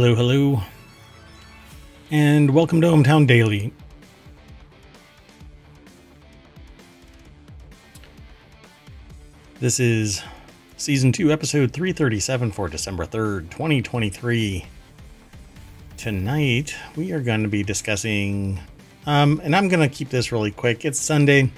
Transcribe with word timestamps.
Hello, 0.00 0.14
hello, 0.14 0.62
and 2.12 2.54
welcome 2.54 2.80
to 2.82 2.86
Ohmtown 2.86 3.26
Daily. 3.26 3.72
This 9.58 9.80
is 9.80 10.22
season 10.76 11.10
2, 11.10 11.32
episode 11.32 11.72
337 11.72 12.52
for 12.52 12.68
December 12.68 13.06
3rd, 13.06 13.50
2023. 13.50 14.66
Tonight, 15.96 16.76
we 16.94 17.10
are 17.10 17.20
going 17.20 17.42
to 17.42 17.48
be 17.48 17.64
discussing, 17.64 18.60
um, 19.04 19.40
and 19.42 19.56
I'm 19.56 19.66
going 19.66 19.80
to 19.80 19.92
keep 19.92 20.10
this 20.10 20.30
really 20.30 20.52
quick. 20.52 20.84
It's 20.84 21.00
Sunday. 21.00 21.50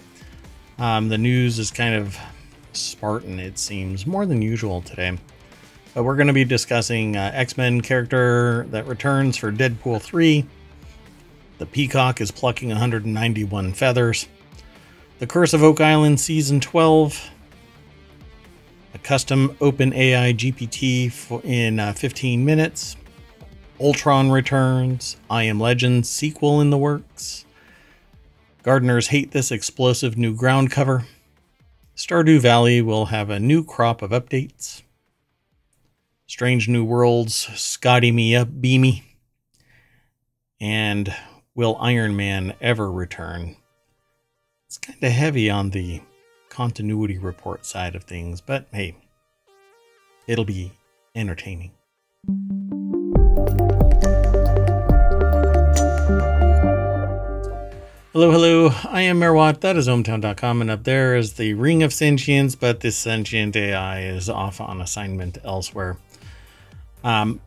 Um, 0.79 1.11
the 1.11 1.19
news 1.19 1.59
is 1.59 1.71
kind 1.71 1.95
of 1.95 2.17
Spartan, 2.73 3.39
it 3.39 3.59
seems, 3.59 4.07
more 4.07 4.25
than 4.25 4.41
usual 4.41 4.81
today. 4.81 5.19
But 5.95 6.05
we're 6.05 6.17
going 6.17 6.29
to 6.29 6.33
be 6.33 6.45
discussing 6.45 7.17
uh, 7.17 7.33
X 7.35 7.57
Men 7.57 7.81
character 7.81 8.67
that 8.71 8.87
returns 8.87 9.37
for 9.37 9.51
Deadpool 9.51 10.01
3. 10.01 10.47
The 11.59 11.67
Peacock 11.67 12.21
is 12.21 12.31
plucking 12.31 12.69
191 12.69 13.73
feathers. 13.73 14.29
The 15.19 15.27
Curse 15.27 15.53
of 15.53 15.63
Oak 15.63 15.81
Island 15.81 16.21
Season 16.21 16.61
12. 16.61 17.31
A 18.95 18.99
custom 18.99 19.57
OpenAI 19.61 20.35
GPT 20.35 21.45
in 21.45 21.79
uh, 21.79 21.93
15 21.93 22.45
minutes. 22.45 22.97
Ultron 23.81 24.31
returns. 24.31 25.17
I 25.29 25.45
Am 25.45 25.59
Legend 25.59 26.07
sequel 26.07 26.61
in 26.61 26.71
the 26.71 26.79
works. 26.79 27.45
Gardeners 28.63 29.09
hate 29.09 29.33
this 29.33 29.51
explosive 29.51 30.17
new 30.17 30.35
ground 30.35 30.71
cover. 30.71 31.07
Stardew 31.97 32.41
Valley 32.41 32.81
will 32.81 33.07
have 33.07 33.31
a 33.31 33.41
new 33.41 33.65
crop 33.65 34.03
of 34.03 34.11
updates. 34.11 34.83
Strange 36.31 36.69
New 36.69 36.85
Worlds, 36.85 37.35
Scotty 37.61 38.13
Me 38.13 38.37
Up 38.37 38.61
Beamy, 38.61 39.03
and 40.61 41.13
Will 41.57 41.77
Iron 41.81 42.15
Man 42.15 42.55
ever 42.61 42.89
return? 42.89 43.57
It's 44.69 44.79
kind 44.79 45.03
of 45.03 45.11
heavy 45.11 45.51
on 45.51 45.71
the 45.71 46.03
continuity 46.49 47.19
report 47.19 47.67
side 47.67 47.97
of 47.97 48.05
things, 48.05 48.41
but 48.41 48.69
hey, 48.73 48.97
it'll 50.29 50.45
be 50.45 50.71
entertaining. 51.17 51.73
Hello, 58.13 58.31
hello. 58.31 58.71
I 58.85 59.03
am 59.03 59.19
Merwat. 59.19 59.63
That 59.63 59.77
is 59.77 59.89
ohmtown.com, 59.89 60.61
and 60.61 60.71
up 60.71 60.85
there 60.85 61.17
is 61.17 61.33
the 61.33 61.55
Ring 61.55 61.83
of 61.83 61.93
Sentience, 61.93 62.55
but 62.55 62.81
this 62.81 62.97
sentient 62.97 63.57
AI 63.57 64.03
is 64.03 64.29
off 64.29 64.61
on 64.61 64.81
assignment 64.81 65.39
elsewhere. 65.45 65.97
Um, 67.05 67.41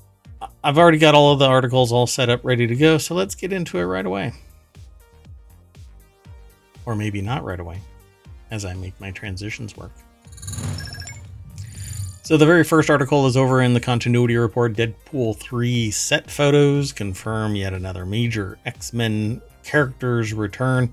I've 0.64 0.78
already 0.78 0.98
got 0.98 1.16
all 1.16 1.34
of 1.34 1.40
the 1.40 1.46
articles 1.46 1.92
all 1.92 2.08
set 2.08 2.30
up, 2.30 2.44
ready 2.44 2.68
to 2.68 2.76
go, 2.76 2.98
so 2.98 3.16
let's 3.16 3.36
get 3.36 3.54
into 3.54 3.78
it 3.78 3.84
right 3.84 4.06
away. 4.06 4.34
Or 6.86 6.96
maybe 6.96 7.22
not 7.22 7.44
right 7.44 7.60
away, 7.60 7.80
as 8.52 8.66
I 8.66 8.74
make 8.74 9.00
my 9.00 9.12
transitions 9.12 9.78
work. 9.78 9.92
So 12.24 12.38
the 12.38 12.46
very 12.46 12.64
first 12.64 12.90
article 12.90 13.28
is 13.28 13.36
over 13.36 13.62
in 13.62 13.74
the 13.74 13.82
continuity 13.82 14.38
report. 14.38 14.74
Deadpool 14.74 15.38
3 15.38 15.92
set 15.92 16.32
photos 16.32 16.94
confirm 16.94 17.56
yet 17.56 17.74
another 17.74 18.06
major 18.06 18.58
X-Men 18.66 19.42
characters 19.64 20.34
return. 20.34 20.86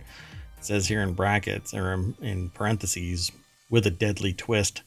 It 0.59 0.65
says 0.65 0.89
here 0.89 1.03
in 1.03 1.15
brackets 1.15 1.73
or 1.73 2.13
in 2.21 2.51
parentheses 2.51 3.31
with 3.71 3.87
a 3.87 3.91
deadly 3.91 4.33
twist. 4.33 4.83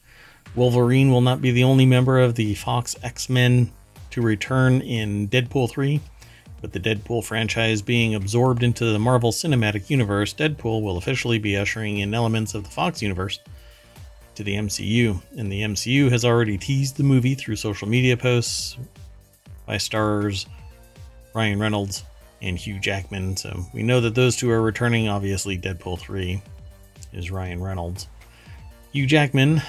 Wolverine 0.54 1.10
will 1.10 1.20
not 1.20 1.42
be 1.42 1.50
the 1.50 1.64
only 1.64 1.84
member 1.84 2.20
of 2.20 2.36
the 2.36 2.54
Fox 2.54 2.94
X-Men 3.02 3.72
to 4.10 4.22
return 4.22 4.80
in 4.80 5.28
Deadpool 5.28 5.70
3. 5.70 6.00
With 6.62 6.72
the 6.72 6.80
Deadpool 6.80 7.24
franchise 7.24 7.82
being 7.82 8.14
absorbed 8.14 8.62
into 8.62 8.86
the 8.86 8.98
Marvel 8.98 9.32
Cinematic 9.32 9.90
Universe, 9.90 10.32
Deadpool 10.32 10.82
will 10.82 10.96
officially 10.96 11.38
be 11.38 11.56
ushering 11.56 11.98
in 11.98 12.14
elements 12.14 12.54
of 12.54 12.64
the 12.64 12.70
Fox 12.70 13.02
universe 13.02 13.40
to 14.36 14.44
the 14.44 14.54
MCU. 14.54 15.20
And 15.36 15.50
the 15.50 15.62
MCU 15.62 16.10
has 16.10 16.24
already 16.24 16.56
teased 16.56 16.96
the 16.96 17.02
movie 17.02 17.34
through 17.34 17.56
social 17.56 17.88
media 17.88 18.16
posts 18.16 18.78
by 19.66 19.76
stars 19.76 20.46
Ryan 21.34 21.58
Reynolds 21.58 22.04
and 22.40 22.56
Hugh 22.56 22.78
Jackman. 22.78 23.36
So 23.36 23.66
we 23.74 23.82
know 23.82 24.00
that 24.00 24.14
those 24.14 24.36
two 24.36 24.50
are 24.50 24.62
returning. 24.62 25.08
Obviously, 25.08 25.58
Deadpool 25.58 25.98
3 25.98 26.40
is 27.12 27.30
Ryan 27.30 27.62
Reynolds. 27.62 28.08
Hugh 28.92 29.06
Jackman 29.06 29.60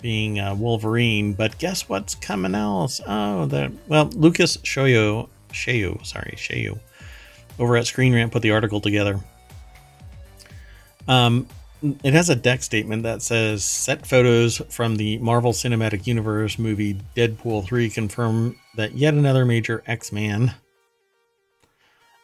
being 0.00 0.38
uh, 0.38 0.54
Wolverine, 0.54 1.32
but 1.32 1.58
guess 1.58 1.88
what's 1.88 2.14
coming 2.14 2.54
else? 2.54 3.00
Oh, 3.06 3.46
that 3.46 3.72
well, 3.86 4.06
Lucas 4.14 4.56
Shoyo, 4.58 5.28
Shayo, 5.50 6.04
sorry, 6.06 6.34
Shayo, 6.36 6.78
over 7.58 7.76
at 7.76 7.86
Screen 7.86 8.14
Rant 8.14 8.32
put 8.32 8.42
the 8.42 8.52
article 8.52 8.80
together. 8.80 9.20
Um, 11.06 11.46
it 12.02 12.12
has 12.12 12.28
a 12.28 12.36
deck 12.36 12.62
statement 12.62 13.04
that 13.04 13.22
says 13.22 13.64
set 13.64 14.06
photos 14.06 14.60
from 14.68 14.96
the 14.96 15.18
Marvel 15.18 15.52
Cinematic 15.52 16.06
Universe 16.06 16.58
movie 16.58 17.00
Deadpool 17.16 17.64
3 17.64 17.88
confirm 17.90 18.56
that 18.76 18.94
yet 18.94 19.14
another 19.14 19.44
major 19.44 19.82
X-Man 19.86 20.54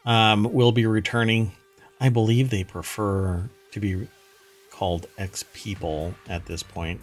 um, 0.04 0.52
will 0.52 0.72
be 0.72 0.86
returning. 0.86 1.52
I 2.00 2.08
believe 2.08 2.50
they 2.50 2.64
prefer 2.64 3.48
to 3.72 3.80
be 3.80 4.08
called 4.70 5.06
X 5.18 5.44
People 5.52 6.14
at 6.28 6.46
this 6.46 6.62
point. 6.62 7.00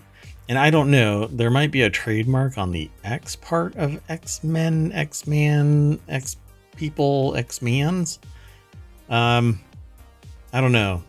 And 0.51 0.59
I 0.59 0.69
don't 0.69 0.91
know, 0.91 1.27
there 1.27 1.49
might 1.49 1.71
be 1.71 1.83
a 1.83 1.89
trademark 1.89 2.57
on 2.57 2.73
the 2.73 2.91
X 3.05 3.37
part 3.37 3.73
of 3.77 4.01
X 4.09 4.43
Men, 4.43 4.91
X 4.91 5.25
Man, 5.25 5.97
X 6.09 6.35
People, 6.75 7.37
X 7.37 7.61
Mans. 7.61 8.19
Um, 9.09 9.61
I 10.51 10.59
don't 10.59 10.73
know. 10.73 11.03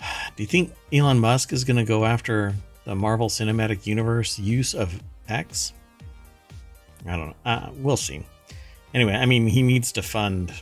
Do 0.00 0.42
you 0.42 0.48
think 0.48 0.72
Elon 0.92 1.20
Musk 1.20 1.52
is 1.52 1.62
going 1.62 1.76
to 1.76 1.84
go 1.84 2.04
after 2.04 2.52
the 2.82 2.96
Marvel 2.96 3.28
Cinematic 3.28 3.86
Universe 3.86 4.40
use 4.40 4.74
of 4.74 5.00
X? 5.28 5.72
I 7.06 7.16
don't 7.16 7.28
know. 7.28 7.34
Uh, 7.44 7.70
we'll 7.76 7.96
see. 7.96 8.26
Anyway, 8.92 9.12
I 9.12 9.24
mean, 9.24 9.46
he 9.46 9.62
needs 9.62 9.92
to 9.92 10.02
fund 10.02 10.52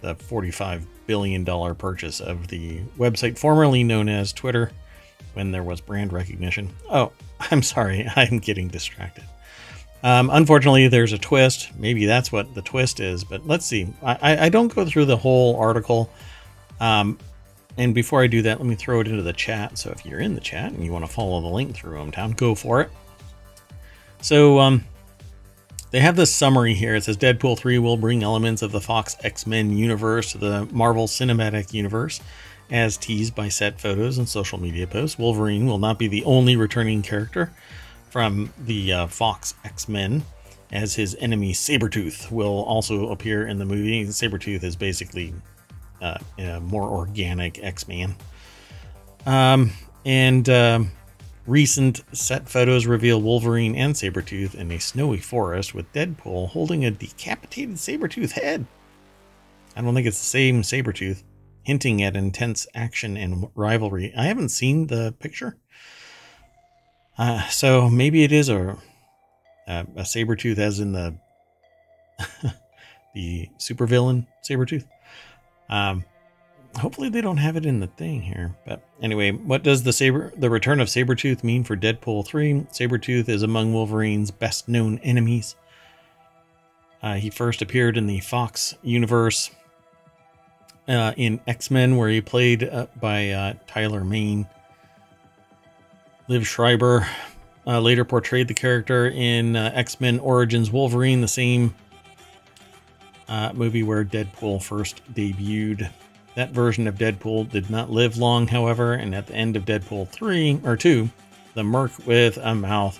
the 0.00 0.14
$45 0.14 0.86
billion 1.06 1.44
purchase 1.74 2.20
of 2.20 2.48
the 2.48 2.80
website 2.96 3.36
formerly 3.36 3.84
known 3.84 4.08
as 4.08 4.32
Twitter 4.32 4.72
when 5.34 5.50
there 5.50 5.62
was 5.62 5.80
brand 5.80 6.12
recognition. 6.12 6.70
Oh, 6.90 7.12
I'm 7.50 7.62
sorry, 7.62 8.08
I'm 8.16 8.38
getting 8.38 8.68
distracted. 8.68 9.24
Um, 10.02 10.30
unfortunately, 10.32 10.86
there's 10.88 11.12
a 11.12 11.18
twist. 11.18 11.70
Maybe 11.76 12.06
that's 12.06 12.30
what 12.30 12.54
the 12.54 12.62
twist 12.62 13.00
is, 13.00 13.24
but 13.24 13.46
let's 13.46 13.66
see. 13.66 13.92
I, 14.02 14.46
I 14.46 14.48
don't 14.48 14.72
go 14.72 14.84
through 14.84 15.06
the 15.06 15.16
whole 15.16 15.56
article. 15.56 16.10
Um, 16.80 17.18
and 17.76 17.94
before 17.94 18.22
I 18.22 18.26
do 18.26 18.42
that, 18.42 18.58
let 18.58 18.66
me 18.66 18.74
throw 18.74 19.00
it 19.00 19.08
into 19.08 19.22
the 19.22 19.32
chat. 19.32 19.78
So 19.78 19.90
if 19.90 20.04
you're 20.06 20.20
in 20.20 20.34
the 20.34 20.40
chat 20.40 20.72
and 20.72 20.84
you 20.84 20.92
want 20.92 21.04
to 21.04 21.10
follow 21.10 21.40
the 21.40 21.48
link 21.48 21.74
through 21.74 21.98
ohmTown, 21.98 22.36
go 22.36 22.54
for 22.54 22.80
it. 22.80 22.90
So 24.20 24.58
um, 24.58 24.84
they 25.90 26.00
have 26.00 26.16
this 26.16 26.34
summary 26.34 26.74
here. 26.74 26.96
It 26.96 27.04
says 27.04 27.16
Deadpool 27.16 27.58
3 27.58 27.78
will 27.78 27.96
bring 27.96 28.22
elements 28.22 28.62
of 28.62 28.72
the 28.72 28.80
Fox 28.80 29.16
X 29.22 29.46
Men 29.46 29.76
universe 29.76 30.32
to 30.32 30.38
the 30.38 30.68
Marvel 30.72 31.06
Cinematic 31.06 31.72
Universe. 31.72 32.20
As 32.70 32.96
teased 32.96 33.34
by 33.34 33.48
set 33.48 33.80
photos 33.80 34.18
and 34.18 34.28
social 34.28 34.60
media 34.60 34.86
posts, 34.86 35.18
Wolverine 35.18 35.66
will 35.66 35.78
not 35.78 35.98
be 35.98 36.06
the 36.06 36.24
only 36.24 36.56
returning 36.56 37.02
character 37.02 37.52
from 38.10 38.52
the 38.58 38.92
uh, 38.92 39.06
Fox 39.06 39.54
X 39.64 39.88
Men, 39.88 40.22
as 40.70 40.94
his 40.94 41.16
enemy 41.20 41.52
Sabretooth 41.52 42.30
will 42.30 42.62
also 42.64 43.10
appear 43.10 43.46
in 43.46 43.58
the 43.58 43.64
movie. 43.64 44.04
Sabretooth 44.04 44.62
is 44.62 44.76
basically 44.76 45.32
uh, 46.02 46.18
a 46.38 46.60
more 46.60 46.88
organic 46.88 47.62
X 47.62 47.88
Man. 47.88 48.14
Um, 49.26 49.72
and. 50.04 50.48
Um, 50.48 50.90
Recent 51.46 52.02
set 52.12 52.46
photos 52.46 52.84
reveal 52.84 53.22
Wolverine 53.22 53.74
and 53.74 53.94
Sabretooth 53.94 54.54
in 54.54 54.70
a 54.70 54.78
snowy 54.78 55.16
forest 55.16 55.74
with 55.74 55.90
Deadpool 55.94 56.50
holding 56.50 56.84
a 56.84 56.90
decapitated 56.90 57.76
Sabretooth 57.76 58.32
head. 58.32 58.66
I 59.74 59.80
don't 59.80 59.94
think 59.94 60.06
it's 60.06 60.18
the 60.18 60.26
same 60.26 60.60
Sabretooth, 60.60 61.22
hinting 61.68 62.02
at 62.02 62.16
intense 62.16 62.66
action 62.74 63.14
and 63.14 63.46
rivalry. 63.54 64.10
I 64.16 64.24
haven't 64.24 64.48
seen 64.48 64.86
the 64.86 65.14
picture. 65.18 65.58
Uh, 67.18 67.46
so 67.48 67.90
maybe 67.90 68.24
it 68.24 68.32
is 68.32 68.48
a, 68.48 68.78
a, 69.66 69.80
a 69.96 70.02
Sabretooth 70.02 70.56
as 70.56 70.80
in 70.80 70.92
the 70.92 71.18
the 73.14 73.50
supervillain 73.58 74.26
Sabretooth. 74.42 74.86
Um, 75.68 76.06
hopefully 76.78 77.10
they 77.10 77.20
don't 77.20 77.36
have 77.36 77.56
it 77.56 77.66
in 77.66 77.80
the 77.80 77.86
thing 77.86 78.22
here. 78.22 78.56
But 78.66 78.82
anyway, 79.02 79.32
what 79.32 79.62
does 79.62 79.82
the 79.82 79.92
saber 79.92 80.32
the 80.38 80.48
return 80.48 80.80
of 80.80 80.88
Sabretooth 80.88 81.44
mean 81.44 81.64
for 81.64 81.76
Deadpool 81.76 82.26
3? 82.26 82.66
Sabretooth 82.72 83.28
is 83.28 83.42
among 83.42 83.74
Wolverine's 83.74 84.30
best 84.30 84.70
known 84.70 85.00
enemies. 85.00 85.54
Uh, 87.02 87.16
he 87.16 87.28
first 87.28 87.60
appeared 87.60 87.98
in 87.98 88.06
the 88.06 88.20
Fox 88.20 88.74
universe 88.80 89.50
uh, 90.88 91.12
in 91.16 91.40
X-Men, 91.46 91.96
where 91.96 92.08
he 92.08 92.20
played 92.20 92.64
uh, 92.64 92.86
by 93.00 93.30
uh, 93.30 93.54
Tyler 93.66 94.02
Mane. 94.02 94.46
Liev 96.28 96.44
Schreiber 96.44 97.06
uh, 97.66 97.80
later 97.80 98.04
portrayed 98.04 98.48
the 98.48 98.54
character 98.54 99.06
in 99.08 99.54
uh, 99.54 99.70
X 99.74 100.00
Men 100.00 100.18
Origins 100.18 100.70
Wolverine, 100.70 101.20
the 101.20 101.28
same 101.28 101.74
uh, 103.28 103.52
movie 103.54 103.82
where 103.82 104.04
Deadpool 104.04 104.62
first 104.62 105.02
debuted. 105.12 105.90
That 106.34 106.50
version 106.50 106.86
of 106.86 106.94
Deadpool 106.94 107.50
did 107.50 107.68
not 107.68 107.90
live 107.90 108.16
long, 108.16 108.46
however, 108.46 108.94
and 108.94 109.14
at 109.14 109.26
the 109.26 109.34
end 109.34 109.56
of 109.56 109.64
Deadpool 109.64 110.08
3 110.08 110.60
or 110.64 110.76
2, 110.76 111.10
the 111.54 111.64
Merc 111.64 111.90
with 112.06 112.38
a 112.38 112.54
mouth 112.54 112.98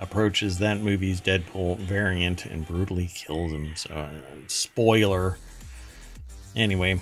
approaches 0.00 0.58
that 0.58 0.80
movie's 0.80 1.20
Deadpool 1.20 1.78
variant 1.78 2.46
and 2.46 2.66
brutally 2.66 3.06
kills 3.14 3.52
him. 3.52 3.72
So, 3.76 4.10
spoiler. 4.48 5.38
Anyway, 6.56 7.00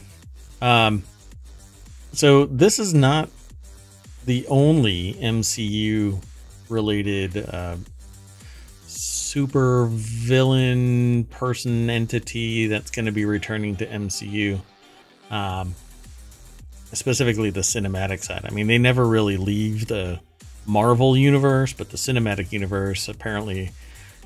um, 0.61 1.03
so 2.13 2.47
this 2.47 2.79
is 2.79 2.95
not 2.95 3.31
the 4.25 4.47
only 4.49 5.15
MCU 5.15 6.23
related 6.69 7.37
uh, 7.37 7.77
super 8.87 9.87
villain 9.91 11.25
person 11.25 11.89
entity 11.89 12.67
that's 12.67 12.91
going 12.91 13.07
to 13.07 13.13
be 13.13 13.25
returning 13.25 13.77
to 13.77 13.87
MCU. 13.87 14.61
Um, 15.31 15.75
specifically 16.93 17.51
the 17.51 17.61
cinematic 17.61 18.23
side. 18.23 18.45
I 18.45 18.51
mean, 18.51 18.67
they 18.67 18.79
never 18.79 19.05
really 19.05 19.37
leave 19.37 19.87
the 19.87 20.21
Marvel 20.67 21.17
universe, 21.17 21.73
but 21.73 21.91
the 21.91 21.97
cinematic 21.97 22.53
universe 22.53 23.09
apparently 23.09 23.71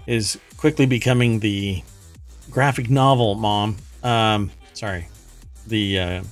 is 0.06 0.38
quickly 0.56 0.86
becoming 0.86 1.40
the 1.40 1.82
graphic 2.50 2.90
novel 2.90 3.34
mom. 3.34 3.76
Um, 4.02 4.50
sorry, 4.74 5.08
the 5.66 5.98
uh, 5.98 6.22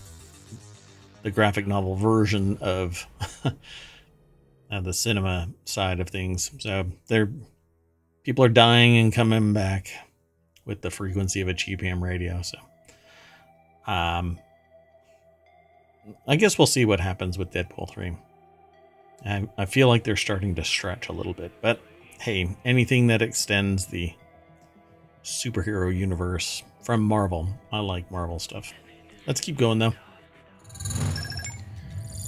the 1.22 1.30
graphic 1.30 1.66
novel 1.66 1.94
version 1.96 2.58
of 2.60 3.06
uh, 3.44 4.80
the 4.80 4.92
cinema 4.92 5.48
side 5.64 6.00
of 6.00 6.08
things. 6.08 6.50
So 6.58 6.86
they're 7.08 7.30
people 8.24 8.44
are 8.44 8.50
dying 8.50 8.96
and 8.98 9.12
coming 9.12 9.52
back 9.52 9.90
with 10.64 10.82
the 10.82 10.90
frequency 10.90 11.40
of 11.40 11.48
a 11.48 11.54
cheap 11.54 11.80
ham 11.80 12.02
radio. 12.02 12.42
So, 12.42 12.58
um, 13.86 14.38
I 16.26 16.36
guess 16.36 16.58
we'll 16.58 16.66
see 16.66 16.84
what 16.84 17.00
happens 17.00 17.38
with 17.38 17.50
Deadpool 17.50 17.90
three. 17.90 18.16
I, 19.24 19.48
I 19.58 19.66
feel 19.66 19.88
like 19.88 20.04
they're 20.04 20.16
starting 20.16 20.54
to 20.54 20.64
stretch 20.64 21.08
a 21.08 21.12
little 21.12 21.34
bit, 21.34 21.52
but 21.60 21.80
hey, 22.20 22.56
anything 22.64 23.08
that 23.08 23.22
extends 23.22 23.86
the 23.86 24.14
superhero 25.22 25.94
universe 25.94 26.62
from 26.82 27.02
Marvel, 27.02 27.48
I 27.72 27.80
like 27.80 28.10
Marvel 28.10 28.38
stuff. 28.38 28.72
Let's 29.26 29.40
keep 29.40 29.56
going 29.56 29.78
though. 29.78 29.94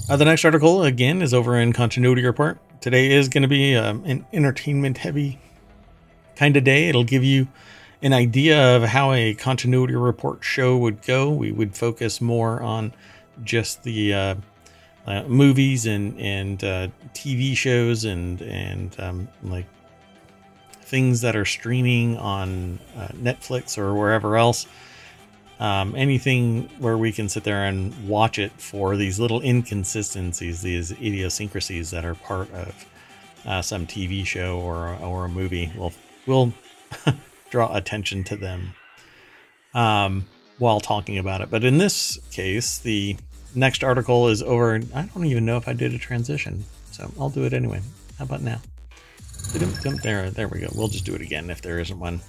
Uh, 0.09 0.17
the 0.17 0.25
next 0.25 0.45
article 0.45 0.83
again 0.83 1.23
is 1.23 1.33
over 1.33 1.59
in 1.59 1.73
Continuity 1.73 2.25
Report. 2.25 2.59
Today 2.81 3.13
is 3.13 3.29
going 3.29 3.43
to 3.43 3.49
be 3.49 3.77
um, 3.77 4.03
an 4.05 4.27
entertainment 4.33 4.99
heavy 4.99 5.39
kind 6.37 6.57
of 6.57 6.65
day. 6.65 6.89
It'll 6.89 7.05
give 7.05 7.25
you 7.25 7.49
an 8.03 8.13
idea 8.13 8.77
of 8.77 8.83
how 8.83 9.13
a 9.13 9.35
continuity 9.35 9.95
report 9.95 10.43
show 10.43 10.77
would 10.77 11.03
go. 11.03 11.31
We 11.31 11.53
would 11.53 11.77
focus 11.77 12.21
more 12.21 12.61
on 12.61 12.93
just 13.45 13.85
the 13.85 14.13
uh, 14.13 14.35
uh, 15.07 15.23
movies 15.25 15.87
and 15.87 16.19
and 16.19 16.63
uh, 16.63 16.89
TV 17.15 17.57
shows 17.57 18.05
and 18.05 18.43
and 18.43 18.95
um, 18.99 19.29
like 19.43 19.67
things 20.83 21.21
that 21.23 21.37
are 21.37 21.45
streaming 21.45 22.17
on 22.19 22.79
uh, 22.97 23.09
Netflix 23.09 23.79
or 23.79 23.95
wherever 23.95 24.37
else. 24.37 24.67
Um, 25.63 25.95
anything 25.95 26.69
where 26.81 26.99
we 26.99 27.13
can 27.13 27.29
sit 27.29 27.45
there 27.45 27.67
and 27.67 28.09
watch 28.09 28.37
it 28.37 28.51
for 28.61 28.97
these 28.97 29.21
little 29.21 29.41
inconsistencies, 29.43 30.61
these 30.61 30.91
idiosyncrasies 30.91 31.93
that 31.93 32.05
are 32.05 32.17
part 32.17 32.53
of 32.53 32.87
uh, 33.47 33.63
some 33.63 33.87
TV 33.87 34.27
show 34.27 34.59
or 34.59 34.97
or 34.97 35.27
a 35.27 35.29
movie. 35.29 35.73
We'll 35.77 35.93
we'll 36.27 36.53
draw 37.51 37.77
attention 37.77 38.25
to 38.25 38.37
them 38.37 38.75
um, 39.73 40.27
while 40.59 40.81
talking 40.81 41.17
about 41.17 41.43
it. 41.43 41.49
But 41.49 41.63
in 41.63 41.79
this 41.79 42.19
case, 42.33 42.79
the 42.79 43.17
next 43.55 43.85
article 43.85 44.27
is 44.27 44.43
over. 44.43 44.81
I 44.93 45.03
don't 45.03 45.27
even 45.27 45.45
know 45.45 45.59
if 45.59 45.69
I 45.69 45.75
did 45.75 45.95
a 45.95 45.99
transition, 45.99 46.65
so 46.91 47.13
I'll 47.21 47.31
do 47.31 47.45
it 47.45 47.53
anyway. 47.53 47.83
How 48.19 48.25
about 48.25 48.43
now? 48.43 48.61
There, 50.03 50.29
there 50.29 50.49
we 50.49 50.59
go. 50.59 50.71
We'll 50.75 50.89
just 50.89 51.05
do 51.05 51.15
it 51.15 51.21
again 51.21 51.51
if 51.51 51.63
there 51.63 51.79
isn't 51.79 52.01
one. 52.01 52.21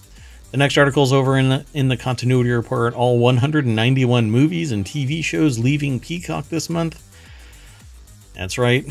The 0.53 0.59
next 0.59 0.77
article 0.77 1.01
is 1.01 1.11
over 1.11 1.35
in 1.35 1.49
the, 1.49 1.65
in 1.73 1.87
the 1.87 1.97
continuity 1.97 2.51
report. 2.51 2.93
All 2.93 3.17
191 3.17 4.29
movies 4.29 4.71
and 4.71 4.85
TV 4.85 5.23
shows 5.23 5.57
leaving 5.57 5.99
Peacock 5.99 6.49
this 6.49 6.69
month. 6.69 7.01
That's 8.35 8.59
right. 8.59 8.85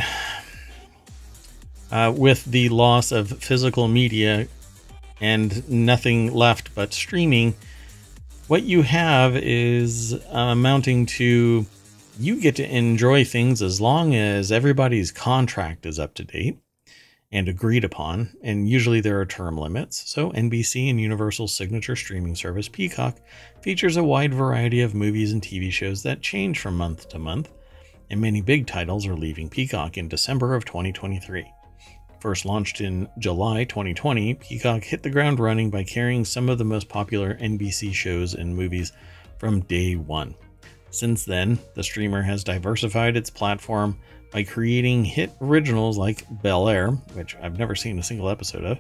Uh, 1.93 2.12
with 2.17 2.47
the 2.47 2.69
loss 2.70 3.12
of 3.12 3.29
physical 3.41 3.87
media 3.87 4.49
and 5.20 5.69
nothing 5.70 6.32
left 6.32 6.75
but 6.75 6.93
streaming, 6.93 7.55
what 8.49 8.65
you 8.65 8.82
have 8.82 9.37
is 9.37 10.15
amounting 10.31 11.06
to 11.06 11.67
you 12.19 12.41
get 12.41 12.56
to 12.56 12.76
enjoy 12.76 13.25
things 13.25 13.62
as 13.62 13.81
long 13.81 14.17
as 14.17 14.50
everybody's 14.50 15.12
contract 15.12 15.87
is 15.87 16.00
up 16.00 16.15
to 16.15 16.25
date 16.25 16.58
and 17.32 17.49
agreed 17.49 17.82
upon, 17.82 18.31
and 18.43 18.69
usually 18.69 19.00
there 19.00 19.19
are 19.19 19.26
term 19.26 19.56
limits. 19.56 20.08
So, 20.11 20.31
NBC 20.32 20.90
and 20.90 21.00
Universal's 21.00 21.55
signature 21.55 21.96
streaming 21.96 22.34
service, 22.34 22.69
Peacock, 22.69 23.19
features 23.62 23.96
a 23.96 24.05
wide 24.05 24.34
variety 24.34 24.82
of 24.82 24.94
movies 24.94 25.32
and 25.32 25.40
TV 25.40 25.73
shows 25.73 26.02
that 26.02 26.20
change 26.20 26.61
from 26.61 26.76
month 26.76 27.08
to 27.08 27.19
month, 27.19 27.50
and 28.11 28.20
many 28.20 28.43
big 28.43 28.67
titles 28.67 29.06
are 29.06 29.17
leaving 29.17 29.49
Peacock 29.49 29.96
in 29.96 30.08
December 30.08 30.55
of 30.55 30.67
2023. 30.67 31.50
First 32.20 32.44
launched 32.44 32.81
in 32.81 33.08
July 33.19 33.64
2020, 33.64 34.34
Peacock 34.34 34.84
hit 34.84 35.02
the 35.02 35.11
ground 35.11 35.40
running 35.40 35.70
by 35.70 35.82
carrying 35.82 36.25
some 36.25 36.49
of 36.49 36.58
the 36.58 36.64
most 36.64 36.88
popular 36.88 37.34
NBC 37.38 37.93
shows 37.93 38.34
and 38.34 38.55
movies 38.55 38.93
from 39.38 39.61
day 39.62 39.96
one. 39.96 40.34
Since 40.93 41.25
then, 41.25 41.59
the 41.75 41.83
streamer 41.83 42.21
has 42.21 42.44
diversified 42.44 43.17
its 43.17 43.31
platform 43.31 43.99
by 44.31 44.44
creating 44.44 45.06
hit 45.06 45.33
originals 45.41 45.97
like 45.97 46.27
Bel 46.43 46.69
Air, 46.69 46.91
which 47.15 47.35
I've 47.43 47.59
never 47.59 47.75
seen 47.75 47.99
a 47.99 48.03
single 48.03 48.29
episode 48.29 48.65
of, 48.65 48.79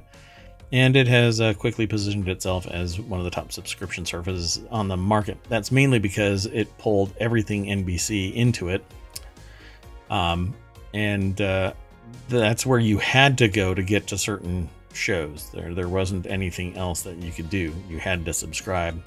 and 0.72 0.94
it 0.94 1.08
has 1.08 1.40
uh, 1.40 1.54
quickly 1.54 1.86
positioned 1.86 2.28
itself 2.28 2.66
as 2.66 3.00
one 3.00 3.18
of 3.18 3.24
the 3.24 3.30
top 3.30 3.50
subscription 3.50 4.04
services 4.04 4.62
on 4.70 4.88
the 4.88 4.96
market. 4.96 5.38
That's 5.48 5.72
mainly 5.72 5.98
because 5.98 6.44
it 6.46 6.76
pulled 6.76 7.14
everything 7.18 7.64
NBC 7.64 8.34
into 8.34 8.68
it. 8.68 8.84
Um, 10.10 10.54
and 10.92 11.40
uh, 11.40 11.72
that's 12.28 12.66
where 12.66 12.78
you 12.78 12.98
had 12.98 13.38
to 13.38 13.48
go 13.48 13.72
to 13.72 13.82
get 13.82 14.06
to 14.08 14.18
certain 14.18 14.68
shows. 14.92 15.48
There, 15.50 15.72
there 15.72 15.88
wasn't 15.88 16.26
anything 16.26 16.76
else 16.76 17.00
that 17.02 17.16
you 17.16 17.32
could 17.32 17.48
do. 17.48 17.74
You 17.88 17.98
had 17.98 18.26
to 18.26 18.34
subscribe. 18.34 19.02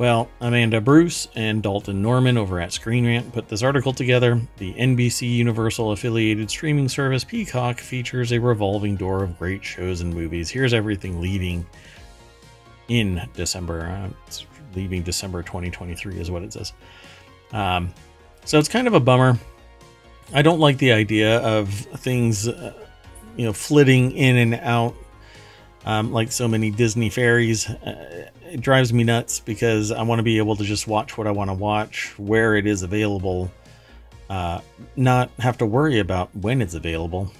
Well, 0.00 0.30
Amanda 0.40 0.80
Bruce 0.80 1.28
and 1.36 1.62
Dalton 1.62 2.00
Norman 2.00 2.38
over 2.38 2.58
at 2.58 2.72
Screen 2.72 3.04
Rant 3.04 3.34
put 3.34 3.48
this 3.48 3.62
article 3.62 3.92
together. 3.92 4.40
The 4.56 4.72
NBC 4.72 5.30
Universal 5.30 5.92
affiliated 5.92 6.48
streaming 6.48 6.88
service 6.88 7.22
Peacock 7.22 7.78
features 7.78 8.32
a 8.32 8.40
revolving 8.40 8.96
door 8.96 9.22
of 9.22 9.38
great 9.38 9.62
shows 9.62 10.00
and 10.00 10.14
movies. 10.14 10.48
Here's 10.48 10.72
everything 10.72 11.20
leaving 11.20 11.66
in 12.88 13.28
December. 13.34 13.88
Uh, 13.88 14.08
it's 14.26 14.46
leaving 14.74 15.02
December 15.02 15.42
2023 15.42 16.18
is 16.18 16.30
what 16.30 16.44
it 16.44 16.54
says. 16.54 16.72
Um, 17.52 17.92
so 18.46 18.58
it's 18.58 18.70
kind 18.70 18.86
of 18.86 18.94
a 18.94 19.00
bummer. 19.00 19.38
I 20.32 20.40
don't 20.40 20.60
like 20.60 20.78
the 20.78 20.92
idea 20.92 21.40
of 21.40 21.68
things, 21.68 22.48
uh, 22.48 22.72
you 23.36 23.44
know, 23.44 23.52
flitting 23.52 24.12
in 24.12 24.36
and 24.38 24.54
out 24.54 24.94
um, 25.84 26.10
like 26.10 26.32
so 26.32 26.48
many 26.48 26.70
Disney 26.70 27.10
fairies. 27.10 27.68
Uh, 27.68 28.30
it 28.50 28.60
drives 28.60 28.92
me 28.92 29.04
nuts 29.04 29.40
because 29.40 29.92
I 29.92 30.02
want 30.02 30.18
to 30.18 30.22
be 30.24 30.38
able 30.38 30.56
to 30.56 30.64
just 30.64 30.88
watch 30.88 31.16
what 31.16 31.26
I 31.26 31.30
want 31.30 31.50
to 31.50 31.54
watch 31.54 32.12
where 32.18 32.56
it 32.56 32.66
is 32.66 32.82
available, 32.82 33.50
uh, 34.28 34.60
not 34.96 35.30
have 35.38 35.58
to 35.58 35.66
worry 35.66 36.00
about 36.00 36.34
when 36.34 36.60
it's 36.60 36.74
available. 36.74 37.32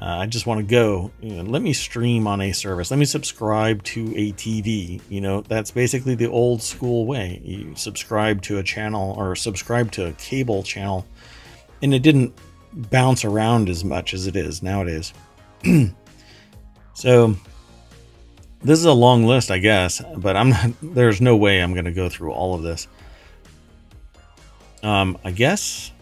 Uh, 0.00 0.18
I 0.18 0.26
just 0.26 0.46
want 0.46 0.58
to 0.58 0.66
go. 0.66 1.10
You 1.20 1.36
know, 1.36 1.50
let 1.50 1.60
me 1.60 1.72
stream 1.72 2.26
on 2.26 2.40
a 2.40 2.52
service. 2.52 2.90
Let 2.90 2.98
me 2.98 3.04
subscribe 3.04 3.82
to 3.84 4.14
a 4.16 4.32
TV. 4.32 5.00
You 5.08 5.20
know, 5.20 5.42
that's 5.42 5.72
basically 5.72 6.14
the 6.14 6.28
old 6.28 6.62
school 6.62 7.04
way. 7.04 7.42
You 7.44 7.74
subscribe 7.74 8.40
to 8.42 8.58
a 8.58 8.62
channel 8.62 9.14
or 9.18 9.34
subscribe 9.34 9.90
to 9.92 10.06
a 10.06 10.12
cable 10.12 10.62
channel, 10.62 11.04
and 11.82 11.92
it 11.92 12.02
didn't 12.02 12.32
bounce 12.72 13.24
around 13.24 13.68
as 13.68 13.84
much 13.84 14.14
as 14.14 14.28
it 14.28 14.36
is 14.36 14.62
nowadays. 14.62 15.12
so 16.94 17.34
this 18.62 18.78
is 18.78 18.84
a 18.84 18.92
long 18.92 19.24
list, 19.24 19.50
I 19.50 19.58
guess, 19.58 20.02
but 20.16 20.36
I'm 20.36 20.50
not, 20.50 20.70
there's 20.82 21.20
no 21.20 21.36
way 21.36 21.60
I'm 21.60 21.72
going 21.72 21.84
to 21.84 21.92
go 21.92 22.08
through 22.08 22.32
all 22.32 22.54
of 22.54 22.62
this. 22.62 22.88
Um, 24.82 25.18
I 25.24 25.30
guess. 25.30 25.92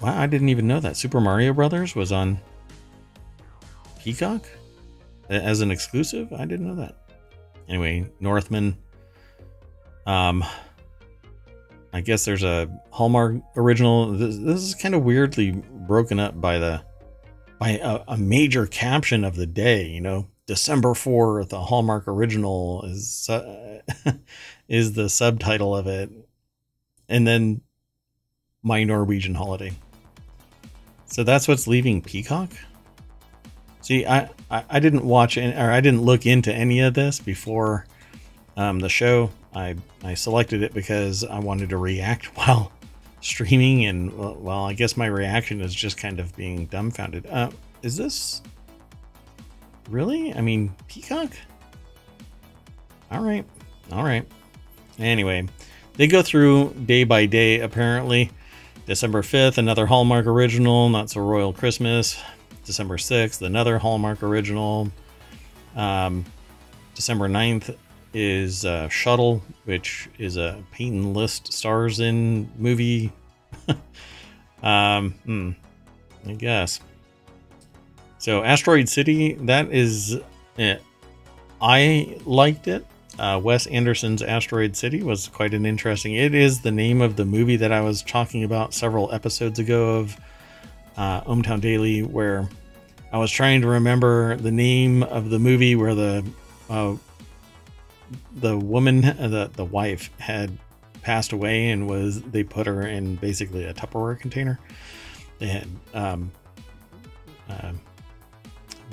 Wow, 0.00 0.18
I 0.18 0.26
didn't 0.26 0.48
even 0.48 0.66
know 0.66 0.80
that 0.80 0.96
Super 0.96 1.20
Mario 1.20 1.52
Brothers 1.52 1.94
was 1.94 2.12
on 2.12 2.40
Peacock 4.00 4.46
as 5.28 5.60
an 5.60 5.70
exclusive. 5.70 6.32
I 6.32 6.44
didn't 6.44 6.66
know 6.66 6.74
that. 6.76 6.96
Anyway, 7.68 8.10
Northman. 8.20 8.76
Um, 10.06 10.44
I 11.92 12.00
guess 12.00 12.24
there's 12.24 12.42
a 12.42 12.68
Hallmark 12.90 13.36
original. 13.56 14.12
This, 14.12 14.36
this 14.36 14.60
is 14.62 14.74
kind 14.74 14.94
of 14.94 15.04
weirdly 15.04 15.52
broken 15.52 16.20
up 16.20 16.38
by 16.38 16.58
the 16.58 16.82
by 17.58 17.78
a, 17.82 18.00
a 18.08 18.16
major 18.18 18.66
caption 18.66 19.24
of 19.24 19.36
the 19.36 19.46
day. 19.46 19.86
You 19.86 20.00
know, 20.00 20.26
December 20.46 20.94
fourth, 20.94 21.52
a 21.52 21.60
Hallmark 21.60 22.06
original 22.06 22.82
is 22.84 23.28
uh, 23.30 23.80
is 24.68 24.92
the 24.92 25.08
subtitle 25.08 25.74
of 25.74 25.86
it, 25.86 26.10
and 27.08 27.26
then 27.26 27.62
my 28.62 28.84
Norwegian 28.84 29.34
holiday. 29.34 29.72
So 31.06 31.24
that's 31.24 31.48
what's 31.48 31.66
leaving 31.66 32.02
Peacock. 32.02 32.50
See, 33.80 34.06
I, 34.06 34.30
I, 34.50 34.64
I 34.68 34.80
didn't 34.80 35.04
watch 35.04 35.36
any, 35.36 35.54
or 35.54 35.70
I 35.70 35.80
didn't 35.80 36.02
look 36.02 36.26
into 36.26 36.52
any 36.52 36.80
of 36.80 36.94
this 36.94 37.20
before 37.20 37.86
um, 38.56 38.80
the 38.80 38.88
show. 38.88 39.30
I 39.54 39.76
I 40.02 40.14
selected 40.14 40.62
it 40.62 40.74
because 40.74 41.24
I 41.24 41.38
wanted 41.38 41.70
to 41.70 41.76
react 41.78 42.26
while 42.36 42.72
streaming, 43.20 43.86
and 43.86 44.12
well, 44.42 44.64
I 44.64 44.74
guess 44.74 44.96
my 44.96 45.06
reaction 45.06 45.60
is 45.60 45.74
just 45.74 45.96
kind 45.96 46.20
of 46.20 46.34
being 46.36 46.66
dumbfounded. 46.66 47.26
Uh, 47.26 47.50
is 47.82 47.96
this 47.96 48.42
really? 49.88 50.34
I 50.34 50.40
mean, 50.40 50.74
Peacock. 50.88 51.30
All 53.10 53.22
right, 53.22 53.44
all 53.92 54.04
right. 54.04 54.26
Anyway, 54.98 55.48
they 55.94 56.06
go 56.06 56.22
through 56.22 56.74
day 56.86 57.04
by 57.04 57.26
day. 57.26 57.60
Apparently, 57.60 58.30
December 58.86 59.22
fifth, 59.22 59.58
another 59.58 59.86
Hallmark 59.86 60.26
original, 60.26 60.88
not 60.88 61.10
so 61.10 61.20
royal 61.20 61.52
Christmas. 61.52 62.20
December 62.64 62.96
6th, 62.96 63.42
another 63.42 63.78
Hallmark 63.78 64.22
original. 64.22 64.90
Um, 65.76 66.24
December 66.94 67.28
9th 67.28 67.76
is 68.12 68.64
uh, 68.64 68.88
Shuttle, 68.88 69.42
which 69.64 70.08
is 70.18 70.36
a 70.36 70.62
Peyton 70.72 71.12
List 71.12 71.52
stars 71.52 72.00
in 72.00 72.50
movie. 72.56 73.12
um, 74.62 75.12
hmm, 75.24 75.50
I 76.26 76.32
guess. 76.32 76.80
So 78.24 78.42
Asteroid 78.42 78.88
City, 78.88 79.34
that 79.34 79.70
is, 79.70 80.18
eh, 80.56 80.78
I 81.60 82.18
liked 82.24 82.68
it. 82.68 82.86
Uh, 83.18 83.38
Wes 83.44 83.66
Anderson's 83.66 84.22
Asteroid 84.22 84.74
City 84.74 85.02
was 85.02 85.28
quite 85.28 85.52
an 85.52 85.66
interesting. 85.66 86.14
It 86.14 86.34
is 86.34 86.62
the 86.62 86.70
name 86.70 87.02
of 87.02 87.16
the 87.16 87.26
movie 87.26 87.56
that 87.56 87.70
I 87.70 87.82
was 87.82 88.00
talking 88.02 88.42
about 88.42 88.72
several 88.72 89.12
episodes 89.12 89.58
ago 89.58 89.98
of 89.98 90.16
uh, 90.96 91.20
ohmTown 91.24 91.60
Daily, 91.60 92.02
where 92.02 92.48
I 93.12 93.18
was 93.18 93.30
trying 93.30 93.60
to 93.60 93.66
remember 93.66 94.36
the 94.38 94.50
name 94.50 95.02
of 95.02 95.28
the 95.28 95.38
movie 95.38 95.76
where 95.76 95.94
the 95.94 96.24
uh, 96.70 96.96
the 98.36 98.56
woman, 98.56 99.04
uh, 99.04 99.28
the 99.28 99.50
the 99.52 99.66
wife, 99.66 100.08
had 100.18 100.56
passed 101.02 101.32
away 101.32 101.68
and 101.72 101.86
was 101.86 102.22
they 102.22 102.42
put 102.42 102.66
her 102.66 102.86
in 102.86 103.16
basically 103.16 103.64
a 103.64 103.74
Tupperware 103.74 104.18
container. 104.18 104.58
They 105.40 105.48
had 105.48 105.68
um, 105.92 106.32
uh, 107.50 107.72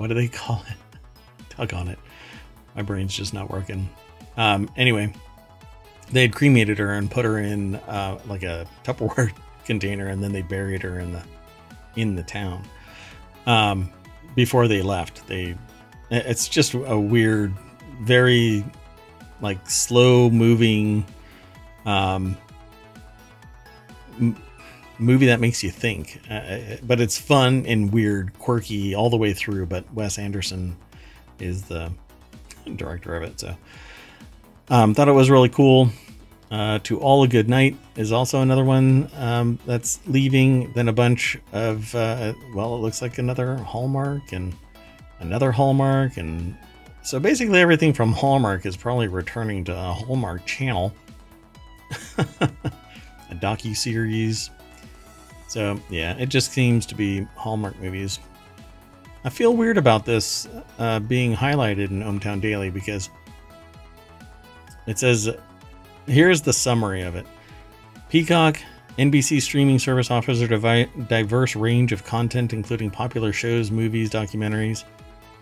what 0.02 0.08
do 0.08 0.16
they 0.16 0.28
call 0.28 0.64
it? 0.68 1.00
Tug 1.50 1.74
on 1.76 1.88
it. 1.88 2.00
My 2.76 2.82
brain's 2.82 3.16
just 3.16 3.36
not 3.36 3.52
working. 3.52 3.88
Um, 4.36 4.68
anyway, 4.76 5.14
they 6.12 6.24
had 6.24 6.34
cremated 6.34 6.80
her 6.80 6.94
and 6.94 7.10
put 7.10 7.24
her 7.24 7.38
in 7.38 7.76
uh, 7.76 8.20
like 8.26 8.42
a 8.42 8.66
Tupperware 8.84 9.32
container, 9.66 10.08
and 10.08 10.24
then 10.24 10.32
they 10.32 10.42
buried 10.42 10.82
her 10.82 11.00
in 11.00 11.12
the 11.12 11.24
in 11.98 12.16
the 12.16 12.24
town 12.24 12.64
um, 13.46 13.92
before 14.36 14.68
they 14.68 14.82
left. 14.82 15.28
They 15.28 15.56
it's 16.10 16.48
just 16.48 16.74
a 16.74 17.00
weird, 17.00 17.54
very 18.02 18.66
like 19.40 19.70
slow 19.70 20.32
moving 20.32 21.06
um, 21.86 22.36
movie 25.00 25.28
that 25.28 25.40
makes 25.40 25.64
you 25.64 25.72
think. 25.72 26.22
Uh, 26.30 26.78
but 26.84 27.00
it's 27.00 27.18
fun 27.18 27.66
and 27.66 27.92
weird, 27.92 28.38
quirky 28.40 28.96
all 28.96 29.10
the 29.10 29.18
way 29.18 29.34
through. 29.34 29.66
But 29.66 29.92
Wes 29.94 30.18
Anderson 30.18 30.76
is 31.40 31.64
the 31.64 31.92
director 32.76 33.16
of 33.16 33.24
it, 33.24 33.40
so 33.40 33.56
um, 34.70 34.94
thought 34.94 35.08
it 35.08 35.14
was 35.14 35.30
really 35.30 35.50
cool. 35.50 35.90
Uh, 36.52 36.80
to 36.84 37.00
All 37.00 37.24
a 37.24 37.30
Good 37.30 37.48
Night 37.48 37.78
is 37.96 38.12
also 38.12 38.42
another 38.42 38.66
one 38.66 39.10
um, 39.16 39.58
that's 39.66 40.00
leaving. 40.06 40.74
Then 40.74 40.90
a 40.90 40.94
bunch 40.94 41.38
of, 41.54 41.96
uh, 41.96 42.34
well, 42.54 42.76
it 42.76 42.80
looks 42.80 43.02
like 43.02 43.18
another 43.18 43.56
Hallmark 43.56 44.34
and 44.34 44.54
another 45.20 45.54
Hallmark. 45.54 46.18
And 46.18 46.58
so 47.04 47.22
basically 47.22 47.62
everything 47.62 47.94
from 47.94 48.12
Hallmark 48.12 48.66
is 48.66 48.76
probably 48.76 49.08
returning 49.08 49.64
to 49.66 49.72
a 49.72 49.94
Hallmark 49.94 50.46
channel, 50.46 50.94
a 52.18 53.36
docu 53.36 53.76
series. 53.76 54.50
So 55.52 55.78
yeah, 55.90 56.16
it 56.18 56.30
just 56.30 56.54
seems 56.54 56.86
to 56.86 56.96
be 56.96 57.28
Hallmark 57.36 57.78
movies. 57.82 58.20
I 59.26 59.30
feel 59.30 59.54
weird 59.54 59.78
about 59.78 60.06
this 60.06 60.48
uh, 60.80 61.02
being 61.02 61.36
highlighted 61.36 61.90
in 61.90 62.02
ohmTown 62.04 62.40
Daily 62.40 62.70
because 62.70 63.10
it 64.88 64.98
says 64.98 65.30
Here's 66.08 66.42
the 66.42 66.54
summary 66.54 67.02
of 67.02 67.18
it 67.18 67.28
Peacock, 68.08 68.62
NBC 68.98 69.42
streaming 69.42 69.78
service 69.78 70.10
offers 70.10 70.40
a 70.40 70.86
diverse 71.10 71.58
range 71.58 71.92
of 71.92 72.06
content, 72.06 72.54
including 72.54 72.90
popular 72.90 73.34
shows, 73.34 73.72
movies, 73.72 74.10
documentaries. 74.10 74.86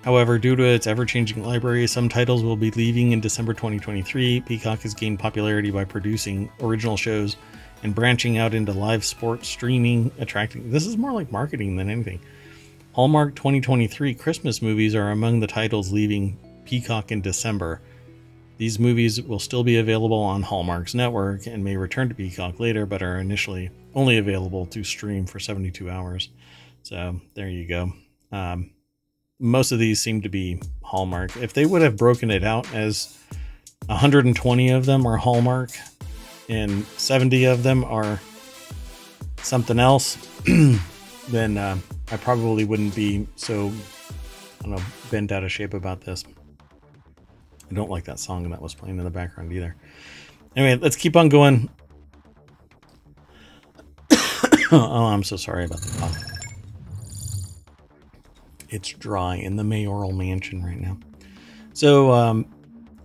However, 0.03 0.39
due 0.39 0.55
to 0.55 0.63
its 0.63 0.87
ever 0.87 1.05
changing 1.05 1.43
library, 1.43 1.85
some 1.87 2.07
titles 2.07 2.41
will 2.41 2.55
be 2.55 2.71
leaving 2.71 3.11
in 3.11 3.19
December 3.19 3.53
2023. 3.53 4.41
Peacock 4.41 4.79
has 4.81 4.93
gained 4.93 5.19
popularity 5.19 5.71
by 5.71 5.83
producing 5.83 6.49
original 6.61 6.95
shows 6.95 7.35
and 7.83 7.93
branching 7.93 8.37
out 8.37 8.53
into 8.53 8.71
live 8.71 9.03
sports 9.03 9.47
streaming, 9.47 10.11
attracting. 10.17 10.71
This 10.71 10.85
is 10.85 10.97
more 10.97 11.11
like 11.11 11.31
marketing 11.31 11.75
than 11.75 11.89
anything. 11.89 12.21
Hallmark 12.93 13.35
2023 13.35 14.15
Christmas 14.15 14.61
movies 14.61 14.95
are 14.95 15.11
among 15.11 15.39
the 15.39 15.47
titles 15.47 15.91
leaving 15.91 16.37
Peacock 16.65 17.11
in 17.11 17.21
December. 17.21 17.81
These 18.57 18.79
movies 18.79 19.21
will 19.21 19.39
still 19.39 19.63
be 19.63 19.77
available 19.77 20.19
on 20.19 20.43
Hallmark's 20.43 20.93
network 20.93 21.45
and 21.45 21.63
may 21.63 21.77
return 21.77 22.09
to 22.09 22.15
Peacock 22.15 22.59
later, 22.59 22.85
but 22.85 23.01
are 23.01 23.17
initially 23.17 23.69
only 23.95 24.17
available 24.17 24.65
to 24.67 24.83
stream 24.83 25.25
for 25.25 25.39
72 25.39 25.89
hours. 25.89 26.29
So 26.83 27.21
there 27.35 27.49
you 27.49 27.67
go. 27.67 27.93
Um, 28.31 28.71
most 29.39 29.71
of 29.71 29.79
these 29.79 30.01
seem 30.01 30.21
to 30.21 30.29
be 30.29 30.61
Hallmark. 30.83 31.37
If 31.37 31.53
they 31.53 31.65
would 31.65 31.81
have 31.81 31.97
broken 31.97 32.29
it 32.29 32.43
out 32.43 32.71
as 32.73 33.17
120 33.85 34.69
of 34.69 34.85
them 34.85 35.05
are 35.07 35.17
Hallmark 35.17 35.71
and 36.49 36.85
70 36.97 37.45
of 37.45 37.63
them 37.63 37.83
are 37.85 38.19
something 39.41 39.79
else, 39.79 40.17
then 41.29 41.57
uh, 41.57 41.77
I 42.11 42.17
probably 42.17 42.65
wouldn't 42.65 42.95
be 42.95 43.27
so, 43.35 43.71
I 44.59 44.63
don't 44.63 44.71
know, 44.71 44.83
bent 45.09 45.31
out 45.31 45.43
of 45.43 45.51
shape 45.51 45.73
about 45.73 46.01
this. 46.01 46.23
I 47.69 47.73
don't 47.73 47.89
like 47.89 48.05
that 48.05 48.19
song 48.19 48.49
that 48.49 48.61
was 48.61 48.73
playing 48.73 48.97
in 48.97 49.03
the 49.03 49.11
background 49.11 49.53
either. 49.53 49.75
Anyway, 50.55 50.81
let's 50.81 50.95
keep 50.95 51.15
on 51.15 51.29
going. 51.29 51.69
oh, 54.71 55.05
I'm 55.05 55.23
so 55.23 55.37
sorry 55.37 55.65
about 55.65 55.81
the 55.81 55.97
cough. 55.99 56.28
It's 58.69 58.89
dry 58.89 59.35
in 59.35 59.55
the 59.55 59.63
mayoral 59.63 60.11
mansion 60.11 60.63
right 60.63 60.79
now. 60.79 60.97
So, 61.73 62.11
um, 62.11 62.45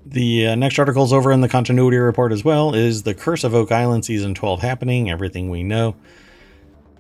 the 0.07 0.49
uh, 0.49 0.55
next 0.55 0.79
article 0.79 1.05
is 1.05 1.13
over 1.13 1.33
in 1.33 1.41
the 1.41 1.49
continuity 1.49 1.97
report 1.97 2.33
as 2.33 2.45
well. 2.45 2.75
Is 2.75 3.05
the 3.05 3.15
Curse 3.15 3.45
of 3.45 3.55
Oak 3.55 3.73
Island 3.73 4.05
season 4.05 4.35
12 4.35 4.61
happening? 4.61 5.11
Everything 5.11 5.49
we 5.49 5.63
know. 5.63 5.97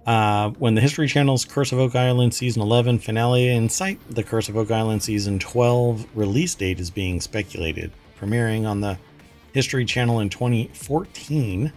Uh, 0.06 0.50
when 0.58 0.74
the 0.74 0.80
History 0.80 1.08
Channel's 1.08 1.44
Curse 1.44 1.72
of 1.72 1.78
Oak 1.78 1.94
Island 1.94 2.34
Season 2.34 2.60
11 2.60 2.98
finale 2.98 3.48
in 3.48 3.70
sight, 3.70 3.98
the 4.10 4.22
Curse 4.22 4.50
of 4.50 4.56
Oak 4.56 4.70
Island 4.70 5.02
Season 5.02 5.38
12 5.38 6.06
release 6.14 6.54
date 6.54 6.78
is 6.78 6.90
being 6.90 7.20
speculated, 7.22 7.90
premiering 8.20 8.66
on 8.66 8.80
the 8.80 8.98
History 9.54 9.86
Channel 9.86 10.20
in 10.20 10.28
2014. 10.28 11.72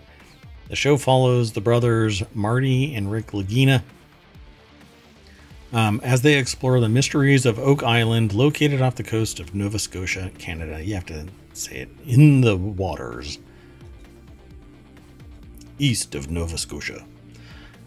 The 0.67 0.75
show 0.75 0.98
follows 0.98 1.53
the 1.53 1.62
brothers 1.62 2.22
Marty 2.34 2.96
and 2.96 3.10
Rick 3.10 3.27
Lagina 3.27 3.82
um, 5.74 6.00
as 6.04 6.22
they 6.22 6.38
explore 6.38 6.80
the 6.80 6.90
mysteries 6.90 7.46
of 7.46 7.60
Oak 7.60 7.84
Island, 7.84 8.34
located 8.34 8.82
off 8.82 8.96
the 8.96 9.04
coast 9.04 9.40
of 9.40 9.54
Nova 9.54 9.80
Scotia, 9.80 10.32
Canada. 10.38 10.84
You 10.84 10.96
have 10.96 11.06
to 11.08 11.28
say 11.54 11.78
it 11.78 11.90
in 12.06 12.42
the 12.42 12.56
waters 12.56 13.40
east 15.80 16.16
of 16.16 16.32
Nova 16.32 16.58
Scotia. 16.58 17.06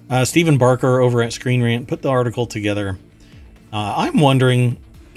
Uh, 0.08 0.24
Stephen 0.24 0.58
Barker 0.58 1.00
over 1.00 1.22
at 1.22 1.32
Screen 1.32 1.62
Rant 1.62 1.88
put 1.88 2.02
the 2.02 2.08
article 2.08 2.46
together. 2.46 2.98
Uh, 3.72 3.94
I'm 3.96 4.18
wondering 4.18 4.78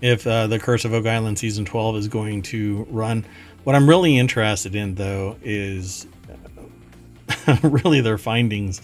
if 0.00 0.26
uh, 0.26 0.46
the 0.46 0.58
Curse 0.58 0.84
of 0.84 0.94
Oak 0.94 1.06
Island 1.06 1.38
season 1.38 1.64
12 1.64 1.96
is 1.96 2.08
going 2.08 2.42
to 2.42 2.86
run. 2.90 3.24
What 3.64 3.76
I'm 3.76 3.88
really 3.88 4.18
interested 4.18 4.74
in, 4.74 4.94
though, 4.94 5.36
is 5.42 6.06
really 7.62 8.00
their 8.00 8.18
findings, 8.18 8.80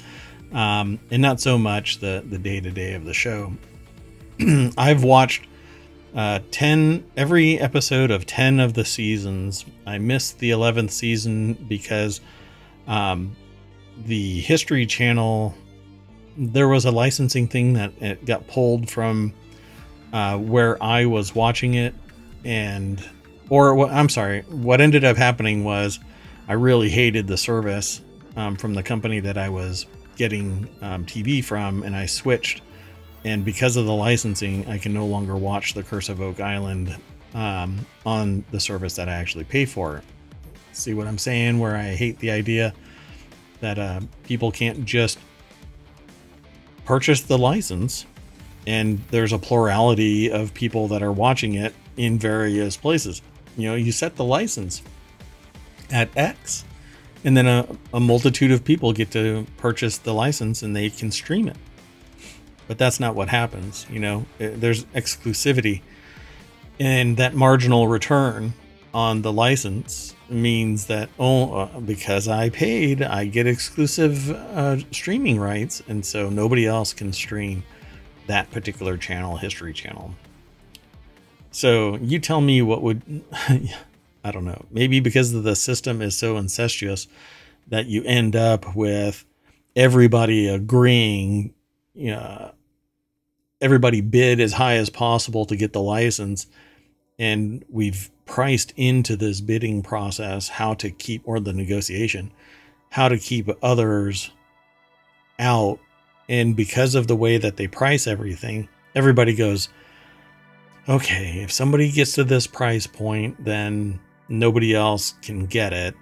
um, 0.52 0.99
and 1.11 1.23
not 1.23 1.40
so 1.40 1.59
much 1.59 1.99
the 1.99 2.25
the 2.28 2.38
day 2.38 2.61
to 2.61 2.71
day 2.71 2.95
of 2.95 3.04
the 3.04 3.14
show. 3.14 3.52
I've 4.78 5.04
watched 5.04 5.47
uh, 6.14 6.40
10 6.50 7.04
every 7.16 7.59
episode 7.59 8.11
of 8.11 8.26
10 8.26 8.59
of 8.61 8.75
the 8.75 8.85
seasons. 8.85 9.64
I 9.87 9.99
missed 9.99 10.38
the 10.38 10.50
11th 10.50 10.90
season 10.90 11.54
because 11.69 12.21
um, 12.88 13.37
the 14.07 14.40
History 14.40 14.87
Channel 14.87 15.54
there 16.37 16.69
was 16.69 16.85
a 16.85 16.90
licensing 16.90 17.49
thing 17.49 17.75
that 17.75 17.92
it 18.00 18.25
got 18.25 18.47
pulled 18.47 18.88
from 18.88 19.35
uh, 20.12 20.38
where 20.38 20.83
I 20.83 21.04
was 21.07 21.35
watching 21.35 21.75
it, 21.75 21.95
and 22.45 23.07
or 23.49 23.87
I'm 23.88 24.09
sorry, 24.09 24.42
what 24.42 24.80
ended 24.80 25.04
up 25.04 25.16
happening 25.16 25.64
was 25.64 26.00
I 26.49 26.54
really 26.54 26.88
hated 26.88 27.26
the 27.26 27.37
service 27.37 28.00
um, 28.37 28.57
from 28.57 28.75
the 28.75 28.83
company 28.83 29.21
that 29.21 29.37
I 29.37 29.49
was 29.49 29.87
getting 30.20 30.68
um, 30.82 31.06
TV 31.06 31.42
from, 31.42 31.82
and 31.82 31.96
I 31.96 32.04
switched. 32.04 32.60
And 33.24 33.42
because 33.42 33.78
of 33.78 33.86
the 33.86 33.94
licensing, 33.94 34.68
I 34.68 34.76
can 34.76 34.92
no 34.92 35.06
longer 35.06 35.34
watch 35.34 35.72
The 35.72 35.82
Curse 35.82 36.10
of 36.10 36.20
Oak 36.20 36.40
Island 36.40 36.94
um, 37.32 37.86
on 38.04 38.44
the 38.50 38.60
service 38.60 38.96
that 38.96 39.08
I 39.08 39.14
actually 39.14 39.44
pay 39.44 39.64
for. 39.64 40.02
See 40.72 40.92
what 40.92 41.06
I'm 41.06 41.16
saying? 41.16 41.58
Where 41.58 41.74
I 41.74 41.94
hate 41.94 42.18
the 42.18 42.32
idea 42.32 42.74
that 43.60 43.78
uh, 43.78 44.00
people 44.24 44.52
can't 44.52 44.84
just 44.84 45.18
purchase 46.84 47.22
the 47.22 47.38
license 47.38 48.04
and 48.66 49.02
there's 49.10 49.32
a 49.32 49.38
plurality 49.38 50.30
of 50.30 50.52
people 50.52 50.86
that 50.88 51.02
are 51.02 51.12
watching 51.12 51.54
it 51.54 51.74
in 51.96 52.18
various 52.18 52.76
places. 52.76 53.22
You 53.56 53.70
know, 53.70 53.74
you 53.74 53.90
set 53.90 54.16
the 54.16 54.24
license 54.24 54.82
at 55.90 56.10
X, 56.14 56.66
and 57.24 57.36
then 57.36 57.46
a, 57.46 57.66
a 57.92 58.00
multitude 58.00 58.50
of 58.50 58.64
people 58.64 58.92
get 58.92 59.10
to 59.12 59.46
purchase 59.56 59.98
the 59.98 60.14
license 60.14 60.62
and 60.62 60.74
they 60.74 60.90
can 60.90 61.10
stream 61.10 61.48
it. 61.48 61.56
But 62.66 62.78
that's 62.78 63.00
not 63.00 63.14
what 63.14 63.28
happens. 63.28 63.86
You 63.90 63.98
know, 63.98 64.26
there's 64.38 64.84
exclusivity, 64.86 65.82
and 66.78 67.16
that 67.16 67.34
marginal 67.34 67.88
return 67.88 68.54
on 68.92 69.22
the 69.22 69.32
license 69.32 70.14
means 70.28 70.86
that 70.86 71.08
oh 71.18 71.54
uh, 71.54 71.80
because 71.80 72.28
i 72.28 72.48
paid 72.50 73.02
i 73.02 73.24
get 73.24 73.46
exclusive 73.46 74.30
uh, 74.30 74.76
streaming 74.90 75.38
rights 75.38 75.82
and 75.88 76.04
so 76.04 76.28
nobody 76.28 76.66
else 76.66 76.92
can 76.92 77.12
stream 77.12 77.62
that 78.26 78.50
particular 78.50 78.96
channel 78.96 79.36
history 79.36 79.72
channel 79.72 80.14
so 81.50 81.96
you 81.96 82.18
tell 82.18 82.40
me 82.40 82.62
what 82.62 82.82
would 82.82 83.02
i 84.24 84.30
don't 84.30 84.44
know. 84.44 84.66
Maybe 84.70 85.00
because 85.00 85.32
the 85.32 85.56
system 85.56 86.02
is 86.02 86.16
so 86.16 86.36
incestuous 86.36 87.06
that 87.68 87.86
you 87.86 88.02
end 88.04 88.36
up 88.36 88.74
with 88.76 89.24
everybody 89.76 90.48
agreeing 90.48 91.54
you 91.94 92.10
know 92.10 92.52
everybody 93.60 94.00
bid 94.00 94.40
as 94.40 94.52
high 94.52 94.76
as 94.76 94.90
possible 94.90 95.44
to 95.46 95.56
get 95.56 95.72
the 95.72 95.80
license 95.80 96.46
and 97.18 97.64
we've 97.68 98.10
priced 98.24 98.72
into 98.76 99.16
this 99.16 99.40
bidding 99.40 99.82
process 99.82 100.48
how 100.48 100.74
to 100.74 100.90
keep 100.90 101.22
or 101.24 101.38
the 101.40 101.52
negotiation 101.52 102.32
how 102.90 103.08
to 103.08 103.18
keep 103.18 103.48
others 103.62 104.32
out. 105.38 105.78
And 106.28 106.56
because 106.56 106.96
of 106.96 107.06
the 107.06 107.14
way 107.14 107.38
that 107.38 107.56
they 107.56 107.68
price 107.68 108.06
everything 108.06 108.68
everybody 108.94 109.34
goes 109.34 109.68
okay 110.88 111.40
if 111.42 111.52
somebody 111.52 111.92
gets 111.92 112.12
to 112.14 112.24
this 112.24 112.46
price 112.46 112.86
point 112.86 113.44
then 113.44 114.00
nobody 114.30 114.75
else 114.75 115.14
can 115.20 115.44
get 115.44 115.75
it. 115.75 115.94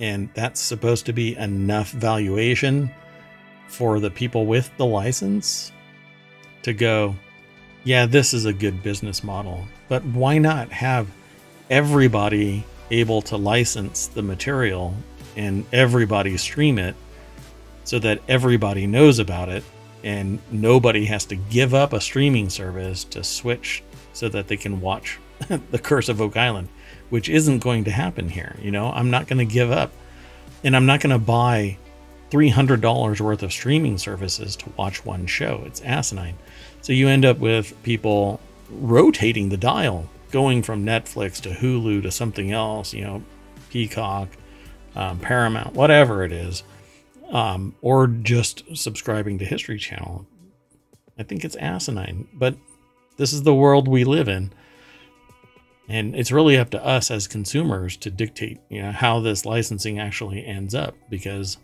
And 0.00 0.30
that's 0.34 0.60
supposed 0.60 1.04
to 1.06 1.12
be 1.12 1.36
enough 1.36 1.90
valuation 1.90 2.90
for 3.68 4.00
the 4.00 4.10
people 4.10 4.46
with 4.46 4.74
the 4.78 4.86
license 4.86 5.72
to 6.62 6.72
go 6.72 7.14
yeah, 7.84 8.06
this 8.06 8.32
is 8.32 8.44
a 8.44 8.52
good 8.52 8.82
business 8.82 9.24
model, 9.24 9.66
but 9.88 10.04
why 10.04 10.38
not 10.38 10.70
have 10.70 11.08
everybody 11.68 12.64
able 12.90 13.22
to 13.22 13.36
license 13.36 14.06
the 14.06 14.22
material 14.22 14.94
and 15.36 15.64
everybody 15.72 16.36
stream 16.36 16.78
it 16.78 16.94
so 17.84 17.98
that 17.98 18.20
everybody 18.28 18.86
knows 18.86 19.18
about 19.18 19.48
it 19.48 19.64
and 20.04 20.38
nobody 20.50 21.06
has 21.06 21.24
to 21.24 21.34
give 21.34 21.74
up 21.74 21.92
a 21.92 22.00
streaming 22.00 22.50
service 22.50 23.02
to 23.04 23.24
switch 23.24 23.82
so 24.12 24.28
that 24.28 24.46
they 24.46 24.56
can 24.56 24.80
watch 24.80 25.18
The 25.48 25.78
Curse 25.78 26.08
of 26.08 26.20
Oak 26.20 26.36
Island, 26.36 26.68
which 27.12 27.28
isn't 27.28 27.58
going 27.58 27.84
to 27.84 27.90
happen 27.90 28.30
here. 28.30 28.56
You 28.58 28.70
know, 28.70 28.90
I'm 28.90 29.10
not 29.10 29.26
going 29.26 29.46
to 29.46 29.52
give 29.52 29.70
up 29.70 29.92
and 30.64 30.74
I'm 30.74 30.86
not 30.86 31.00
going 31.00 31.12
to 31.12 31.18
buy 31.18 31.76
$300 32.30 33.20
worth 33.20 33.42
of 33.42 33.52
streaming 33.52 33.98
services 33.98 34.56
to 34.56 34.72
watch 34.78 35.04
one 35.04 35.26
show. 35.26 35.62
It's 35.66 35.82
asinine. 35.82 36.38
So 36.80 36.94
you 36.94 37.08
end 37.08 37.26
up 37.26 37.36
with 37.36 37.80
people 37.82 38.40
rotating 38.70 39.50
the 39.50 39.58
dial, 39.58 40.08
going 40.30 40.62
from 40.62 40.86
Netflix 40.86 41.38
to 41.42 41.50
Hulu 41.50 42.02
to 42.02 42.10
something 42.10 42.50
else, 42.50 42.94
you 42.94 43.02
know, 43.02 43.22
Peacock, 43.68 44.30
um, 44.96 45.18
Paramount, 45.18 45.74
whatever 45.74 46.24
it 46.24 46.32
is, 46.32 46.62
um, 47.28 47.74
or 47.82 48.06
just 48.06 48.64
subscribing 48.74 49.38
to 49.40 49.44
History 49.44 49.78
Channel. 49.78 50.26
I 51.18 51.24
think 51.24 51.44
it's 51.44 51.56
asinine, 51.56 52.26
but 52.32 52.56
this 53.18 53.34
is 53.34 53.42
the 53.42 53.54
world 53.54 53.86
we 53.86 54.04
live 54.04 54.28
in. 54.28 54.50
And 55.88 56.14
it's 56.14 56.32
really 56.32 56.56
up 56.56 56.70
to 56.70 56.84
us 56.84 57.10
as 57.10 57.26
consumers 57.26 57.96
to 57.98 58.10
dictate, 58.10 58.60
you 58.68 58.82
know, 58.82 58.92
how 58.92 59.20
this 59.20 59.44
licensing 59.44 59.98
actually 59.98 60.44
ends 60.44 60.74
up 60.74 60.94
because 61.10 61.58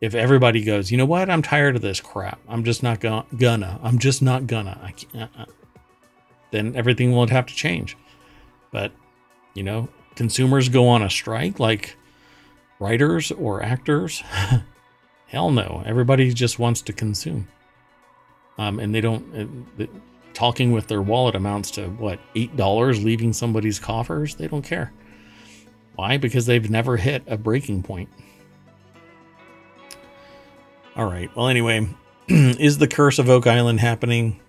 if 0.00 0.14
everybody 0.14 0.62
goes, 0.62 0.90
you 0.90 0.98
know 0.98 1.06
what, 1.06 1.30
I'm 1.30 1.42
tired 1.42 1.76
of 1.76 1.82
this 1.82 2.00
crap. 2.00 2.40
I'm 2.48 2.64
just 2.64 2.82
not 2.82 3.00
go- 3.00 3.24
gonna. 3.38 3.78
I'm 3.82 3.98
just 3.98 4.20
not 4.20 4.46
gonna. 4.46 4.78
I 4.82 4.90
can't. 4.90 5.30
Uh, 5.38 5.46
then 6.50 6.76
everything 6.76 7.12
will 7.12 7.26
have 7.28 7.46
to 7.46 7.54
change. 7.54 7.96
But 8.72 8.92
you 9.54 9.62
know, 9.62 9.88
consumers 10.16 10.68
go 10.68 10.88
on 10.88 11.02
a 11.02 11.08
strike 11.08 11.60
like 11.60 11.96
writers 12.80 13.30
or 13.30 13.62
actors. 13.62 14.22
Hell 15.28 15.50
no. 15.50 15.82
Everybody 15.86 16.32
just 16.34 16.58
wants 16.58 16.82
to 16.82 16.92
consume. 16.92 17.48
Um, 18.58 18.80
and 18.80 18.94
they 18.94 19.00
don't. 19.00 19.72
Uh, 19.80 19.86
talking 20.34 20.72
with 20.72 20.86
their 20.86 21.02
wallet 21.02 21.34
amounts 21.34 21.70
to 21.72 21.88
what 21.88 22.18
eight 22.34 22.56
dollars 22.56 23.02
leaving 23.02 23.32
somebody's 23.32 23.78
coffers. 23.78 24.34
They 24.34 24.48
don't 24.48 24.62
care. 24.62 24.92
Why? 25.94 26.16
Because 26.16 26.46
they've 26.46 26.70
never 26.70 26.96
hit 26.96 27.22
a 27.26 27.36
breaking 27.36 27.82
point. 27.82 28.08
All 30.96 31.06
right. 31.06 31.34
Well, 31.36 31.48
anyway, 31.48 31.88
is 32.28 32.78
the 32.78 32.88
curse 32.88 33.18
of 33.18 33.28
Oak 33.28 33.46
Island 33.46 33.80
happening? 33.80 34.40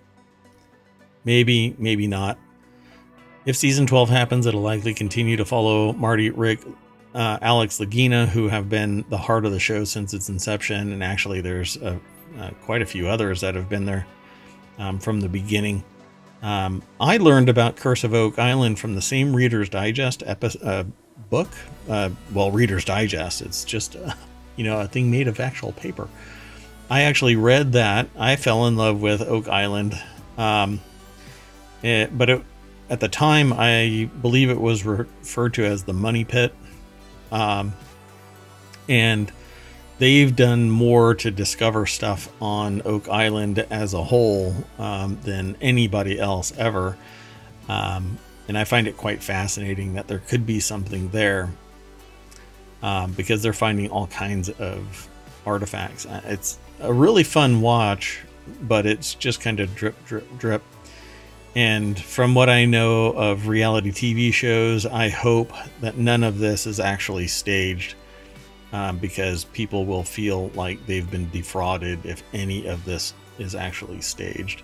Maybe, 1.25 1.75
maybe 1.77 2.07
not. 2.07 2.37
If 3.45 3.55
season 3.55 3.85
12 3.87 4.09
happens, 4.09 4.45
it'll 4.45 4.61
likely 4.61 4.93
continue 4.93 5.37
to 5.37 5.45
follow 5.45 5.93
Marty, 5.93 6.29
Rick, 6.29 6.61
uh, 7.13 7.37
Alex 7.41 7.79
Lagina, 7.79 8.27
who 8.27 8.47
have 8.47 8.69
been 8.69 9.05
the 9.09 9.17
heart 9.17 9.45
of 9.45 9.51
the 9.51 9.59
show 9.59 9.83
since 9.83 10.13
its 10.13 10.29
inception. 10.29 10.91
And 10.91 11.03
actually, 11.03 11.41
there's 11.41 11.77
uh, 11.77 11.99
uh, 12.39 12.51
quite 12.63 12.81
a 12.81 12.85
few 12.85 13.07
others 13.07 13.41
that 13.41 13.55
have 13.55 13.69
been 13.69 13.85
there 13.85 14.05
um, 14.77 14.99
from 14.99 15.21
the 15.21 15.29
beginning. 15.29 15.83
Um, 16.41 16.83
I 16.99 17.17
learned 17.17 17.49
about 17.49 17.77
Curse 17.77 18.03
of 18.03 18.13
Oak 18.13 18.37
Island 18.37 18.77
from 18.77 18.95
the 18.95 19.01
same 19.01 19.35
Reader's 19.35 19.69
Digest 19.69 20.23
epi- 20.25 20.59
uh, 20.61 20.83
book. 21.29 21.49
Uh, 21.89 22.09
well, 22.33 22.51
Reader's 22.51 22.83
Digest. 22.83 23.41
It's 23.41 23.63
just, 23.63 23.95
you 24.55 24.63
know, 24.63 24.79
a 24.79 24.87
thing 24.87 25.09
made 25.09 25.27
of 25.27 25.39
actual 25.39 25.71
paper. 25.71 26.09
I 26.89 27.03
actually 27.03 27.35
read 27.37 27.71
that. 27.73 28.09
I 28.17 28.35
fell 28.35 28.67
in 28.67 28.75
love 28.75 29.01
with 29.01 29.21
Oak 29.21 29.47
Island. 29.47 29.99
Um, 30.37 30.81
it, 31.81 32.15
but 32.17 32.29
it, 32.29 32.43
at 32.89 32.99
the 32.99 33.07
time, 33.07 33.53
I 33.53 34.09
believe 34.21 34.49
it 34.49 34.59
was 34.59 34.85
referred 34.85 35.53
to 35.55 35.65
as 35.65 35.83
the 35.83 35.93
Money 35.93 36.25
Pit. 36.25 36.53
Um, 37.31 37.73
and 38.89 39.31
they've 39.99 40.35
done 40.35 40.69
more 40.69 41.15
to 41.15 41.31
discover 41.31 41.85
stuff 41.85 42.29
on 42.41 42.81
Oak 42.85 43.07
Island 43.09 43.59
as 43.69 43.93
a 43.93 44.03
whole 44.03 44.53
um, 44.77 45.17
than 45.23 45.55
anybody 45.61 46.19
else 46.19 46.51
ever. 46.57 46.97
Um, 47.69 48.17
and 48.47 48.57
I 48.57 48.63
find 48.63 48.87
it 48.87 48.97
quite 48.97 49.23
fascinating 49.23 49.93
that 49.93 50.07
there 50.07 50.19
could 50.19 50.45
be 50.45 50.59
something 50.59 51.09
there 51.09 51.49
um, 52.81 53.13
because 53.13 53.41
they're 53.41 53.53
finding 53.53 53.89
all 53.89 54.07
kinds 54.07 54.49
of 54.49 55.07
artifacts. 55.45 56.05
Uh, 56.05 56.21
it's 56.25 56.59
a 56.81 56.91
really 56.91 57.23
fun 57.23 57.61
watch, 57.61 58.21
but 58.61 58.85
it's 58.85 59.13
just 59.15 59.39
kind 59.39 59.59
of 59.59 59.73
drip, 59.75 59.95
drip, 60.05 60.37
drip. 60.37 60.63
And 61.55 61.97
from 61.97 62.33
what 62.33 62.49
I 62.49 62.65
know 62.65 63.11
of 63.11 63.47
reality 63.47 63.91
TV 63.91 64.33
shows, 64.33 64.85
I 64.85 65.09
hope 65.09 65.53
that 65.81 65.97
none 65.97 66.23
of 66.23 66.39
this 66.39 66.65
is 66.65 66.79
actually 66.79 67.27
staged 67.27 67.95
um, 68.73 68.97
because 68.97 69.45
people 69.45 69.85
will 69.85 70.03
feel 70.03 70.49
like 70.49 70.85
they've 70.85 71.09
been 71.09 71.29
defrauded 71.29 72.05
if 72.05 72.23
any 72.33 72.65
of 72.65 72.83
this 72.83 73.13
is 73.39 73.55
actually 73.55 74.01
staged. 74.01 74.63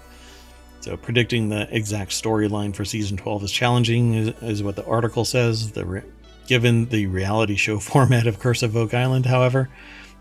So, 0.82 0.98
predicting 0.98 1.50
the 1.50 1.74
exact 1.74 2.12
storyline 2.12 2.76
for 2.76 2.84
season 2.84 3.18
12 3.18 3.44
is 3.44 3.52
challenging, 3.52 4.16
is, 4.16 4.30
is 4.42 4.64
what 4.64 4.76
the 4.76 4.86
article 4.86 5.26
says. 5.26 5.72
The 5.72 5.86
re- 5.86 6.04
given 6.48 6.86
the 6.86 7.06
reality 7.06 7.56
show 7.56 7.80
format 7.80 8.28
of 8.28 8.40
Curse 8.40 8.64
of 8.64 8.76
Oak 8.76 8.94
Island, 8.94 9.26
however, 9.26 9.70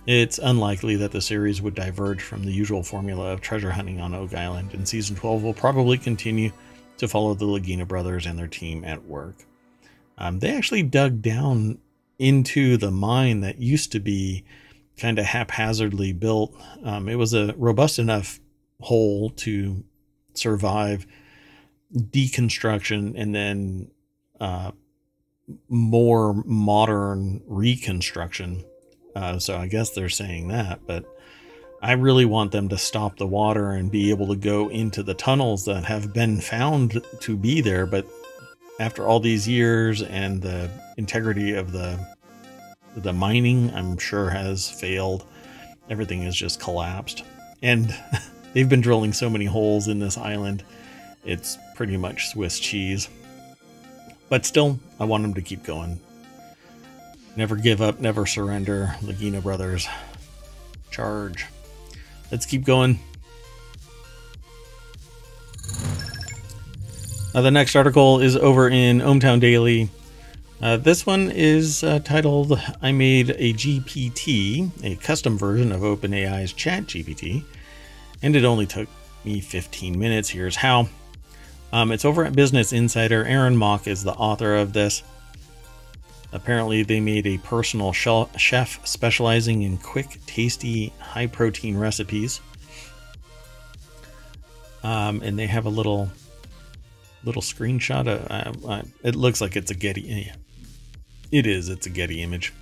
it's 0.06 0.38
unlikely 0.38 0.96
that 0.96 1.12
the 1.12 1.20
series 1.20 1.62
would 1.62 1.74
diverge 1.74 2.22
from 2.22 2.44
the 2.44 2.52
usual 2.52 2.82
formula 2.82 3.32
of 3.32 3.40
treasure 3.40 3.70
hunting 3.70 4.00
on 4.00 4.14
Oak 4.14 4.34
Island, 4.34 4.74
and 4.74 4.86
season 4.86 5.16
12 5.16 5.42
will 5.42 5.54
probably 5.54 5.96
continue 5.96 6.50
to 6.98 7.08
follow 7.08 7.34
the 7.34 7.46
Lagina 7.46 7.86
brothers 7.86 8.26
and 8.26 8.38
their 8.38 8.48
team 8.48 8.84
at 8.84 9.04
work. 9.06 9.46
Um, 10.18 10.40
they 10.40 10.54
actually 10.56 10.82
dug 10.82 11.22
down 11.22 11.78
into 12.18 12.76
the 12.76 12.90
mine 12.90 13.40
that 13.40 13.58
used 13.58 13.92
to 13.92 14.00
be 14.00 14.44
kind 14.96 15.18
of 15.18 15.24
haphazardly 15.24 16.12
built. 16.12 16.54
Um, 16.84 17.08
it 17.08 17.14
was 17.14 17.34
a 17.34 17.54
robust 17.56 17.98
enough 17.98 18.40
hole 18.80 19.30
to 19.30 19.84
survive 20.34 21.06
deconstruction 21.94 23.14
and 23.16 23.34
then 23.34 23.90
uh, 24.40 24.72
more 25.68 26.42
modern 26.44 27.42
reconstruction. 27.46 28.64
Uh, 29.14 29.38
so 29.38 29.56
I 29.56 29.66
guess 29.66 29.90
they're 29.90 30.08
saying 30.08 30.48
that, 30.48 30.80
but 30.86 31.04
I 31.80 31.92
really 31.92 32.24
want 32.24 32.52
them 32.52 32.68
to 32.70 32.78
stop 32.78 33.16
the 33.16 33.26
water 33.26 33.70
and 33.70 33.90
be 33.90 34.10
able 34.10 34.26
to 34.28 34.36
go 34.36 34.68
into 34.68 35.02
the 35.02 35.14
tunnels 35.14 35.64
that 35.64 35.84
have 35.84 36.12
been 36.12 36.40
found 36.40 37.00
to 37.20 37.36
be 37.36 37.60
there, 37.60 37.86
but 37.86 38.06
after 38.78 39.06
all 39.06 39.20
these 39.20 39.48
years 39.48 40.02
and 40.02 40.40
the 40.40 40.70
integrity 40.96 41.54
of 41.54 41.72
the 41.72 41.98
the 42.96 43.12
mining, 43.12 43.72
I'm 43.74 43.98
sure 43.98 44.30
has 44.30 44.70
failed. 44.70 45.24
Everything 45.90 46.22
has 46.22 46.34
just 46.34 46.60
collapsed. 46.60 47.22
And 47.62 47.94
they've 48.52 48.68
been 48.68 48.80
drilling 48.80 49.12
so 49.12 49.30
many 49.30 49.44
holes 49.44 49.88
in 49.88 49.98
this 49.98 50.18
island. 50.18 50.64
It's 51.24 51.58
pretty 51.74 51.96
much 51.96 52.28
Swiss 52.28 52.58
cheese. 52.58 53.08
But 54.28 54.44
still, 54.44 54.78
I 54.98 55.04
want 55.04 55.22
them 55.22 55.34
to 55.34 55.42
keep 55.42 55.62
going. 55.62 56.00
Never 57.36 57.56
give 57.56 57.80
up, 57.80 58.00
never 58.00 58.26
surrender. 58.26 58.94
Lagina 59.00 59.42
Brothers. 59.42 59.86
Charge. 60.90 61.46
Let's 62.30 62.46
keep 62.46 62.64
going. 62.64 62.98
Uh, 67.34 67.42
the 67.42 67.50
next 67.50 67.76
article 67.76 68.20
is 68.20 68.36
over 68.36 68.70
in 68.70 69.00
ohmTown 69.00 69.38
Daily. 69.38 69.90
Uh, 70.62 70.78
this 70.78 71.04
one 71.04 71.30
is 71.30 71.84
uh, 71.84 71.98
titled 72.00 72.58
I 72.80 72.90
Made 72.90 73.30
a 73.30 73.52
GPT, 73.52 74.70
a 74.82 74.96
custom 74.96 75.36
version 75.36 75.70
of 75.70 75.82
OpenAI's 75.82 76.54
ChatGPT, 76.54 77.44
and 78.22 78.34
it 78.34 78.44
only 78.44 78.66
took 78.66 78.88
me 79.24 79.40
15 79.40 79.98
minutes. 79.98 80.30
Here's 80.30 80.56
how. 80.56 80.88
Um, 81.70 81.92
it's 81.92 82.06
over 82.06 82.24
at 82.24 82.34
Business 82.34 82.72
Insider. 82.72 83.26
Aaron 83.26 83.56
Mok 83.56 83.86
is 83.86 84.02
the 84.02 84.14
author 84.14 84.56
of 84.56 84.72
this. 84.72 85.02
Apparently, 86.32 86.82
they 86.82 86.98
made 86.98 87.26
a 87.26 87.36
personal 87.38 87.92
chef 87.92 88.86
specializing 88.86 89.62
in 89.62 89.76
quick, 89.76 90.18
tasty, 90.26 90.94
high 90.98 91.26
protein 91.26 91.76
recipes. 91.76 92.40
Um, 94.82 95.20
and 95.22 95.38
they 95.38 95.46
have 95.46 95.66
a 95.66 95.70
little 95.70 96.10
little 97.24 97.42
screenshot. 97.42 98.06
Of, 98.06 98.64
uh, 98.64 98.66
uh, 98.68 98.82
it 99.02 99.14
looks 99.14 99.40
like 99.40 99.56
it's 99.56 99.70
a 99.70 99.74
Getty. 99.74 100.32
It 101.30 101.46
is. 101.46 101.68
It's 101.68 101.86
a 101.86 101.90
Getty 101.90 102.22
image. 102.22 102.52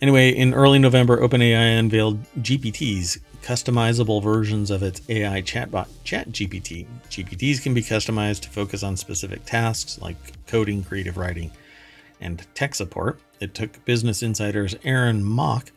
Anyway, 0.00 0.30
in 0.30 0.54
early 0.54 0.78
November, 0.78 1.18
OpenAI 1.18 1.78
unveiled 1.78 2.22
GPTs, 2.36 3.18
customizable 3.42 4.22
versions 4.22 4.70
of 4.70 4.82
its 4.82 5.02
AI 5.08 5.42
chatbot, 5.42 5.88
ChatGPT. 6.04 6.86
GPTs 7.10 7.60
can 7.60 7.74
be 7.74 7.82
customized 7.82 8.42
to 8.42 8.50
focus 8.50 8.84
on 8.84 8.96
specific 8.96 9.44
tasks 9.44 10.00
like 10.00 10.16
coding, 10.46 10.84
creative 10.84 11.16
writing, 11.16 11.50
and 12.20 12.46
tech 12.54 12.76
support. 12.76 13.18
It 13.40 13.54
took 13.54 13.84
Business 13.84 14.22
Insider's 14.22 14.76
Aaron 14.84 15.24
Mok 15.24 15.72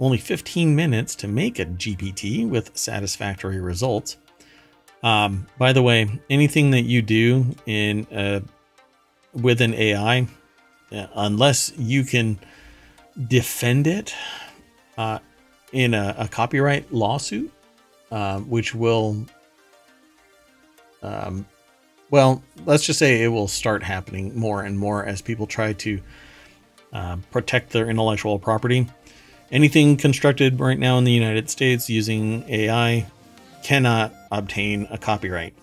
only 0.00 0.18
15 0.18 0.74
minutes 0.74 1.14
to 1.14 1.28
make 1.28 1.58
a 1.58 1.64
GPT 1.64 2.48
with 2.48 2.76
satisfactory 2.76 3.60
results. 3.60 4.16
Um, 5.02 5.46
by 5.58 5.72
the 5.72 5.82
way, 5.82 6.08
anything 6.30 6.70
that 6.70 6.82
you 6.82 7.02
do 7.02 7.56
in 7.66 8.06
uh, 8.06 8.40
with 9.32 9.60
an 9.60 9.74
AI, 9.74 10.28
uh, 10.92 11.06
unless 11.14 11.72
you 11.76 12.04
can 12.04 12.38
defend 13.26 13.86
it 13.86 14.14
uh, 14.96 15.18
in 15.72 15.94
a, 15.94 16.14
a, 16.18 16.28
copyright 16.28 16.92
lawsuit, 16.92 17.50
uh, 18.10 18.38
which 18.40 18.74
will, 18.74 19.26
um, 21.02 21.46
well, 22.10 22.42
let's 22.64 22.84
just 22.84 22.98
say 22.98 23.22
it 23.22 23.28
will 23.28 23.48
start 23.48 23.82
happening 23.82 24.38
more 24.38 24.62
and 24.62 24.78
more 24.78 25.04
as 25.04 25.20
people 25.20 25.46
try 25.46 25.72
to 25.72 26.00
uh, 26.92 27.16
protect 27.30 27.70
their 27.70 27.88
intellectual 27.88 28.38
property. 28.38 28.86
Anything 29.50 29.96
constructed 29.96 30.60
right 30.60 30.78
now 30.78 30.96
in 30.98 31.04
the 31.04 31.12
United 31.12 31.50
States 31.50 31.90
using 31.90 32.44
AI 32.48 33.06
cannot 33.62 34.12
obtain 34.30 34.86
a 34.90 34.98
copyright. 34.98 35.54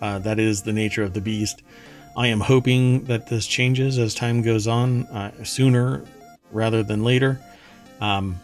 Uh, 0.00 0.18
that 0.20 0.38
is 0.38 0.62
the 0.62 0.72
nature 0.72 1.02
of 1.02 1.12
the 1.14 1.20
beast. 1.20 1.62
I 2.16 2.26
am 2.28 2.40
hoping 2.40 3.04
that 3.04 3.28
this 3.28 3.46
changes 3.46 3.98
as 3.98 4.14
time 4.14 4.42
goes 4.42 4.66
on, 4.66 5.06
uh, 5.06 5.44
sooner 5.44 6.04
rather 6.50 6.82
than 6.82 7.04
later. 7.04 7.40
Um, 8.00 8.40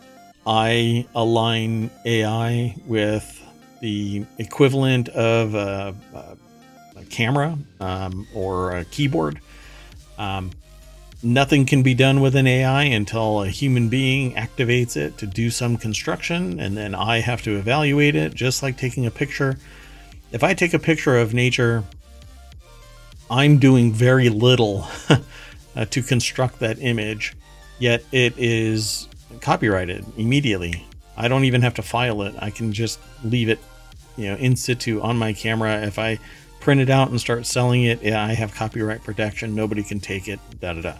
I 0.47 1.07
align 1.15 1.91
AI 2.05 2.77
with 2.87 3.43
the 3.81 4.25
equivalent 4.39 5.09
of 5.09 5.55
a, 5.55 5.95
a, 6.15 6.37
a 7.01 7.05
camera 7.07 7.59
um, 7.81 8.27
or 8.35 8.77
a 8.77 8.85
keyboard. 8.85 9.41
Um, 10.19 10.51
nothing 11.23 11.67
can 11.67 11.83
be 11.83 11.95
done 11.95 12.21
with 12.21 12.37
an 12.37 12.47
AI 12.47 12.85
until 12.85 13.43
a 13.43 13.49
human 13.49 13.89
being 13.89 14.35
activates 14.35 14.97
it 14.97 15.19
to 15.19 15.27
do 15.27 15.51
some 15.51 15.77
construction, 15.77 16.61
and 16.61 16.77
then 16.77 16.95
I 16.95 17.21
have 17.21 17.43
to 17.43 17.57
evaluate 17.57 18.15
it, 18.15 18.35
just 18.35 18.63
like 18.63 18.77
taking 18.77 19.07
a 19.07 19.11
picture. 19.11 19.59
If 20.33 20.43
I 20.45 20.55
take 20.55 20.75
a 20.75 20.79
picture 20.79 21.17
of 21.17 21.35
nature, 21.35 21.85
I'm 23.31 23.59
doing 23.59 23.93
very 23.93 24.29
little 24.29 24.87
uh, 25.77 25.85
to 25.87 26.03
construct 26.03 26.61
that 26.61 26.79
image, 26.81 27.35
yet 27.79 28.05
it 28.13 28.35
is 28.37 29.09
copyrighted 29.41 30.05
immediately. 30.17 30.87
I 31.17 31.29
don't 31.29 31.45
even 31.45 31.63
have 31.63 31.75
to 31.75 31.83
file 31.83 32.23
it. 32.23 32.35
I 32.39 32.51
can 32.51 32.73
just 32.73 33.01
leave 33.25 33.49
it, 33.49 33.59
you 34.17 34.27
know, 34.27 34.37
in 34.37 34.55
situ 34.55 35.01
on 35.01 35.17
my 35.17 35.33
camera. 35.33 35.81
If 35.83 35.99
I 35.99 36.19
print 36.61 36.81
it 36.81 36.91
out 36.91 37.11
and 37.11 37.21
start 37.21 37.47
selling 37.47 37.85
it, 37.85 38.03
yeah, 38.03 38.25
I 38.25 38.33
have 38.33 38.55
copyright 38.55 39.05
protection. 39.05 39.55
Nobody 39.55 39.83
can 39.83 40.01
take 40.01 40.29
it. 40.29 40.41
Da 40.61 40.73
da 40.73 40.83
da. 40.83 40.95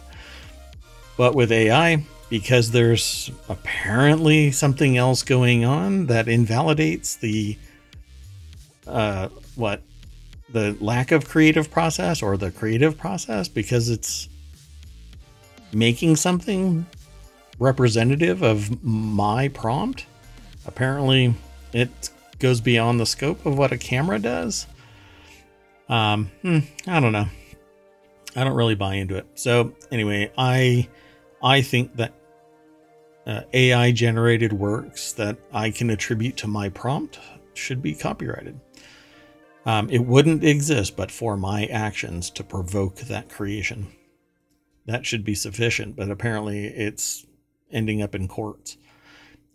But 1.17 1.35
with 1.35 1.51
AI, 1.51 2.05
because 2.29 2.71
there's 2.71 3.31
apparently 3.49 4.51
something 4.51 4.97
else 4.97 5.23
going 5.23 5.65
on 5.65 6.07
that 6.07 6.27
invalidates 6.27 7.15
the 7.15 7.57
uh, 8.85 9.29
what 9.55 9.81
the 10.49 10.77
lack 10.79 11.11
of 11.11 11.27
creative 11.27 11.69
process 11.69 12.21
or 12.21 12.37
the 12.37 12.51
creative 12.51 12.97
process 12.97 13.47
because 13.47 13.89
it's 13.89 14.29
making 15.73 16.15
something 16.15 16.85
representative 17.59 18.41
of 18.43 18.83
my 18.83 19.49
prompt. 19.49 20.05
Apparently, 20.65 21.33
it 21.73 22.09
goes 22.39 22.61
beyond 22.61 22.99
the 22.99 23.05
scope 23.05 23.45
of 23.45 23.57
what 23.57 23.71
a 23.71 23.77
camera 23.77 24.19
does. 24.19 24.67
Um, 25.89 26.31
hmm, 26.41 26.59
I 26.85 26.99
don't 26.99 27.11
know. 27.11 27.27
I 28.35 28.43
don't 28.43 28.55
really 28.55 28.75
buy 28.75 28.95
into 28.95 29.15
it. 29.15 29.25
So 29.35 29.73
anyway, 29.91 30.31
I 30.37 30.87
I 31.41 31.61
think 31.61 31.95
that 31.95 32.13
uh, 33.25 33.41
AI 33.53 33.91
generated 33.91 34.53
works 34.53 35.13
that 35.13 35.37
I 35.51 35.71
can 35.71 35.89
attribute 35.89 36.37
to 36.37 36.47
my 36.47 36.69
prompt 36.69 37.19
should 37.53 37.81
be 37.81 37.93
copyrighted. 37.93 38.59
Um, 39.65 39.89
it 39.89 40.05
wouldn't 40.05 40.45
exist 40.45 40.95
but 40.95 41.11
for 41.11 41.35
my 41.35 41.65
actions 41.65 42.29
to 42.31 42.43
provoke 42.43 42.95
that 42.95 43.29
creation. 43.29 43.87
That 44.85 45.05
should 45.05 45.25
be 45.25 45.35
sufficient, 45.35 45.97
but 45.97 46.09
apparently 46.09 46.67
it's 46.67 47.25
ending 47.71 48.01
up 48.01 48.15
in 48.15 48.29
courts. 48.29 48.77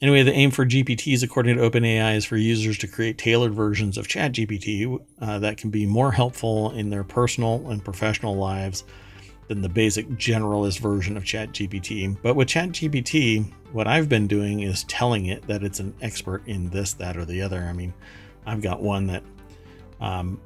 Anyway, 0.03 0.25
the 0.25 0.33
aim 0.33 0.51
for 0.51 0.67
GPTs, 0.67 1.23
according 1.23 1.57
to 1.57 1.63
OpenAI, 1.63 2.17
is 2.17 2.25
for 2.25 2.37
users 2.37 2.77
to 2.79 2.89
create 2.89 3.19
tailored 3.19 3.55
versions 3.55 3.97
of 3.97 4.09
ChatGPT 4.09 5.01
uh, 5.21 5.39
that 5.39 5.57
can 5.57 5.71
be 5.71 5.87
more 5.87 6.11
helpful 6.11 6.73
in 6.73 6.91
their 6.91 7.05
personal 7.05 7.71
and 7.71 7.85
professional 7.85 8.35
lives 8.35 8.83
than 9.47 9.63
the 9.63 9.69
basic 9.69 10.09
generalist 10.09 10.81
version 10.81 11.17
of 11.17 11.23
ChatGPT. 11.23 12.17
But 12.21 12.35
with 12.35 12.49
ChatGPT, 12.49 13.49
what 13.71 13.87
I've 13.87 14.09
been 14.09 14.27
doing 14.27 14.61
is 14.63 14.83
telling 14.85 15.27
it 15.27 15.47
that 15.47 15.63
it's 15.63 15.79
an 15.79 15.95
expert 16.03 16.43
in 16.49 16.69
this, 16.71 16.95
that, 16.95 17.17
or 17.17 17.25
the 17.25 17.41
other. 17.41 17.61
I 17.61 17.73
mean, 17.73 17.95
I've 18.45 18.61
got 18.61 18.83
one 18.83 19.07
that 19.07 19.23
um, 20.01 20.41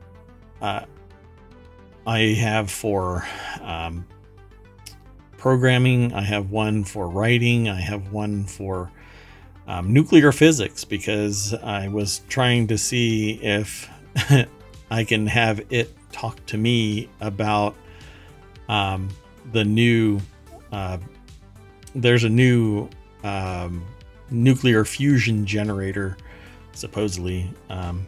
uh, 0.60 0.82
I 2.06 2.18
have 2.18 2.70
for 2.70 3.26
um, 3.62 4.06
programming, 5.38 6.12
I 6.12 6.20
have 6.20 6.50
one 6.50 6.84
for 6.84 7.08
writing, 7.08 7.70
I 7.70 7.80
have 7.80 8.12
one 8.12 8.44
for 8.44 8.92
um, 9.66 9.92
nuclear 9.92 10.32
physics 10.32 10.84
because 10.84 11.54
I 11.54 11.88
was 11.88 12.20
trying 12.28 12.68
to 12.68 12.78
see 12.78 13.32
if 13.42 13.90
I 14.90 15.04
can 15.04 15.26
have 15.26 15.60
it 15.70 15.94
talk 16.12 16.44
to 16.46 16.56
me 16.56 17.08
about 17.20 17.74
um, 18.68 19.08
the 19.52 19.64
new 19.64 20.20
uh, 20.72 20.98
there's 21.94 22.24
a 22.24 22.28
new 22.28 22.88
um, 23.24 23.84
nuclear 24.30 24.84
fusion 24.84 25.46
generator 25.46 26.16
supposedly 26.72 27.50
um, 27.70 28.06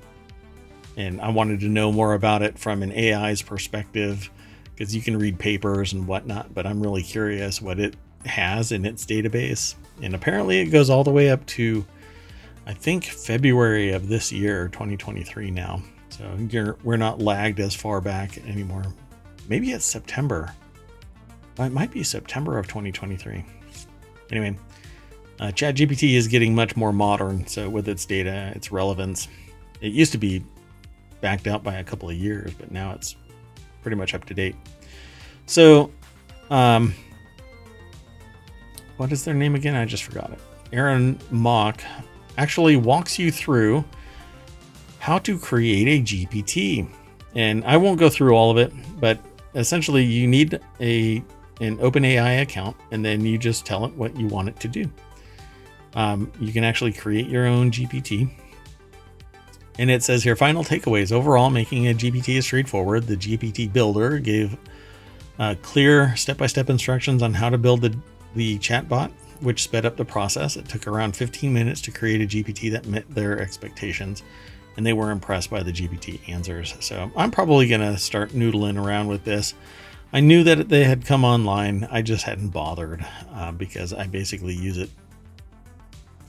and 0.96 1.20
i 1.20 1.28
wanted 1.28 1.60
to 1.60 1.68
know 1.68 1.90
more 1.90 2.14
about 2.14 2.42
it 2.42 2.58
from 2.58 2.82
an 2.82 2.92
ai's 2.92 3.40
perspective 3.40 4.30
because 4.74 4.94
you 4.94 5.00
can 5.00 5.16
read 5.16 5.38
papers 5.38 5.92
and 5.92 6.06
whatnot 6.06 6.52
but 6.52 6.66
i'm 6.66 6.80
really 6.80 7.02
curious 7.02 7.62
what 7.62 7.78
it 7.78 7.96
has 8.26 8.72
in 8.72 8.84
its 8.84 9.06
database 9.06 9.74
and 10.02 10.14
apparently 10.14 10.60
it 10.60 10.66
goes 10.66 10.90
all 10.90 11.04
the 11.04 11.10
way 11.10 11.30
up 11.30 11.44
to, 11.46 11.84
I 12.66 12.74
think, 12.74 13.04
February 13.04 13.92
of 13.92 14.08
this 14.08 14.32
year, 14.32 14.68
2023 14.68 15.50
now. 15.50 15.82
So 16.10 16.74
we're 16.82 16.96
not 16.96 17.20
lagged 17.20 17.60
as 17.60 17.74
far 17.74 18.00
back 18.00 18.38
anymore. 18.38 18.84
Maybe 19.48 19.72
it's 19.72 19.84
September. 19.84 20.52
It 21.58 21.72
might 21.72 21.90
be 21.90 22.02
September 22.02 22.58
of 22.58 22.66
2023. 22.68 23.44
Anyway, 24.30 24.58
uh, 25.40 25.46
ChatGPT 25.46 26.14
is 26.14 26.28
getting 26.28 26.54
much 26.54 26.76
more 26.76 26.92
modern. 26.92 27.46
So 27.46 27.68
with 27.68 27.88
its 27.88 28.04
data, 28.04 28.52
its 28.54 28.70
relevance, 28.70 29.28
it 29.80 29.92
used 29.92 30.12
to 30.12 30.18
be 30.18 30.44
backed 31.20 31.46
out 31.46 31.62
by 31.62 31.74
a 31.76 31.84
couple 31.84 32.08
of 32.08 32.16
years, 32.16 32.52
but 32.54 32.70
now 32.70 32.92
it's 32.92 33.16
pretty 33.82 33.96
much 33.96 34.14
up 34.14 34.24
to 34.26 34.34
date. 34.34 34.56
So, 35.46 35.90
um, 36.50 36.94
what 38.98 39.10
is 39.12 39.24
their 39.24 39.34
name 39.34 39.54
again? 39.54 39.74
I 39.74 39.84
just 39.84 40.02
forgot 40.02 40.30
it. 40.30 40.38
Aaron 40.72 41.18
Mok 41.30 41.82
actually 42.36 42.76
walks 42.76 43.18
you 43.18 43.32
through 43.32 43.84
how 44.98 45.18
to 45.20 45.38
create 45.38 45.88
a 45.88 46.02
GPT. 46.02 46.88
And 47.34 47.64
I 47.64 47.76
won't 47.76 47.98
go 47.98 48.10
through 48.10 48.34
all 48.34 48.50
of 48.50 48.58
it, 48.58 48.72
but 49.00 49.18
essentially 49.54 50.04
you 50.04 50.26
need 50.26 50.60
a 50.80 51.22
an 51.60 51.76
OpenAI 51.78 52.42
account 52.42 52.76
and 52.92 53.04
then 53.04 53.24
you 53.24 53.36
just 53.36 53.66
tell 53.66 53.84
it 53.84 53.92
what 53.94 54.16
you 54.16 54.28
want 54.28 54.48
it 54.48 54.60
to 54.60 54.68
do. 54.68 54.88
Um, 55.94 56.30
you 56.38 56.52
can 56.52 56.62
actually 56.62 56.92
create 56.92 57.26
your 57.26 57.46
own 57.46 57.72
GPT. 57.72 58.30
And 59.78 59.90
it 59.90 60.02
says 60.02 60.22
here 60.22 60.36
final 60.36 60.62
takeaways. 60.62 61.10
Overall, 61.12 61.50
making 61.50 61.88
a 61.88 61.94
GPT 61.94 62.36
is 62.36 62.44
straightforward. 62.44 63.06
The 63.06 63.16
GPT 63.16 63.72
builder 63.72 64.18
gave 64.18 64.56
uh, 65.38 65.54
clear 65.62 66.14
step 66.16 66.36
by 66.36 66.46
step 66.46 66.68
instructions 66.68 67.22
on 67.22 67.34
how 67.34 67.48
to 67.48 67.58
build 67.58 67.80
the, 67.80 67.96
the 68.34 68.58
chatbot, 68.58 69.10
which 69.40 69.62
sped 69.62 69.86
up 69.86 69.96
the 69.96 70.04
process. 70.04 70.56
It 70.56 70.68
took 70.68 70.86
around 70.86 71.16
15 71.16 71.52
minutes 71.52 71.80
to 71.82 71.90
create 71.90 72.20
a 72.20 72.26
GPT 72.26 72.70
that 72.72 72.86
met 72.86 73.08
their 73.14 73.40
expectations 73.40 74.22
and 74.78 74.86
they 74.86 74.92
were 74.92 75.10
impressed 75.10 75.50
by 75.50 75.64
the 75.64 75.72
GPT 75.72 76.20
answers. 76.28 76.76
So 76.78 77.10
I'm 77.16 77.32
probably 77.32 77.66
going 77.66 77.80
to 77.80 77.98
start 77.98 78.30
noodling 78.30 78.80
around 78.80 79.08
with 79.08 79.24
this. 79.24 79.54
I 80.12 80.20
knew 80.20 80.44
that 80.44 80.68
they 80.68 80.84
had 80.84 81.04
come 81.04 81.24
online. 81.24 81.86
I 81.90 82.00
just 82.00 82.22
hadn't 82.22 82.50
bothered 82.50 83.04
uh, 83.34 83.50
because 83.50 83.92
I 83.92 84.06
basically 84.06 84.54
use 84.54 84.78
it 84.78 84.88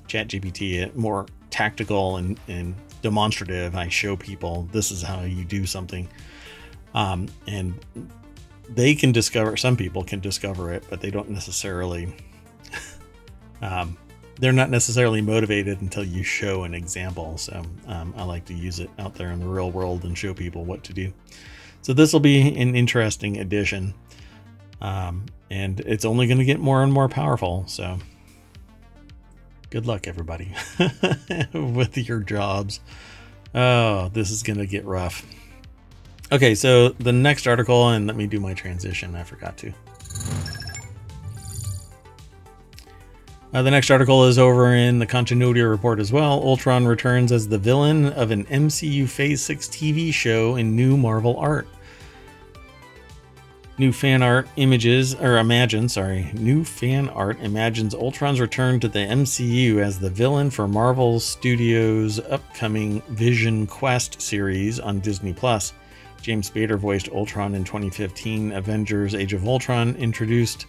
ChatGPT 0.08 0.96
more 0.96 1.28
tactical 1.52 2.18
and, 2.18 2.40
and 2.48 2.74
demonstrative. 3.04 3.76
I 3.76 3.88
show 3.88 4.16
people 4.16 4.68
this 4.72 4.90
is 4.90 5.04
how 5.04 5.22
you 5.22 5.46
do 5.46 5.68
something. 5.68 6.10
Um, 6.96 7.28
and 7.46 7.80
they 8.74 8.96
can 8.96 9.12
discover, 9.12 9.58
some 9.58 9.76
people 9.76 10.04
can 10.04 10.20
discover 10.20 10.74
it, 10.74 10.84
but 10.90 11.02
they 11.02 11.12
don't 11.12 11.30
necessarily 11.30 12.16
um, 13.62 13.98
they're 14.40 14.54
not 14.54 14.70
necessarily 14.70 15.22
motivated 15.22 15.82
until 15.82 16.04
you 16.04 16.24
show 16.24 16.64
an 16.64 16.74
example. 16.74 17.38
So 17.38 17.62
um, 17.88 18.14
I 18.16 18.24
like 18.24 18.46
to 18.46 18.54
use 18.54 18.80
it 18.80 18.90
out 18.98 19.16
there 19.16 19.32
in 19.32 19.40
the 19.40 19.48
real 19.48 19.70
world 19.70 20.06
and 20.06 20.18
show 20.18 20.34
people 20.34 20.64
what 20.64 20.84
to 20.86 20.94
do. 20.94 21.14
So 21.82 21.94
this 21.94 22.14
will 22.14 22.22
be 22.22 22.40
an 22.58 22.76
interesting 22.76 23.38
addition. 23.38 23.94
Um, 24.82 25.26
and 25.52 25.82
it's 25.82 26.06
only 26.06 26.28
going 26.28 26.38
to 26.38 26.46
get 26.46 26.60
more 26.60 26.84
and 26.84 26.94
more 26.94 27.10
powerful. 27.10 27.66
So 27.68 28.00
good 29.70 29.86
luck, 29.86 30.08
everybody, 30.08 30.54
with 31.54 31.98
your 31.98 32.20
jobs. 32.20 32.80
Oh, 33.54 34.10
this 34.10 34.32
is 34.32 34.44
going 34.44 34.60
to 34.60 34.68
get 34.68 34.86
rough. 34.86 35.26
Okay, 36.32 36.54
so 36.54 36.90
the 36.90 37.12
next 37.12 37.48
article, 37.48 37.90
and 37.90 38.06
let 38.06 38.16
me 38.16 38.28
do 38.28 38.40
my 38.40 38.54
transition. 38.54 39.16
I 39.16 39.24
forgot 39.24 39.58
to. 39.58 39.74
Uh, 43.52 43.64
the 43.64 43.72
next 43.72 43.90
article 43.90 44.26
is 44.26 44.38
over 44.38 44.76
in 44.76 45.00
the 45.00 45.08
continuity 45.08 45.62
report 45.62 46.00
as 46.00 46.14
well. 46.14 46.34
Ultron 46.34 46.86
returns 46.86 47.32
as 47.32 47.48
the 47.48 47.58
villain 47.58 48.06
of 48.06 48.30
an 48.30 48.46
MCU 48.46 49.10
Phase 49.10 49.42
6 49.42 49.70
TV 49.70 50.14
show 50.14 50.56
in 50.56 50.76
new 50.76 50.96
Marvel 50.96 51.36
art. 51.38 51.68
New 53.80 53.92
fan 53.92 54.22
art 54.22 54.48
images, 54.58 55.16
or 55.16 55.40
imagine, 55.40 55.90
sorry, 55.90 56.30
new 56.36 56.64
fan 56.64 57.10
art 57.10 57.40
imagines 57.40 57.96
Ultron's 57.96 58.40
return 58.40 58.80
to 58.82 58.88
the 58.88 59.00
MCU 59.00 59.82
as 59.82 59.98
the 59.98 60.12
villain 60.12 60.52
for 60.52 60.68
Marvel 60.68 61.20
Studios' 61.20 62.20
upcoming 62.20 63.02
Vision 63.08 63.66
Quest 63.66 64.22
series 64.22 64.80
on 64.80 65.00
Disney 65.00 65.34
Plus. 65.34 65.74
James 66.22 66.50
Spader 66.50 66.78
voiced 66.78 67.10
Ultron 67.10 67.56
in 67.56 67.64
2015 67.64 68.52
Avengers 68.52 69.16
Age 69.16 69.34
of 69.34 69.48
Ultron, 69.48 69.96
introduced 69.96 70.66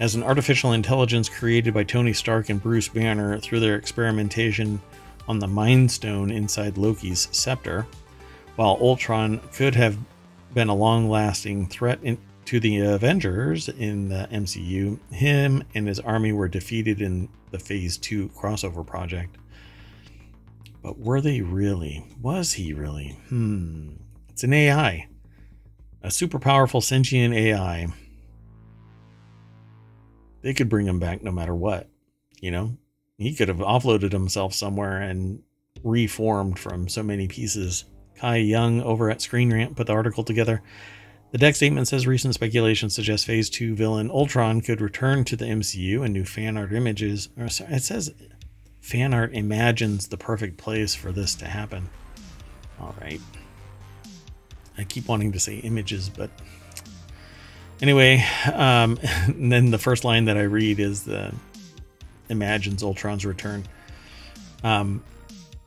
as 0.00 0.14
an 0.14 0.22
artificial 0.22 0.72
intelligence 0.72 1.28
created 1.28 1.72
by 1.72 1.84
Tony 1.84 2.12
Stark 2.12 2.48
and 2.48 2.62
Bruce 2.62 2.88
Banner 2.88 3.38
through 3.38 3.60
their 3.60 3.76
experimentation 3.76 4.80
on 5.28 5.38
the 5.38 5.46
Mind 5.46 5.90
Stone 5.90 6.30
inside 6.30 6.76
Loki's 6.76 7.28
scepter. 7.32 7.86
While 8.56 8.78
Ultron 8.80 9.40
could 9.52 9.74
have 9.74 9.98
been 10.52 10.68
a 10.68 10.74
long 10.74 11.08
lasting 11.08 11.68
threat 11.68 11.98
in, 12.02 12.18
to 12.46 12.60
the 12.60 12.80
Avengers 12.80 13.68
in 13.68 14.08
the 14.08 14.28
MCU, 14.30 14.98
him 15.10 15.64
and 15.74 15.88
his 15.88 16.00
army 16.00 16.32
were 16.32 16.48
defeated 16.48 17.00
in 17.00 17.28
the 17.50 17.58
Phase 17.58 17.96
2 17.98 18.28
crossover 18.30 18.86
project. 18.86 19.36
But 20.82 20.98
were 20.98 21.20
they 21.20 21.40
really? 21.40 22.04
Was 22.20 22.52
he 22.52 22.74
really? 22.74 23.16
Hmm. 23.28 23.92
It's 24.34 24.44
an 24.44 24.52
AI. 24.52 25.08
A 26.02 26.10
super 26.10 26.38
powerful 26.38 26.82
sentient 26.82 27.32
AI 27.34 27.88
they 30.44 30.52
could 30.52 30.68
bring 30.68 30.86
him 30.86 31.00
back 31.00 31.22
no 31.22 31.32
matter 31.32 31.54
what. 31.54 31.88
You 32.38 32.50
know, 32.50 32.76
he 33.16 33.34
could 33.34 33.48
have 33.48 33.58
offloaded 33.58 34.12
himself 34.12 34.52
somewhere 34.52 35.00
and 35.00 35.42
reformed 35.82 36.58
from 36.58 36.86
so 36.86 37.02
many 37.02 37.26
pieces. 37.26 37.86
Kai 38.16 38.36
Young 38.36 38.82
over 38.82 39.10
at 39.10 39.22
Screen 39.22 39.52
Rant 39.52 39.74
put 39.74 39.86
the 39.86 39.94
article 39.94 40.22
together. 40.22 40.62
The 41.32 41.38
deck 41.38 41.56
statement 41.56 41.88
says 41.88 42.06
recent 42.06 42.34
speculation 42.34 42.90
suggests 42.90 43.26
Phase 43.26 43.48
2 43.48 43.74
villain 43.74 44.10
Ultron 44.10 44.60
could 44.60 44.82
return 44.82 45.24
to 45.24 45.36
the 45.36 45.46
MCU 45.46 46.04
and 46.04 46.12
new 46.12 46.24
fan 46.26 46.58
art 46.58 46.74
images. 46.74 47.30
Or 47.38 47.48
sorry, 47.48 47.72
it 47.72 47.82
says 47.82 48.12
fan 48.82 49.14
art 49.14 49.32
imagines 49.32 50.08
the 50.08 50.18
perfect 50.18 50.58
place 50.58 50.94
for 50.94 51.10
this 51.10 51.34
to 51.36 51.46
happen. 51.46 51.88
All 52.78 52.94
right. 53.00 53.20
I 54.76 54.84
keep 54.84 55.08
wanting 55.08 55.32
to 55.32 55.40
say 55.40 55.56
images, 55.56 56.08
but 56.08 56.30
Anyway, 57.82 58.24
um, 58.52 58.98
then 59.28 59.70
the 59.70 59.78
first 59.78 60.04
line 60.04 60.26
that 60.26 60.36
I 60.36 60.42
read 60.42 60.80
is 60.80 61.04
the 61.04 61.34
imagines 62.28 62.82
Ultron's 62.82 63.26
return. 63.26 63.64
Um, 64.62 65.02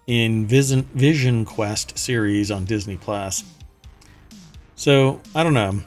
in 0.08 0.48
Vision, 0.48 0.84
Vision 0.96 1.46
Quest 1.46 1.98
series 1.98 2.50
on 2.50 2.66
Disney 2.66 2.98
Plus. 2.98 3.44
So 4.76 5.22
I 5.36 5.44
don't 5.44 5.54
know. 5.54 5.82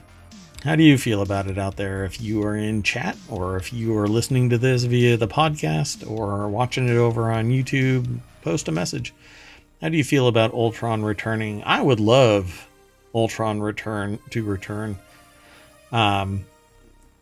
How 0.63 0.77
do 0.77 0.83
you 0.83 0.99
feel 0.99 1.23
about 1.23 1.47
it 1.47 1.59
out 1.59 1.77
there? 1.77 2.05
If 2.05 2.21
you 2.21 2.43
are 2.43 2.55
in 2.55 2.83
chat, 2.83 3.17
or 3.31 3.57
if 3.57 3.73
you 3.73 3.97
are 3.97 4.07
listening 4.07 4.51
to 4.51 4.59
this 4.59 4.85
via 4.85 5.17
the 5.17 5.27
podcast, 5.27 6.09
or 6.09 6.49
watching 6.49 6.87
it 6.89 6.97
over 6.97 7.33
on 7.33 7.49
YouTube, 7.49 8.21
post 8.43 8.69
a 8.69 8.73
message. 8.73 9.15
How 9.81 9.89
do 9.89 9.97
you 9.97 10.05
feel 10.05 10.29
about 10.29 10.53
Ultron 10.53 11.03
returning? 11.03 11.63
I 11.65 11.81
would 11.81 11.99
love 11.99 12.69
Ultron 13.15 13.61
return 13.61 14.19
to 14.31 14.45
return. 14.45 14.99
Um, 15.93 16.45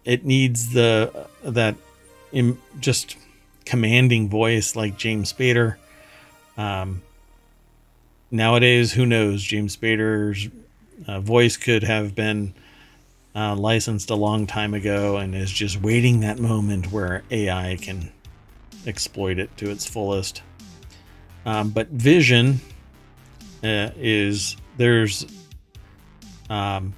it 0.05 0.24
needs 0.24 0.72
the 0.72 1.29
that 1.42 1.77
Im, 2.33 2.61
just 2.81 3.16
commanding 3.64 4.29
voice 4.29 4.77
like 4.77 4.96
James 4.96 5.33
Spader. 5.33 5.77
Um, 6.57 7.03
nowadays, 8.31 8.92
who 8.92 9.07
knows? 9.07 9.42
James 9.42 9.77
Spader's 9.77 10.48
uh, 11.07 11.20
voice 11.20 11.57
could 11.57 11.83
have 11.83 12.14
been 12.14 12.55
uh, 13.35 13.55
licensed 13.55 14.11
a 14.11 14.14
long 14.14 14.46
time 14.46 14.74
ago 14.74 15.16
and 15.16 15.35
is 15.35 15.51
just 15.51 15.81
waiting 15.81 16.20
that 16.20 16.38
moment 16.38 16.90
where 16.90 17.22
AI 17.31 17.77
can 17.81 18.11
exploit 18.87 19.38
it 19.38 19.55
to 19.59 19.70
its 19.70 19.87
fullest. 19.87 20.42
Um, 21.46 21.70
but 21.70 21.88
Vision 21.88 22.61
uh, 23.62 23.90
is 23.96 24.57
there's 24.77 25.24
um, 26.51 26.95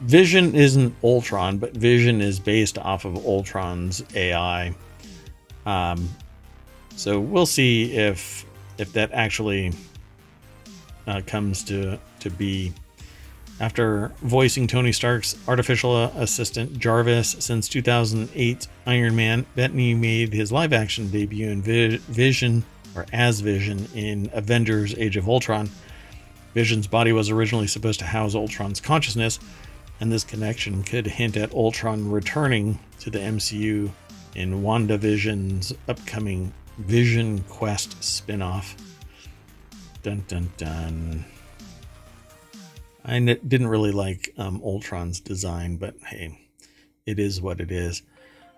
Vision 0.00 0.54
isn't 0.54 0.94
Ultron, 1.02 1.58
but 1.58 1.72
Vision 1.72 2.20
is 2.20 2.38
based 2.38 2.78
off 2.78 3.04
of 3.04 3.16
Ultron's 3.16 4.02
AI. 4.14 4.74
Um, 5.66 6.08
so 6.94 7.20
we'll 7.20 7.46
see 7.46 7.96
if 7.96 8.44
if 8.78 8.92
that 8.92 9.10
actually 9.12 9.72
uh, 11.06 11.22
comes 11.26 11.64
to 11.64 11.98
to 12.20 12.30
be. 12.30 12.72
After 13.60 14.12
voicing 14.22 14.68
Tony 14.68 14.92
Stark's 14.92 15.36
artificial 15.48 16.04
assistant 16.04 16.78
Jarvis 16.78 17.34
since 17.40 17.68
2008 17.68 18.68
Iron 18.86 19.16
Man, 19.16 19.46
Bettany 19.56 19.94
made 19.94 20.32
his 20.32 20.52
live 20.52 20.72
action 20.72 21.10
debut 21.10 21.48
in 21.48 21.60
Vision 21.60 22.64
or 22.94 23.06
as 23.12 23.40
Vision 23.40 23.86
in 23.94 24.30
Avengers 24.32 24.94
Age 24.96 25.16
of 25.16 25.28
Ultron. 25.28 25.70
Vision's 26.54 26.86
body 26.86 27.12
was 27.12 27.30
originally 27.30 27.66
supposed 27.66 28.00
to 28.00 28.06
house 28.06 28.34
Ultron's 28.34 28.80
consciousness, 28.80 29.38
and 30.00 30.10
this 30.10 30.24
connection 30.24 30.82
could 30.82 31.06
hint 31.06 31.36
at 31.36 31.52
Ultron 31.52 32.10
returning 32.10 32.78
to 33.00 33.10
the 33.10 33.18
MCU 33.18 33.90
in 34.34 34.62
WandaVision's 34.62 35.72
upcoming 35.88 36.52
Vision 36.78 37.42
Quest 37.44 38.02
spin-off. 38.02 38.76
Dun 40.02 40.24
dun 40.28 40.50
dun. 40.56 41.24
I 43.04 43.18
didn't 43.20 43.68
really 43.68 43.90
like 43.90 44.32
um, 44.36 44.60
Ultron's 44.62 45.18
design, 45.18 45.76
but 45.76 45.96
hey, 46.06 46.38
it 47.06 47.18
is 47.18 47.40
what 47.40 47.60
it 47.60 47.72
is. 47.72 48.02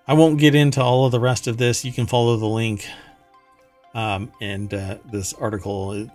I 0.06 0.14
won't 0.14 0.38
get 0.38 0.54
into 0.54 0.82
all 0.82 1.06
of 1.06 1.12
the 1.12 1.20
rest 1.20 1.46
of 1.46 1.56
this. 1.56 1.84
You 1.84 1.92
can 1.92 2.06
follow 2.06 2.36
the 2.36 2.46
link. 2.46 2.86
Um, 3.94 4.32
and 4.40 4.72
uh, 4.72 4.98
this 5.10 5.34
article 5.34 6.08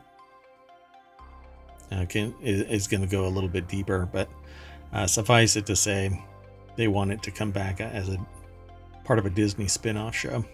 uh, 1.92 2.06
can, 2.06 2.34
is, 2.42 2.62
is 2.62 2.88
going 2.88 3.02
to 3.02 3.08
go 3.08 3.26
a 3.26 3.30
little 3.30 3.50
bit 3.50 3.68
deeper, 3.68 4.08
but 4.12 4.30
uh, 4.94 5.08
suffice 5.08 5.56
it 5.56 5.66
to 5.66 5.76
say, 5.76 6.24
they 6.78 6.88
want 6.88 7.12
it 7.12 7.24
to 7.24 7.32
come 7.32 7.52
back 7.52 7.82
as 7.82 8.10
a 8.10 8.18
part 9.04 9.20
of 9.20 9.26
a 9.26 9.30
Disney 9.30 9.68
spin 9.68 9.98
off 9.98 10.16
show. 10.16 10.46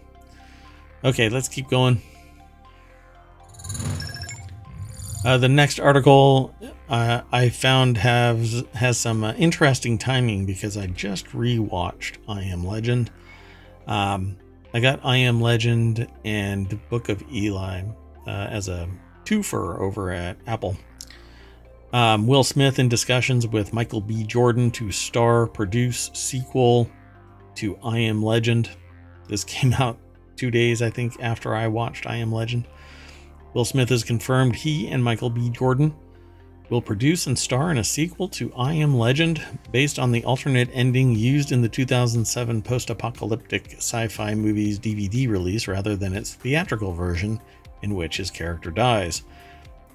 Okay, 1.03 1.29
let's 1.29 1.47
keep 1.47 1.69
going. 1.69 2.01
Uh, 5.23 5.37
the 5.37 5.49
next 5.49 5.79
article 5.79 6.53
uh, 6.89 7.21
I 7.31 7.49
found 7.49 7.97
has 7.97 8.63
has 8.73 8.97
some 8.97 9.23
uh, 9.23 9.33
interesting 9.33 9.97
timing 9.97 10.45
because 10.45 10.77
I 10.77 10.87
just 10.87 11.27
rewatched 11.27 12.17
I 12.27 12.41
Am 12.41 12.63
Legend. 12.63 13.11
Um, 13.87 14.37
I 14.73 14.79
got 14.79 15.01
I 15.03 15.17
Am 15.17 15.41
Legend 15.41 16.07
and 16.23 16.79
Book 16.89 17.09
of 17.09 17.21
Eli 17.29 17.83
uh, 18.25 18.29
as 18.29 18.69
a 18.69 18.89
twofer 19.25 19.77
over 19.79 20.11
at 20.11 20.37
Apple. 20.47 20.77
Um, 21.91 22.25
Will 22.25 22.45
Smith 22.45 22.79
in 22.79 22.87
discussions 22.87 23.45
with 23.45 23.73
Michael 23.73 23.99
B. 23.99 24.23
Jordan 24.23 24.71
to 24.71 24.89
star 24.91 25.45
produce 25.45 26.09
sequel 26.13 26.89
to 27.55 27.77
I 27.83 27.97
Am 27.99 28.23
Legend. 28.23 28.69
This 29.27 29.43
came 29.43 29.73
out 29.73 29.99
two 30.37 30.49
days, 30.49 30.81
I 30.81 30.89
think, 30.89 31.21
after 31.21 31.53
I 31.53 31.67
watched 31.67 32.07
I 32.07 32.15
Am 32.15 32.31
Legend. 32.31 32.65
Will 33.53 33.65
Smith 33.65 33.89
has 33.89 34.05
confirmed 34.05 34.55
he 34.55 34.87
and 34.87 35.03
Michael 35.03 35.29
B. 35.29 35.49
Jordan 35.49 35.93
will 36.71 36.81
produce 36.81 37.27
and 37.27 37.37
star 37.37 37.69
in 37.69 37.77
a 37.77 37.83
sequel 37.83 38.29
to 38.29 38.51
I 38.55 38.73
Am 38.73 38.95
Legend 38.95 39.43
based 39.71 39.99
on 39.99 40.11
the 40.11 40.23
alternate 40.23 40.69
ending 40.71 41.13
used 41.13 41.51
in 41.51 41.61
the 41.61 41.67
2007 41.67 42.61
post 42.61 42.89
apocalyptic 42.89 43.73
sci 43.75 44.07
fi 44.07 44.33
movie's 44.33 44.79
DVD 44.79 45.29
release 45.29 45.67
rather 45.67 45.97
than 45.97 46.15
its 46.15 46.33
theatrical 46.33 46.93
version, 46.93 47.41
in 47.81 47.93
which 47.93 48.17
his 48.17 48.31
character 48.31 48.71
dies. 48.71 49.23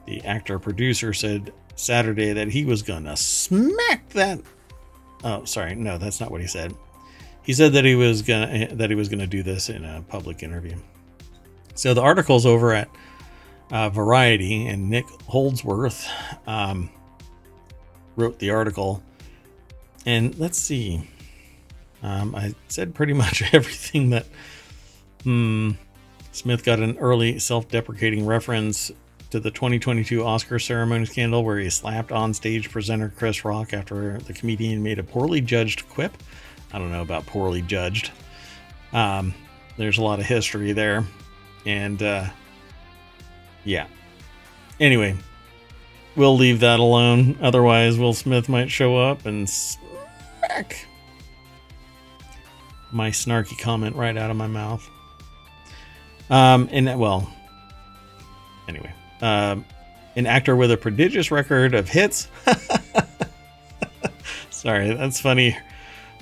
The 0.04 0.22
actor 0.24 0.58
producer 0.58 1.14
said 1.14 1.52
Saturday 1.76 2.34
that 2.34 2.48
he 2.48 2.66
was 2.66 2.82
gonna 2.82 3.16
smack 3.16 4.10
that. 4.10 4.40
Oh, 5.24 5.44
sorry, 5.44 5.74
no, 5.74 5.96
that's 5.96 6.20
not 6.20 6.30
what 6.30 6.42
he 6.42 6.46
said. 6.46 6.74
He 7.42 7.54
said 7.54 7.72
that 7.72 7.86
he 7.86 7.94
was 7.94 8.20
gonna 8.20 8.68
that 8.74 8.90
he 8.90 8.96
was 8.96 9.08
gonna 9.08 9.26
do 9.26 9.42
this 9.42 9.70
in 9.70 9.82
a 9.82 10.04
public 10.08 10.42
interview. 10.42 10.76
So 11.74 11.94
the 11.94 12.02
article's 12.02 12.44
over 12.44 12.74
at 12.74 12.90
uh, 13.70 13.90
Variety, 13.90 14.66
and 14.66 14.88
Nick 14.90 15.06
Holdsworth 15.26 16.08
um, 16.46 16.90
wrote 18.16 18.38
the 18.38 18.50
article. 18.50 19.02
And 20.04 20.38
let's 20.38 20.58
see. 20.58 21.08
Um, 22.02 22.34
I 22.34 22.54
said 22.68 22.94
pretty 22.94 23.12
much 23.24 23.42
everything 23.54 24.10
that. 24.10 24.26
Hmm. 25.22 25.72
Smith 26.32 26.64
got 26.64 26.80
an 26.80 26.98
early 26.98 27.38
self 27.38 27.66
deprecating 27.70 28.26
reference 28.26 28.92
to 29.30 29.40
the 29.40 29.50
2022 29.50 30.22
Oscar 30.22 30.58
ceremony 30.58 31.06
scandal 31.06 31.42
where 31.42 31.58
he 31.58 31.70
slapped 31.70 32.12
on 32.12 32.34
stage 32.34 32.70
presenter 32.70 33.12
Chris 33.16 33.44
Rock 33.44 33.72
after 33.72 34.18
the 34.18 34.34
comedian 34.34 34.82
made 34.82 34.98
a 34.98 35.02
poorly 35.02 35.40
judged 35.40 35.88
quip. 35.88 36.12
I 36.72 36.78
don't 36.78 36.92
know 36.92 37.02
about 37.02 37.24
poorly 37.26 37.62
judged. 37.62 38.10
Um, 38.92 39.34
there's 39.78 39.98
a 39.98 40.02
lot 40.02 40.20
of 40.20 40.26
history 40.26 40.72
there. 40.72 41.04
And 41.64 42.02
uh, 42.02 42.26
yeah. 43.66 43.86
Anyway, 44.80 45.16
we'll 46.14 46.36
leave 46.36 46.60
that 46.60 46.80
alone. 46.80 47.36
Otherwise, 47.42 47.98
Will 47.98 48.14
Smith 48.14 48.48
might 48.48 48.70
show 48.70 48.96
up 48.96 49.26
and 49.26 49.50
smack 49.50 50.86
my 52.92 53.10
snarky 53.10 53.58
comment 53.58 53.96
right 53.96 54.16
out 54.16 54.30
of 54.30 54.36
my 54.36 54.46
mouth. 54.46 54.88
Um, 56.30 56.68
and 56.72 56.98
well, 56.98 57.30
anyway, 58.68 58.92
um, 59.20 59.64
an 60.14 60.26
actor 60.26 60.56
with 60.56 60.70
a 60.70 60.76
prodigious 60.76 61.30
record 61.30 61.74
of 61.74 61.88
hits. 61.88 62.28
Sorry, 64.50 64.94
that's 64.94 65.20
funny. 65.20 65.56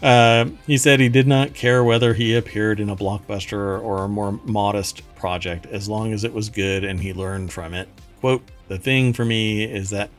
Uh, 0.02 0.46
he 0.66 0.76
said 0.76 1.00
he 1.00 1.09
did 1.09 1.26
not 1.26 1.54
care 1.54 1.83
whether 1.83 2.14
he 2.14 2.35
appeared 2.35 2.80
in 2.80 2.90
a 2.90 2.96
blockbuster 2.96 3.83
or 3.83 4.04
a 4.04 4.09
more 4.09 4.33
modest 4.44 5.02
project 5.14 5.66
as 5.66 5.88
long 5.88 6.12
as 6.12 6.24
it 6.24 6.33
was 6.33 6.50
good 6.50 6.85
and 6.85 7.00
he 7.00 7.12
learned 7.12 7.52
from 7.52 7.72
it. 7.72 7.88
Quote, 8.20 8.42
the 8.68 8.78
thing 8.78 9.12
for 9.12 9.24
me 9.24 9.64
is 9.64 9.90
that 9.90 10.11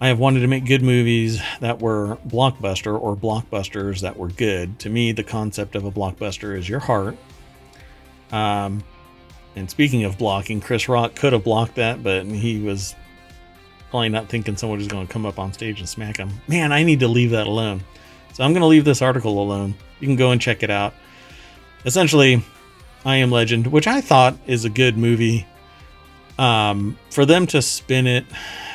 I 0.00 0.08
have 0.08 0.18
wanted 0.18 0.40
to 0.40 0.46
make 0.46 0.66
good 0.66 0.82
movies 0.82 1.40
that 1.60 1.80
were 1.80 2.18
blockbuster 2.28 3.00
or 3.00 3.16
blockbusters 3.16 4.00
that 4.02 4.16
were 4.16 4.28
good. 4.28 4.78
To 4.80 4.90
me, 4.90 5.12
the 5.12 5.22
concept 5.22 5.74
of 5.74 5.84
a 5.84 5.90
blockbuster 5.90 6.56
is 6.56 6.68
your 6.68 6.80
heart. 6.80 7.16
Um, 8.30 8.84
and 9.54 9.70
speaking 9.70 10.04
of 10.04 10.18
blocking, 10.18 10.60
Chris 10.60 10.88
Rock 10.88 11.14
could 11.14 11.32
have 11.32 11.44
blocked 11.44 11.76
that, 11.76 12.02
but 12.02 12.26
he 12.26 12.60
was 12.60 12.94
probably 13.88 14.10
not 14.10 14.28
thinking 14.28 14.56
someone 14.56 14.78
was 14.78 14.88
going 14.88 15.06
to 15.06 15.12
come 15.12 15.24
up 15.24 15.38
on 15.38 15.54
stage 15.54 15.80
and 15.80 15.88
smack 15.88 16.18
him. 16.18 16.30
Man, 16.46 16.72
I 16.72 16.82
need 16.82 17.00
to 17.00 17.08
leave 17.08 17.30
that 17.30 17.46
alone. 17.46 17.82
So 18.36 18.44
I'm 18.44 18.52
going 18.52 18.60
to 18.60 18.66
leave 18.66 18.84
this 18.84 19.00
article 19.00 19.42
alone. 19.42 19.74
You 19.98 20.06
can 20.06 20.16
go 20.16 20.30
and 20.30 20.38
check 20.38 20.62
it 20.62 20.68
out. 20.68 20.92
Essentially, 21.86 22.42
I 23.02 23.16
Am 23.16 23.30
Legend, 23.30 23.68
which 23.68 23.86
I 23.86 24.02
thought 24.02 24.36
is 24.46 24.66
a 24.66 24.68
good 24.68 24.98
movie. 24.98 25.46
Um, 26.38 26.98
for 27.08 27.24
them 27.24 27.46
to 27.46 27.62
spin 27.62 28.06
it 28.06 28.26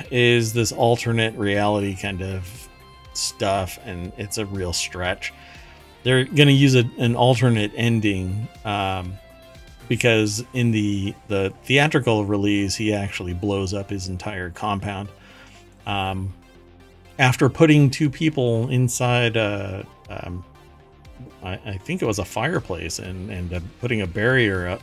is 0.09 0.53
this 0.53 0.71
alternate 0.71 1.35
reality 1.35 1.95
kind 1.95 2.23
of 2.23 2.67
stuff, 3.13 3.77
and 3.85 4.11
it's 4.17 4.39
a 4.39 4.47
real 4.47 4.73
stretch. 4.73 5.31
They're 6.01 6.23
going 6.23 6.47
to 6.47 6.53
use 6.53 6.73
a, 6.73 6.89
an 6.97 7.15
alternate 7.15 7.71
ending 7.75 8.47
um, 8.65 9.13
because 9.87 10.43
in 10.53 10.71
the 10.71 11.13
the 11.27 11.53
theatrical 11.65 12.25
release, 12.25 12.73
he 12.73 12.95
actually 12.95 13.35
blows 13.35 13.75
up 13.75 13.91
his 13.91 14.07
entire 14.07 14.49
compound. 14.49 15.09
Um, 15.85 16.33
after 17.19 17.49
putting 17.49 17.89
two 17.89 18.09
people 18.09 18.69
inside 18.69 19.35
a, 19.35 19.85
um, 20.09 20.43
I, 21.43 21.59
I, 21.65 21.77
think 21.77 22.01
it 22.01 22.05
was 22.05 22.19
a 22.19 22.25
fireplace 22.25 22.99
and, 22.99 23.29
and 23.29 23.53
uh, 23.53 23.59
putting 23.79 24.01
a 24.01 24.07
barrier 24.07 24.67
up. 24.67 24.81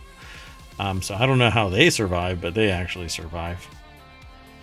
Um, 0.79 1.03
so 1.03 1.15
I 1.15 1.27
don't 1.27 1.39
know 1.39 1.51
how 1.51 1.69
they 1.69 1.91
survive, 1.91 2.41
but 2.41 2.55
they 2.55 2.71
actually 2.71 3.09
survive. 3.09 3.67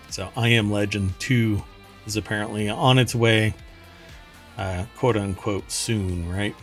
So 0.09 0.29
I 0.37 0.49
Am 0.49 0.71
Legend 0.71 1.13
2 1.19 1.61
is 2.05 2.15
apparently 2.15 2.69
on 2.69 2.97
its 2.97 3.13
way, 3.13 3.53
uh, 4.57 4.85
quote 4.95 5.17
unquote, 5.17 5.69
soon, 5.69 6.29
right? 6.29 6.55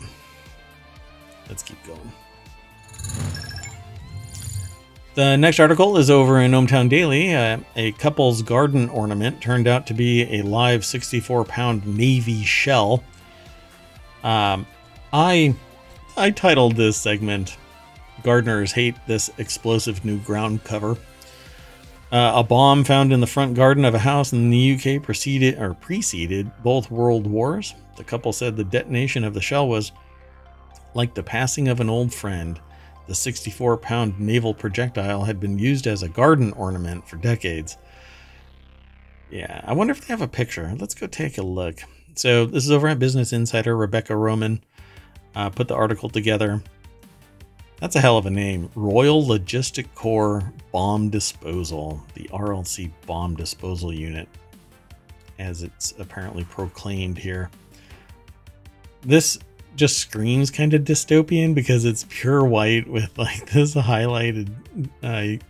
Let's 1.49 1.63
keep 1.63 1.79
going. 1.85 2.13
The 5.15 5.37
next 5.37 5.61
article 5.61 5.99
is 5.99 6.09
over 6.09 6.41
in 6.41 6.53
ohmTown 6.53 6.89
Daily. 6.89 7.35
Uh, 7.35 7.59
a 7.77 7.93
couple's 7.93 8.41
garden 8.41 8.89
ornament 8.89 9.43
turned 9.43 9.69
out 9.69 9.87
to 9.89 9.95
be 9.95 10.23
a 10.39 10.43
live 10.43 10.87
64 10.87 11.45
pound 11.45 11.87
Navy 11.87 12.43
shell. 12.45 13.05
Um, 14.25 14.67
I 15.13 15.55
I 16.17 16.31
titled 16.31 16.77
this 16.77 16.97
segment 16.97 17.59
Gardeners 18.23 18.73
Hate 18.73 18.95
This 19.07 19.31
Explosive 19.37 20.03
New 20.03 20.19
Ground 20.19 20.65
Cover. 20.65 20.97
Uh, 22.11 22.33
a 22.37 22.43
bomb 22.43 22.83
found 22.83 23.13
in 23.13 23.21
the 23.21 23.27
front 23.27 23.53
garden 23.55 23.85
of 23.85 23.95
a 23.95 23.99
house 23.99 24.33
in 24.33 24.49
the 24.49 24.75
UK 24.75 25.03
preceded 25.03 25.59
or 25.59 25.75
preceded 25.75 26.51
both 26.63 26.91
world 26.91 27.27
wars. 27.27 27.75
The 27.97 28.05
couple 28.05 28.33
said 28.33 28.57
the 28.57 28.65
detonation 28.65 29.25
of 29.25 29.35
the 29.35 29.43
shell 29.43 29.69
was 29.69 29.93
like 30.95 31.13
the 31.13 31.23
passing 31.23 31.69
of 31.69 31.81
an 31.81 31.91
old 31.91 32.15
friend 32.15 32.59
the 33.07 33.15
64 33.15 33.77
pound 33.79 34.19
naval 34.21 34.55
projectile 34.55 35.25
had 35.25 35.41
been 35.41 35.59
used 35.59 35.87
as 35.87 36.03
a 36.03 36.09
garden 36.09 36.53
ornament 36.53 37.09
for 37.09 37.17
decades. 37.17 37.77
Yeah, 39.31 39.63
I 39.65 39.73
wonder 39.73 39.93
if 39.93 40.01
they 40.01 40.13
have 40.13 40.23
a 40.23 40.29
picture. 40.29 40.75
Let's 40.79 40.95
go 40.95 41.07
take 41.07 41.39
a 41.39 41.43
look. 41.43 41.81
So, 42.15 42.45
this 42.45 42.65
is 42.65 42.71
over 42.71 42.89
at 42.89 42.99
Business 42.99 43.33
Insider. 43.33 43.77
Rebecca 43.77 44.13
Rommen 44.13 44.61
uh, 45.35 45.49
put 45.49 45.69
the 45.69 45.75
article 45.75 46.11
together. 46.11 46.63
That's 47.81 47.97
a 47.97 48.01
hell 48.01 48.19
of 48.19 48.27
a 48.27 48.31
name. 48.31 48.71
Royal 48.77 49.25
Logistic 49.25 49.87
Corps 49.95 50.53
Bomb 50.71 51.09
Disposal, 51.09 52.01
the 52.15 52.29
RLC 52.33 52.93
Bomb 53.07 53.35
Disposal 53.35 53.93
Unit, 53.93 54.29
as 55.39 55.63
it's 55.63 55.93
apparently 55.99 56.45
proclaimed 56.45 57.19
here. 57.19 57.51
This 59.01 59.39
just 59.77 59.99
screams 59.99 60.51
kind 60.51 60.75
of 60.75 60.83
dystopian 60.83 61.55
because 61.55 61.85
it's 61.85 62.07
pure 62.09 62.45
white 62.45 62.89
with 62.89 63.17
like 63.19 63.51
this 63.53 63.75
highlighted 63.75 64.51
uh, 65.03 65.43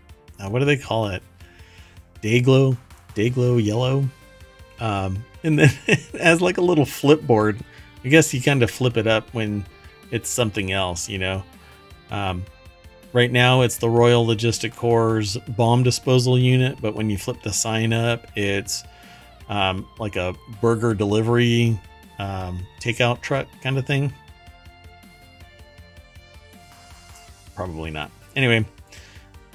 uh 0.43 0.49
what 0.49 0.61
do 0.61 0.64
they 0.64 0.77
call 0.77 1.09
it 1.09 1.23
day 2.20 2.41
glow 2.41 2.77
day 3.14 3.31
glow 3.31 3.57
yellow 3.57 4.09
um 4.81 5.25
and 5.45 5.59
then 5.59 5.70
it 5.87 6.01
has 6.20 6.41
like 6.41 6.59
a 6.59 6.62
little 6.62 6.85
flipboard. 6.85 7.61
I 8.05 8.09
guess 8.09 8.33
you 8.35 8.43
kind 8.43 8.62
of 8.62 8.70
flip 8.70 8.97
it 8.97 9.07
up 9.07 9.33
when 9.33 9.64
it's 10.11 10.29
something 10.29 10.73
else, 10.73 11.09
you 11.09 11.18
know. 11.18 11.43
Um, 12.11 12.45
right 13.12 13.31
now, 13.31 13.62
it's 13.62 13.77
the 13.77 13.89
Royal 13.89 14.27
Logistic 14.27 14.75
Corps 14.75 15.39
bomb 15.49 15.83
disposal 15.83 16.39
unit, 16.39 16.79
but 16.81 16.95
when 16.95 17.09
you 17.11 17.16
flip 17.16 17.43
the 17.43 17.53
sign 17.53 17.93
up, 17.93 18.27
it's 18.37 18.85
um, 19.49 19.87
like 19.99 20.16
a 20.16 20.35
burger 20.61 20.95
delivery 20.95 21.81
um, 22.23 22.66
takeout 22.81 23.20
truck 23.20 23.49
kind 23.62 23.77
of 23.77 23.87
thing. 23.87 24.12
Probably 27.57 27.91
not. 27.91 28.11
Anyway, 28.37 28.64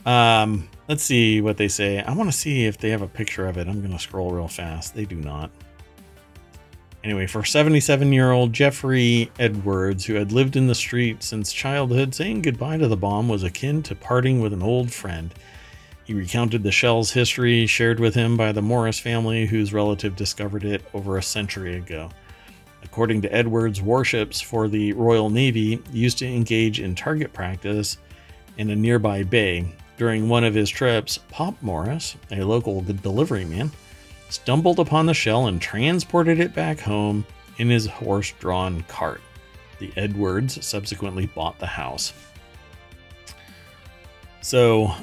um, 0.05 0.69
let's 0.87 1.03
see 1.03 1.41
what 1.41 1.57
they 1.57 1.67
say. 1.67 2.01
I 2.01 2.13
want 2.13 2.31
to 2.31 2.37
see 2.37 2.65
if 2.65 2.77
they 2.77 2.89
have 2.89 3.01
a 3.01 3.07
picture 3.07 3.47
of 3.47 3.57
it. 3.57 3.67
I'm 3.67 3.79
going 3.79 3.93
to 3.93 3.99
scroll 3.99 4.31
real 4.31 4.47
fast. 4.47 4.93
They 4.93 5.05
do 5.05 5.15
not. 5.15 5.49
Anyway, 7.03 7.25
for 7.25 7.43
77 7.43 8.11
year 8.11 8.31
old 8.31 8.51
Jeffrey 8.51 9.31
Edwards, 9.39 10.05
who 10.05 10.15
had 10.15 10.31
lived 10.31 10.57
in 10.57 10.67
the 10.67 10.75
street 10.75 11.23
since 11.23 11.53
childhood, 11.53 12.13
saying 12.13 12.41
goodbye 12.41 12.77
to 12.77 12.87
the 12.87 12.97
bomb 12.97 13.29
was 13.29 13.43
akin 13.43 13.81
to 13.83 13.95
parting 13.95 14.41
with 14.41 14.51
an 14.51 14.61
old 14.61 14.91
friend. 14.91 15.33
He 16.03 16.13
recounted 16.13 16.63
the 16.63 16.71
shell's 16.71 17.11
history 17.11 17.65
shared 17.65 17.99
with 17.99 18.15
him 18.15 18.35
by 18.35 18.51
the 18.51 18.61
Morris 18.61 18.99
family, 18.99 19.45
whose 19.45 19.73
relative 19.73 20.15
discovered 20.15 20.63
it 20.63 20.83
over 20.93 21.17
a 21.17 21.23
century 21.23 21.75
ago. 21.75 22.09
According 22.83 23.21
to 23.23 23.33
Edwards, 23.33 23.81
warships 23.81 24.41
for 24.41 24.67
the 24.67 24.93
Royal 24.93 25.29
Navy 25.29 25.81
used 25.91 26.17
to 26.19 26.27
engage 26.27 26.79
in 26.79 26.95
target 26.95 27.33
practice 27.33 27.97
in 28.57 28.69
a 28.69 28.75
nearby 28.75 29.23
bay. 29.23 29.73
During 29.97 30.29
one 30.29 30.43
of 30.43 30.53
his 30.53 30.69
trips, 30.69 31.17
Pop 31.29 31.55
Morris, 31.61 32.15
a 32.31 32.43
local 32.43 32.81
delivery 32.81 33.45
man, 33.45 33.71
stumbled 34.29 34.79
upon 34.79 35.05
the 35.05 35.13
shell 35.13 35.47
and 35.47 35.61
transported 35.61 36.39
it 36.39 36.53
back 36.53 36.79
home 36.79 37.25
in 37.57 37.69
his 37.69 37.87
horse 37.87 38.33
drawn 38.39 38.81
cart. 38.83 39.21
The 39.79 39.91
Edwards 39.95 40.65
subsequently 40.65 41.27
bought 41.27 41.59
the 41.59 41.65
house. 41.67 42.13
So 44.41 44.93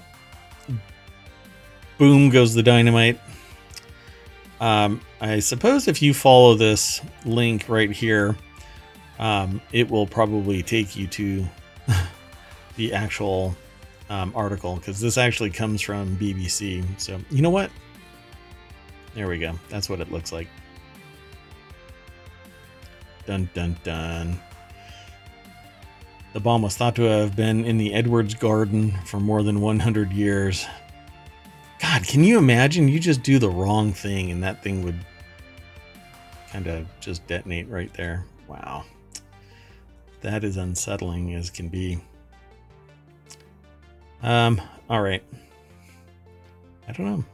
boom 1.99 2.31
goes 2.31 2.55
the 2.55 2.63
dynamite. 2.63 3.21
Um, 4.61 5.01
I 5.25 5.39
suppose 5.39 5.89
if 5.89 6.03
you 6.03 6.13
follow 6.13 6.55
this 6.55 7.01
link 7.25 7.65
right 7.67 7.91
here, 7.91 8.37
um, 9.19 9.63
it 9.73 9.91
will 9.91 10.07
probably 10.07 10.63
take 10.63 10.97
you 10.97 11.07
to 11.07 11.47
the 12.77 12.93
actual 12.93 13.57
um, 14.11 14.33
article 14.37 14.77
because 14.77 15.01
this 15.01 15.17
actually 15.17 15.49
comes 15.49 15.81
from 15.81 16.15
BBC. 16.19 16.85
So, 17.01 17.19
you 17.31 17.41
know 17.41 17.49
what? 17.49 17.71
There 19.15 19.27
we 19.27 19.39
go. 19.39 19.59
That's 19.71 19.89
what 19.89 20.01
it 20.01 20.13
looks 20.13 20.31
like. 20.31 20.47
Dun 23.25 23.49
dun 23.55 23.79
dun. 23.83 24.39
The 26.35 26.41
bomb 26.41 26.61
was 26.61 26.77
thought 26.77 26.97
to 26.97 27.05
have 27.05 27.35
been 27.35 27.65
in 27.65 27.79
the 27.79 27.95
Edwards 27.95 28.35
Garden 28.35 28.91
for 29.07 29.21
more 29.21 29.43
than 29.43 29.63
100 29.63 30.13
years. 30.13 30.67
God, 31.81 32.07
can 32.07 32.25
you 32.25 32.37
imagine? 32.37 32.89
You 32.89 33.01
just 33.01 33.23
do 33.23 33.39
the 33.39 33.49
wrong 33.49 33.91
thing 33.95 34.31
and 34.31 34.43
that 34.43 34.63
thing 34.63 34.85
would 34.85 34.99
kind 36.55 36.69
of 36.69 36.87
just 37.01 37.27
detonate 37.27 37.69
right 37.69 37.93
there. 37.95 38.25
Wow. 38.47 38.85
That 40.21 40.45
is 40.45 40.57
unsettling 40.57 41.35
as 41.35 41.51
can 41.51 41.69
be. 41.69 41.99
Um, 44.23 44.61
all 44.89 45.03
right. 45.03 45.25
I 46.87 46.93
don't 46.93 47.07
know. 47.07 47.25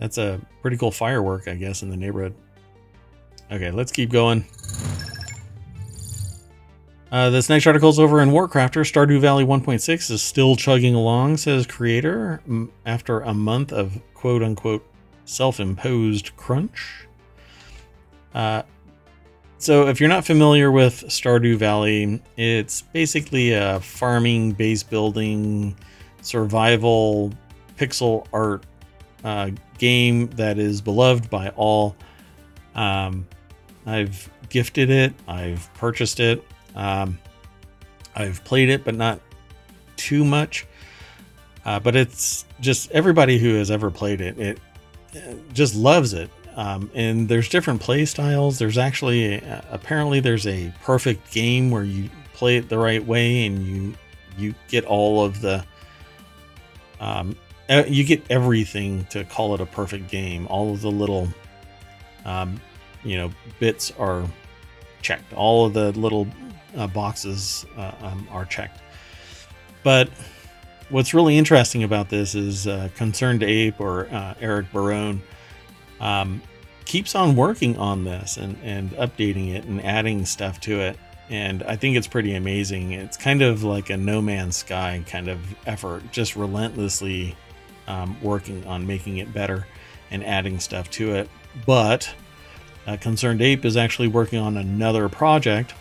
That's 0.00 0.18
a 0.18 0.40
pretty 0.60 0.76
cool 0.76 0.90
firework, 0.90 1.46
I 1.46 1.54
guess, 1.54 1.82
in 1.82 1.88
the 1.88 1.96
neighborhood. 1.96 2.34
Okay, 3.52 3.70
let's 3.70 3.92
keep 3.92 4.10
going. 4.10 4.44
Uh, 7.12 7.30
this 7.30 7.48
next 7.48 7.66
article 7.68 7.90
is 7.90 8.00
over 8.00 8.20
in 8.20 8.30
Warcrafter. 8.30 8.82
Stardew 8.82 9.20
Valley 9.20 9.44
1.6 9.44 10.10
is 10.10 10.20
still 10.20 10.56
chugging 10.56 10.96
along, 10.96 11.36
says 11.36 11.64
creator, 11.64 12.42
after 12.84 13.20
a 13.20 13.32
month 13.32 13.72
of 13.72 14.00
quote 14.14 14.42
unquote 14.42 14.84
self 15.24 15.60
imposed 15.60 16.36
crunch. 16.36 17.07
Uh, 18.38 18.62
so, 19.58 19.88
if 19.88 19.98
you're 19.98 20.08
not 20.08 20.24
familiar 20.24 20.70
with 20.70 21.04
Stardew 21.08 21.56
Valley, 21.56 22.22
it's 22.36 22.80
basically 22.80 23.52
a 23.52 23.80
farming, 23.80 24.52
base 24.52 24.84
building, 24.84 25.76
survival, 26.22 27.32
pixel 27.76 28.24
art 28.32 28.64
uh, 29.24 29.50
game 29.78 30.28
that 30.28 30.58
is 30.58 30.80
beloved 30.80 31.28
by 31.28 31.48
all. 31.56 31.96
Um, 32.76 33.26
I've 33.84 34.30
gifted 34.48 34.90
it, 34.90 35.12
I've 35.26 35.68
purchased 35.74 36.20
it. 36.20 36.44
Um, 36.76 37.18
I've 38.14 38.44
played 38.44 38.68
it, 38.68 38.84
but 38.84 38.94
not 38.94 39.20
too 39.96 40.24
much. 40.24 40.68
Uh, 41.64 41.80
but 41.80 41.96
it's 41.96 42.44
just 42.60 42.92
everybody 42.92 43.38
who 43.38 43.56
has 43.56 43.72
ever 43.72 43.90
played 43.90 44.20
it, 44.20 44.38
it, 44.38 44.60
it 45.12 45.52
just 45.52 45.74
loves 45.74 46.12
it. 46.12 46.30
Um, 46.58 46.90
and 46.92 47.28
there's 47.28 47.48
different 47.48 47.80
play 47.80 48.04
styles. 48.04 48.58
There's 48.58 48.78
actually 48.78 49.40
uh, 49.40 49.60
apparently 49.70 50.18
there's 50.18 50.44
a 50.44 50.74
perfect 50.82 51.30
game 51.30 51.70
where 51.70 51.84
you 51.84 52.10
play 52.34 52.56
it 52.56 52.68
the 52.68 52.78
right 52.78 53.04
way 53.04 53.46
and 53.46 53.64
you 53.64 53.94
you 54.36 54.54
get 54.66 54.84
all 54.84 55.24
of 55.24 55.40
the 55.40 55.64
um, 56.98 57.36
you 57.86 58.02
get 58.02 58.28
everything 58.28 59.04
to 59.10 59.22
call 59.22 59.54
it 59.54 59.60
a 59.60 59.66
perfect 59.66 60.10
game. 60.10 60.48
All 60.48 60.72
of 60.72 60.80
the 60.80 60.90
little 60.90 61.28
um, 62.24 62.60
you 63.04 63.16
know 63.16 63.30
bits 63.60 63.92
are 63.96 64.24
checked. 65.00 65.32
All 65.34 65.64
of 65.64 65.74
the 65.74 65.92
little 65.92 66.26
uh, 66.76 66.88
boxes 66.88 67.66
uh, 67.76 67.92
um, 68.02 68.26
are 68.32 68.44
checked. 68.44 68.80
But 69.84 70.10
what's 70.88 71.14
really 71.14 71.38
interesting 71.38 71.84
about 71.84 72.08
this 72.08 72.34
is 72.34 72.66
uh, 72.66 72.88
Concerned 72.96 73.44
Ape 73.44 73.80
or 73.80 74.08
uh, 74.12 74.34
Eric 74.40 74.72
Barone 74.72 75.22
um, 76.00 76.42
keeps 76.84 77.14
on 77.14 77.36
working 77.36 77.76
on 77.76 78.04
this 78.04 78.36
and, 78.36 78.56
and 78.62 78.90
updating 78.92 79.54
it 79.54 79.64
and 79.64 79.84
adding 79.84 80.24
stuff 80.24 80.60
to 80.60 80.80
it. 80.80 80.98
And 81.30 81.62
I 81.64 81.76
think 81.76 81.96
it's 81.96 82.06
pretty 82.06 82.34
amazing. 82.34 82.92
It's 82.92 83.16
kind 83.16 83.42
of 83.42 83.62
like 83.62 83.90
a 83.90 83.96
No 83.96 84.22
Man's 84.22 84.56
Sky 84.56 85.02
kind 85.06 85.28
of 85.28 85.38
effort, 85.66 86.10
just 86.10 86.36
relentlessly 86.36 87.36
um, 87.86 88.16
working 88.22 88.66
on 88.66 88.86
making 88.86 89.18
it 89.18 89.32
better 89.32 89.66
and 90.10 90.24
adding 90.24 90.58
stuff 90.58 90.90
to 90.92 91.14
it. 91.14 91.28
But 91.66 92.12
uh, 92.86 92.96
Concerned 92.96 93.42
Ape 93.42 93.64
is 93.64 93.76
actually 93.76 94.08
working 94.08 94.38
on 94.38 94.56
another 94.56 95.08
project 95.10 95.74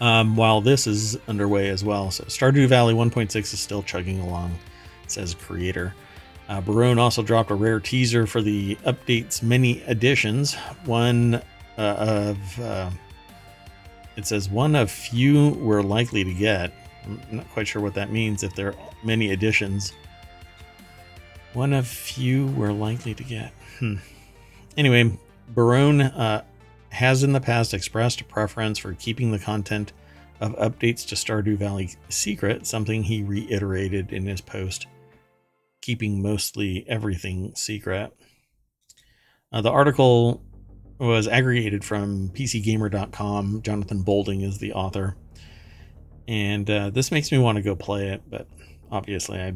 um, 0.00 0.36
while 0.36 0.60
this 0.60 0.86
is 0.86 1.18
underway 1.26 1.68
as 1.68 1.82
well. 1.82 2.10
So 2.10 2.24
Stardew 2.24 2.68
Valley 2.68 2.94
1.6 2.94 3.36
is 3.36 3.60
still 3.60 3.82
chugging 3.82 4.20
along, 4.20 4.56
says 5.08 5.34
creator. 5.34 5.94
Uh, 6.48 6.62
Barone 6.62 6.98
also 6.98 7.22
dropped 7.22 7.50
a 7.50 7.54
rare 7.54 7.78
teaser 7.78 8.26
for 8.26 8.40
the 8.40 8.76
update's 8.76 9.42
many 9.42 9.82
additions. 9.82 10.54
One 10.84 11.42
uh, 11.76 12.32
of, 12.36 12.60
uh, 12.60 12.90
it 14.16 14.26
says 14.26 14.48
one 14.48 14.74
of 14.74 14.90
few 14.90 15.50
we're 15.50 15.82
likely 15.82 16.24
to 16.24 16.32
get. 16.32 16.72
I'm 17.04 17.20
not 17.30 17.50
quite 17.50 17.68
sure 17.68 17.82
what 17.82 17.94
that 17.94 18.10
means 18.10 18.42
if 18.42 18.54
there 18.54 18.68
are 18.68 18.76
many 19.04 19.32
additions. 19.32 19.92
One 21.52 21.72
of 21.72 21.86
few 21.86 22.46
we're 22.48 22.72
likely 22.72 23.14
to 23.14 23.24
get. 23.24 23.52
Hmm. 23.78 23.96
Anyway, 24.76 25.18
Barone 25.54 26.02
uh, 26.02 26.44
has 26.90 27.22
in 27.22 27.32
the 27.32 27.40
past 27.40 27.74
expressed 27.74 28.20
a 28.20 28.24
preference 28.24 28.78
for 28.78 28.94
keeping 28.94 29.32
the 29.32 29.38
content 29.38 29.92
of 30.40 30.54
updates 30.56 31.06
to 31.08 31.14
Stardew 31.14 31.56
Valley 31.56 31.90
secret, 32.08 32.66
something 32.66 33.02
he 33.02 33.22
reiterated 33.22 34.12
in 34.12 34.24
his 34.24 34.40
post, 34.40 34.86
keeping 35.88 36.20
mostly 36.20 36.84
everything 36.86 37.50
secret. 37.54 38.12
Uh, 39.50 39.62
the 39.62 39.70
article 39.70 40.42
was 40.98 41.26
aggregated 41.26 41.82
from 41.82 42.28
PCGamer.com. 42.28 43.62
Jonathan 43.62 44.02
Bolding 44.02 44.42
is 44.42 44.58
the 44.58 44.74
author. 44.74 45.16
And 46.28 46.68
uh, 46.68 46.90
this 46.90 47.10
makes 47.10 47.32
me 47.32 47.38
want 47.38 47.56
to 47.56 47.62
go 47.62 47.74
play 47.74 48.08
it, 48.08 48.20
but 48.28 48.46
obviously, 48.90 49.40
I, 49.40 49.54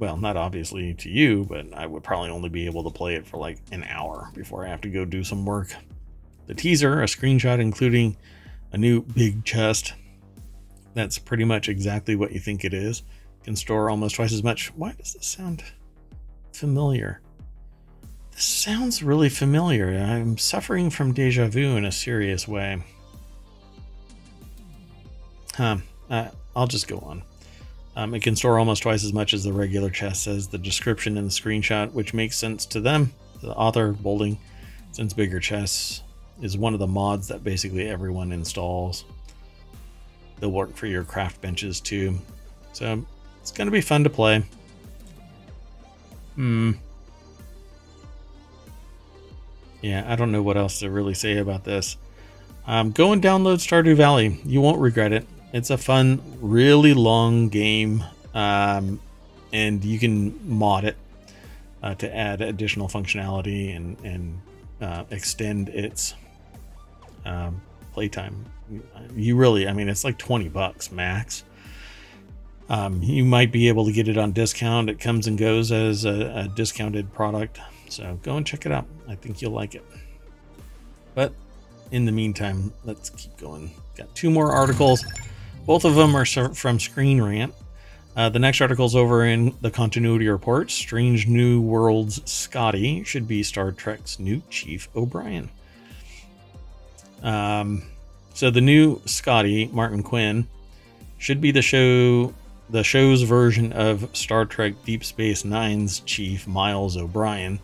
well, 0.00 0.16
not 0.16 0.36
obviously 0.36 0.94
to 0.94 1.08
you, 1.08 1.44
but 1.44 1.72
I 1.72 1.86
would 1.86 2.02
probably 2.02 2.30
only 2.30 2.48
be 2.48 2.66
able 2.66 2.82
to 2.82 2.90
play 2.90 3.14
it 3.14 3.24
for 3.24 3.36
like 3.36 3.60
an 3.70 3.84
hour 3.84 4.32
before 4.34 4.66
I 4.66 4.68
have 4.68 4.80
to 4.80 4.90
go 4.90 5.04
do 5.04 5.22
some 5.22 5.44
work. 5.46 5.76
The 6.48 6.54
teaser, 6.54 7.02
a 7.02 7.06
screenshot 7.06 7.60
including 7.60 8.16
a 8.72 8.78
new 8.78 9.02
big 9.02 9.44
chest. 9.44 9.94
That's 10.94 11.20
pretty 11.20 11.44
much 11.44 11.68
exactly 11.68 12.16
what 12.16 12.32
you 12.32 12.40
think 12.40 12.64
it 12.64 12.74
is. 12.74 13.04
Can 13.44 13.56
store 13.56 13.90
almost 13.90 14.16
twice 14.16 14.32
as 14.32 14.44
much. 14.44 14.68
Why 14.76 14.92
does 14.92 15.14
this 15.14 15.26
sound 15.26 15.64
familiar? 16.52 17.20
This 18.32 18.44
sounds 18.44 19.02
really 19.02 19.28
familiar. 19.28 19.88
I'm 19.88 20.38
suffering 20.38 20.90
from 20.90 21.12
deja 21.12 21.48
vu 21.48 21.76
in 21.76 21.84
a 21.84 21.92
serious 21.92 22.46
way. 22.46 22.82
Huh. 25.54 25.78
Uh, 26.08 26.28
I'll 26.54 26.66
just 26.66 26.88
go 26.88 26.98
on. 26.98 27.22
Um, 27.94 28.14
it 28.14 28.22
can 28.22 28.36
store 28.36 28.58
almost 28.58 28.82
twice 28.82 29.04
as 29.04 29.12
much 29.12 29.34
as 29.34 29.44
the 29.44 29.52
regular 29.52 29.90
chest, 29.90 30.22
says 30.22 30.48
the 30.48 30.58
description 30.58 31.18
in 31.18 31.24
the 31.24 31.30
screenshot, 31.30 31.92
which 31.92 32.14
makes 32.14 32.36
sense 32.36 32.64
to 32.66 32.80
them. 32.80 33.12
The 33.42 33.52
author, 33.54 33.92
Bolding, 33.92 34.38
since 34.92 35.12
Bigger 35.12 35.40
Chests 35.40 36.02
is 36.40 36.56
one 36.56 36.72
of 36.72 36.80
the 36.80 36.86
mods 36.86 37.28
that 37.28 37.44
basically 37.44 37.88
everyone 37.88 38.32
installs. 38.32 39.04
They'll 40.40 40.52
work 40.52 40.74
for 40.74 40.86
your 40.86 41.04
craft 41.04 41.40
benches 41.42 41.80
too. 41.80 42.18
So 42.72 43.04
it's 43.42 43.50
going 43.50 43.66
to 43.66 43.72
be 43.72 43.80
fun 43.80 44.04
to 44.04 44.10
play. 44.10 44.44
Hmm. 46.36 46.72
Yeah, 49.82 50.04
I 50.06 50.14
don't 50.14 50.30
know 50.30 50.42
what 50.42 50.56
else 50.56 50.78
to 50.78 50.90
really 50.90 51.14
say 51.14 51.38
about 51.38 51.64
this. 51.64 51.96
Um, 52.68 52.92
go 52.92 53.12
and 53.12 53.20
download 53.20 53.56
Stardew 53.56 53.96
Valley. 53.96 54.40
You 54.44 54.60
won't 54.60 54.80
regret 54.80 55.12
it. 55.12 55.26
It's 55.52 55.70
a 55.70 55.76
fun, 55.76 56.22
really 56.40 56.94
long 56.94 57.48
game, 57.48 58.04
um, 58.32 59.00
and 59.52 59.84
you 59.84 59.98
can 59.98 60.38
mod 60.48 60.84
it 60.84 60.96
uh, 61.82 61.96
to 61.96 62.16
add 62.16 62.40
additional 62.40 62.86
functionality 62.86 63.74
and, 63.74 63.98
and 64.04 64.40
uh, 64.80 65.04
extend 65.10 65.68
its 65.68 66.14
um, 67.26 67.60
playtime. 67.92 68.46
You 69.16 69.36
really, 69.36 69.66
I 69.66 69.72
mean, 69.72 69.88
it's 69.88 70.04
like 70.04 70.16
20 70.16 70.48
bucks 70.48 70.92
max. 70.92 71.42
Um, 72.72 73.02
you 73.02 73.22
might 73.26 73.52
be 73.52 73.68
able 73.68 73.84
to 73.84 73.92
get 73.92 74.08
it 74.08 74.16
on 74.16 74.32
discount. 74.32 74.88
It 74.88 74.98
comes 74.98 75.26
and 75.26 75.36
goes 75.36 75.70
as 75.70 76.06
a, 76.06 76.32
a 76.34 76.48
discounted 76.48 77.12
product. 77.12 77.60
So 77.90 78.18
go 78.22 78.38
and 78.38 78.46
check 78.46 78.64
it 78.64 78.72
out. 78.72 78.86
I 79.06 79.14
think 79.14 79.42
you'll 79.42 79.52
like 79.52 79.74
it. 79.74 79.84
But 81.14 81.34
in 81.90 82.06
the 82.06 82.12
meantime, 82.12 82.72
let's 82.84 83.10
keep 83.10 83.36
going. 83.36 83.72
Got 83.94 84.14
two 84.14 84.30
more 84.30 84.52
articles. 84.52 85.04
Both 85.66 85.84
of 85.84 85.96
them 85.96 86.16
are 86.16 86.24
from 86.24 86.80
Screen 86.80 87.20
Rant. 87.20 87.52
Uh, 88.16 88.30
the 88.30 88.38
next 88.38 88.62
article 88.62 88.86
is 88.86 88.96
over 88.96 89.26
in 89.26 89.54
the 89.60 89.70
continuity 89.70 90.26
report. 90.28 90.70
Strange 90.70 91.26
New 91.26 91.60
Worlds 91.60 92.22
Scotty 92.24 93.04
should 93.04 93.28
be 93.28 93.42
Star 93.42 93.72
Trek's 93.72 94.18
new 94.18 94.40
Chief 94.48 94.88
O'Brien. 94.96 95.50
Um, 97.22 97.82
so 98.32 98.50
the 98.50 98.62
new 98.62 99.02
Scotty 99.04 99.68
Martin 99.74 100.02
Quinn 100.02 100.46
should 101.18 101.42
be 101.42 101.50
the 101.50 101.60
show 101.60 102.32
the 102.72 102.82
show's 102.82 103.20
version 103.20 103.70
of 103.74 104.08
Star 104.16 104.46
Trek 104.46 104.72
Deep 104.86 105.04
Space 105.04 105.44
Nine's 105.44 106.00
chief 106.00 106.48
Miles 106.48 106.96
O'Brien. 106.96 107.60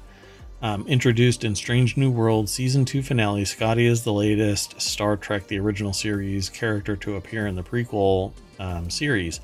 Um, 0.60 0.86
introduced 0.86 1.44
in 1.44 1.54
Strange 1.54 1.96
New 1.96 2.10
World 2.10 2.50
season 2.50 2.84
two 2.84 3.02
finale, 3.02 3.46
Scotty 3.46 3.86
is 3.86 4.04
the 4.04 4.12
latest 4.12 4.78
Star 4.78 5.16
Trek 5.16 5.46
the 5.46 5.58
original 5.58 5.94
series 5.94 6.50
character 6.50 6.94
to 6.96 7.16
appear 7.16 7.46
in 7.46 7.56
the 7.56 7.62
prequel 7.62 8.32
um, 8.58 8.90
series. 8.90 9.40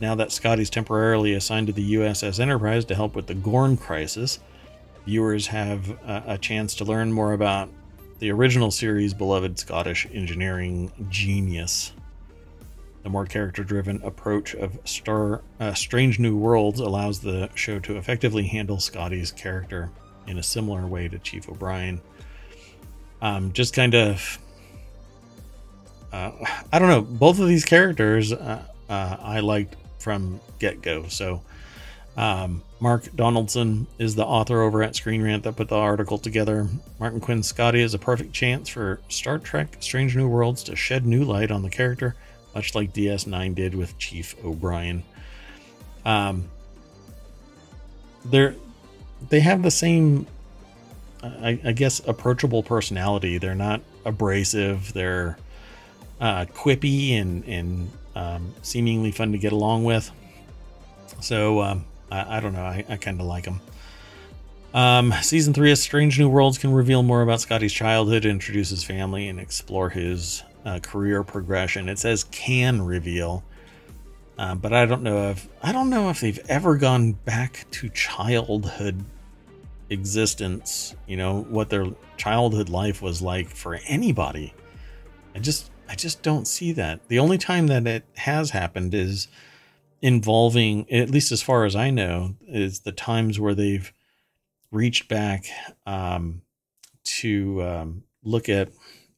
Now 0.00 0.14
that 0.14 0.32
Scotty's 0.32 0.70
temporarily 0.70 1.34
assigned 1.34 1.66
to 1.66 1.74
the 1.74 1.96
USS 1.96 2.40
Enterprise 2.40 2.86
to 2.86 2.94
help 2.94 3.14
with 3.14 3.26
the 3.26 3.34
Gorn 3.34 3.76
crisis, 3.76 4.38
viewers 5.04 5.48
have 5.48 5.90
a, 5.90 6.22
a 6.28 6.38
chance 6.38 6.74
to 6.76 6.84
learn 6.86 7.12
more 7.12 7.34
about 7.34 7.68
the 8.18 8.32
original 8.32 8.70
series' 8.70 9.12
beloved 9.12 9.58
Scottish 9.58 10.06
engineering 10.10 10.90
genius. 11.10 11.92
The 13.06 13.10
more 13.10 13.24
character 13.24 13.62
driven 13.62 14.02
approach 14.02 14.52
of 14.56 14.80
Star 14.84 15.40
uh, 15.60 15.74
Strange 15.74 16.18
New 16.18 16.36
Worlds 16.36 16.80
allows 16.80 17.20
the 17.20 17.48
show 17.54 17.78
to 17.78 17.96
effectively 17.96 18.48
handle 18.48 18.80
Scotty's 18.80 19.30
character 19.30 19.90
in 20.26 20.38
a 20.38 20.42
similar 20.42 20.88
way 20.88 21.06
to 21.06 21.20
Chief 21.20 21.48
O'Brien. 21.48 22.00
Um, 23.22 23.52
just 23.52 23.74
kind 23.74 23.94
of, 23.94 24.40
uh, 26.12 26.32
I 26.72 26.80
don't 26.80 26.88
know. 26.88 27.02
Both 27.02 27.38
of 27.38 27.46
these 27.46 27.64
characters 27.64 28.32
uh, 28.32 28.64
uh 28.88 29.16
I 29.20 29.38
liked 29.38 29.76
from 30.00 30.40
get 30.58 30.82
go. 30.82 31.06
So, 31.06 31.42
um, 32.16 32.60
Mark 32.80 33.14
Donaldson 33.14 33.86
is 34.00 34.16
the 34.16 34.26
author 34.26 34.62
over 34.62 34.82
at 34.82 34.96
Screen 34.96 35.22
Rant 35.22 35.44
that 35.44 35.54
put 35.54 35.68
the 35.68 35.76
article 35.76 36.18
together. 36.18 36.66
Martin 36.98 37.20
Quinn 37.20 37.44
Scotty 37.44 37.82
is 37.82 37.94
a 37.94 38.00
perfect 38.00 38.32
chance 38.32 38.68
for 38.68 38.98
Star 39.08 39.38
Trek 39.38 39.76
Strange 39.78 40.16
New 40.16 40.26
Worlds 40.26 40.64
to 40.64 40.74
shed 40.74 41.06
new 41.06 41.22
light 41.22 41.52
on 41.52 41.62
the 41.62 41.70
character, 41.70 42.16
much 42.56 42.74
like 42.74 42.94
DS9 42.94 43.54
did 43.54 43.74
with 43.74 43.98
Chief 43.98 44.34
O'Brien. 44.42 45.02
Um, 46.06 46.48
they're 48.24 48.54
they 49.28 49.40
have 49.40 49.62
the 49.62 49.70
same, 49.70 50.26
I, 51.22 51.60
I 51.62 51.72
guess, 51.72 52.00
approachable 52.06 52.62
personality. 52.62 53.36
They're 53.36 53.54
not 53.54 53.82
abrasive. 54.06 54.94
They're 54.94 55.36
uh, 56.18 56.46
quippy 56.46 57.20
and 57.20 57.44
and 57.44 57.90
um, 58.14 58.54
seemingly 58.62 59.12
fun 59.12 59.32
to 59.32 59.38
get 59.38 59.52
along 59.52 59.84
with. 59.84 60.10
So 61.20 61.60
um, 61.60 61.84
I, 62.10 62.38
I 62.38 62.40
don't 62.40 62.54
know. 62.54 62.64
I, 62.64 62.86
I 62.88 62.96
kind 62.96 63.20
of 63.20 63.26
like 63.26 63.44
them. 63.44 63.60
Um, 64.72 65.12
season 65.20 65.52
three 65.52 65.72
of 65.72 65.78
Strange 65.78 66.18
New 66.18 66.30
Worlds 66.30 66.56
can 66.56 66.72
reveal 66.72 67.02
more 67.02 67.20
about 67.20 67.42
Scotty's 67.42 67.72
childhood, 67.72 68.24
introduce 68.24 68.70
his 68.70 68.82
family, 68.82 69.28
and 69.28 69.38
explore 69.38 69.90
his 69.90 70.42
uh, 70.66 70.80
career 70.80 71.22
progression. 71.22 71.88
It 71.88 71.98
says 71.98 72.24
can 72.24 72.82
reveal, 72.82 73.44
uh, 74.36 74.56
but 74.56 74.72
I 74.72 74.84
don't 74.84 75.02
know 75.02 75.30
if 75.30 75.48
I 75.62 75.72
don't 75.72 75.88
know 75.88 76.10
if 76.10 76.20
they've 76.20 76.40
ever 76.48 76.76
gone 76.76 77.12
back 77.12 77.66
to 77.70 77.88
childhood 77.88 79.02
existence. 79.88 80.94
You 81.06 81.16
know 81.16 81.42
what 81.48 81.70
their 81.70 81.86
childhood 82.16 82.68
life 82.68 83.00
was 83.00 83.22
like 83.22 83.48
for 83.48 83.78
anybody. 83.86 84.52
I 85.34 85.38
just 85.38 85.70
I 85.88 85.94
just 85.94 86.22
don't 86.22 86.46
see 86.48 86.72
that. 86.72 87.08
The 87.08 87.20
only 87.20 87.38
time 87.38 87.68
that 87.68 87.86
it 87.86 88.04
has 88.16 88.50
happened 88.50 88.92
is 88.92 89.28
involving, 90.02 90.90
at 90.90 91.10
least 91.10 91.30
as 91.30 91.42
far 91.42 91.64
as 91.64 91.76
I 91.76 91.90
know, 91.90 92.34
is 92.48 92.80
the 92.80 92.92
times 92.92 93.38
where 93.38 93.54
they've 93.54 93.92
reached 94.72 95.08
back 95.08 95.46
um, 95.86 96.42
to 97.04 97.62
um, 97.62 98.02
look 98.24 98.48
at 98.48 98.70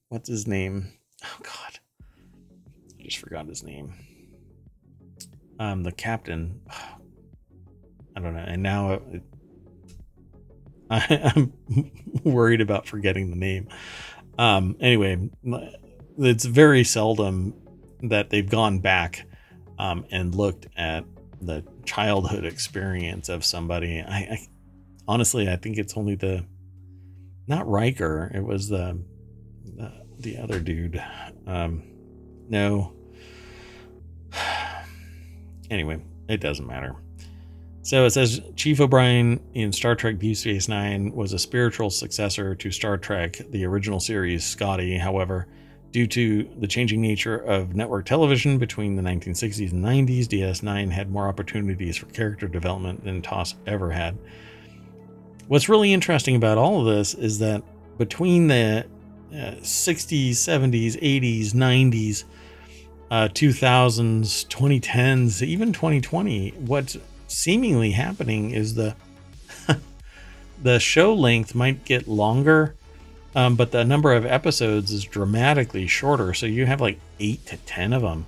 what's 0.09 0.29
his 0.29 0.47
name? 0.47 0.93
Oh 1.25 1.39
God, 1.43 1.79
I 2.99 3.03
just 3.03 3.19
forgot 3.19 3.47
his 3.47 3.63
name. 3.63 3.95
Um, 5.59 5.83
the 5.83 5.93
captain. 5.93 6.61
I 8.17 8.21
don't 8.21 8.35
know. 8.35 8.45
And 8.45 8.63
now 8.65 8.93
it, 8.95 9.23
I, 10.91 11.33
am 11.37 11.53
worried 12.25 12.61
about 12.61 12.87
forgetting 12.87 13.31
the 13.31 13.37
name. 13.37 13.69
Um, 14.39 14.77
anyway, 14.81 15.31
it's 16.19 16.45
very 16.45 16.83
seldom 16.83 17.55
that 18.03 18.31
they've 18.31 18.49
gone 18.49 18.81
back 18.81 19.27
um, 19.79 20.05
and 20.11 20.35
looked 20.35 20.67
at 20.77 21.05
the 21.41 21.65
childhood 21.85 22.45
experience 22.45 23.29
of 23.29 23.45
somebody. 23.45 24.01
I, 24.01 24.17
I, 24.17 24.47
honestly, 25.07 25.49
I 25.49 25.57
think 25.57 25.79
it's 25.79 25.97
only 25.97 26.15
the 26.17 26.45
not 27.47 27.69
Riker. 27.69 28.31
It 28.35 28.43
was 28.43 28.69
the 28.69 29.01
the, 30.19 30.33
the 30.33 30.39
other 30.39 30.61
dude. 30.61 31.03
Um, 31.47 31.83
no. 32.49 32.93
anyway, 35.71 36.03
it 36.29 36.41
doesn't 36.41 36.67
matter. 36.67 36.95
So 37.83 38.05
it 38.05 38.11
says 38.11 38.41
Chief 38.55 38.81
O'Brien 38.81 39.41
in 39.55 39.73
Star 39.73 39.95
Trek 39.95 40.19
Deep 40.19 40.37
Space 40.37 40.69
Nine 40.69 41.13
was 41.13 41.33
a 41.33 41.39
spiritual 41.39 41.89
successor 41.89 42.55
to 42.55 42.71
Star 42.71 42.99
Trek, 42.99 43.41
the 43.51 43.65
original 43.65 43.99
series, 43.99 44.45
Scotty. 44.45 44.99
However, 44.99 45.49
Due 45.91 46.07
to 46.07 46.47
the 46.59 46.67
changing 46.67 47.01
nature 47.01 47.39
of 47.39 47.75
network 47.75 48.05
television 48.05 48.59
between 48.59 48.95
the 48.95 49.03
1960s 49.03 49.73
and 49.73 49.83
90s, 49.83 50.27
DS9 50.27 50.91
had 50.91 51.11
more 51.11 51.29
opportunities 51.29 51.97
for 51.97 52.07
character 52.07 52.47
development 52.47 53.03
than 53.05 53.23
TOS 53.23 53.55
ever 53.67 53.91
had. 53.91 54.19
What's 55.47 55.71
really 55.71 55.95
interesting 55.95 56.37
about 56.37 56.59
all 56.59 56.81
of 56.81 56.95
this 56.95 57.15
is 57.15 57.39
that 57.39 57.63
between 57.97 58.49
the 58.49 58.87
uh, 59.33 59.57
60s, 59.61 60.31
70s, 60.31 61.01
80s, 61.01 61.53
90s, 61.53 62.25
uh, 63.11 63.29
2000s, 63.29 64.47
2010s, 64.49 65.43
even 65.43 65.73
2020, 65.73 66.51
what's 66.59 66.97
seemingly 67.27 67.91
happening 67.91 68.51
is 68.51 68.75
the 68.75 68.95
the 70.63 70.79
show 70.79 71.15
length 71.15 71.55
might 71.55 71.85
get 71.85 72.09
longer 72.09 72.75
um, 73.35 73.57
but 73.57 73.71
the 73.71 73.85
number 73.85 74.13
of 74.13 74.25
episodes 74.25 74.91
is 74.91 75.05
dramatically 75.05 75.87
shorter. 75.87 76.35
So 76.35 76.47
you 76.47 76.67
have 76.67 76.81
like 76.81 76.99
eight 77.21 77.45
to 77.47 77.57
10 77.57 77.93
of 77.93 78.03
them. 78.03 78.27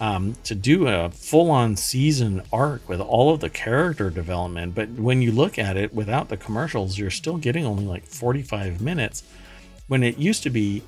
Um, 0.00 0.34
to 0.44 0.54
do 0.54 0.88
a 0.88 1.10
full 1.10 1.50
on 1.50 1.76
season 1.76 2.42
arc 2.50 2.88
with 2.88 3.02
all 3.02 3.34
of 3.34 3.40
the 3.40 3.50
character 3.50 4.08
development. 4.08 4.74
But 4.74 4.88
when 4.88 5.20
you 5.20 5.30
look 5.30 5.58
at 5.58 5.76
it 5.76 5.94
without 5.94 6.30
the 6.30 6.38
commercials, 6.38 6.98
you're 6.98 7.10
still 7.10 7.36
getting 7.36 7.66
only 7.66 7.84
like 7.84 8.06
45 8.06 8.80
minutes 8.80 9.22
when 9.90 10.04
it 10.04 10.18
used 10.18 10.44
to 10.44 10.50
be 10.50 10.84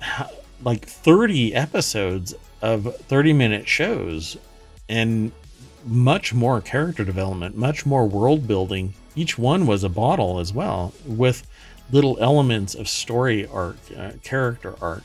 like 0.62 0.86
30 0.86 1.54
episodes 1.56 2.34
of 2.62 2.94
30 2.96 3.32
minute 3.32 3.66
shows 3.66 4.36
and 4.88 5.32
much 5.84 6.32
more 6.32 6.60
character 6.60 7.04
development, 7.04 7.56
much 7.56 7.84
more 7.84 8.06
world 8.06 8.46
building. 8.46 8.94
Each 9.16 9.36
one 9.36 9.66
was 9.66 9.82
a 9.82 9.88
bottle 9.88 10.38
as 10.38 10.52
well 10.52 10.94
with 11.04 11.44
little 11.90 12.16
elements 12.20 12.76
of 12.76 12.88
story 12.88 13.44
arc, 13.48 13.76
uh, 13.98 14.12
character 14.22 14.76
arc. 14.80 15.02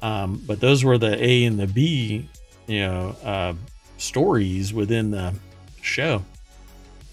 Um, 0.00 0.40
but 0.46 0.60
those 0.60 0.84
were 0.84 0.98
the 0.98 1.20
A 1.20 1.44
and 1.46 1.58
the 1.58 1.66
B, 1.66 2.28
you 2.68 2.78
know, 2.78 3.16
uh, 3.24 3.54
stories 3.98 4.72
within 4.72 5.10
the 5.10 5.34
show. 5.82 6.24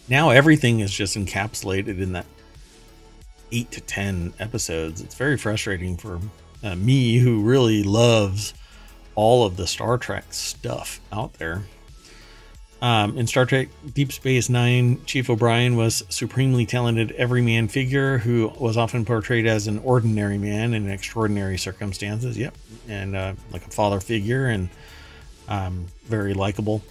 Now 0.08 0.30
everything 0.30 0.82
is 0.82 0.94
just 0.94 1.18
encapsulated 1.18 2.00
in 2.00 2.12
that 2.12 2.28
eight 3.54 3.72
to 3.72 3.82
10 3.82 4.34
episodes. 4.40 5.00
It's 5.02 5.16
very 5.16 5.38
frustrating 5.38 5.96
for 5.96 6.20
uh, 6.64 6.76
me, 6.76 7.20
who 7.20 7.42
really 7.44 7.84
loves 7.84 8.54
all 9.16 9.46
of 9.46 9.58
the 9.58 9.68
Star 9.68 9.98
Trek 9.98 10.26
stuff 10.34 11.00
out 11.12 11.34
there. 11.34 11.64
Um, 12.82 13.18
in 13.18 13.28
Star 13.28 13.46
Trek 13.46 13.70
Deep 13.94 14.12
Space 14.12 14.50
Nine, 14.50 15.02
Chief 15.06 15.30
O'Brien 15.30 15.78
was 15.78 16.04
supremely 16.10 16.66
talented 16.66 17.14
everyman 17.14 17.70
figure 17.70 18.18
who 18.18 18.52
was 18.60 18.76
often 18.76 19.06
portrayed 19.06 19.48
as 19.48 19.68
an 19.68 19.80
ordinary 19.80 20.38
man 20.38 20.74
in 20.74 20.90
extraordinary 20.90 21.58
circumstances. 21.58 22.38
Yep, 22.38 22.58
and 22.90 23.16
uh, 23.16 23.34
like 23.52 23.66
a 23.66 23.70
father 23.70 24.02
figure 24.02 24.48
and 24.48 24.68
um, 25.48 25.86
very 26.04 26.34
likable. 26.34 26.82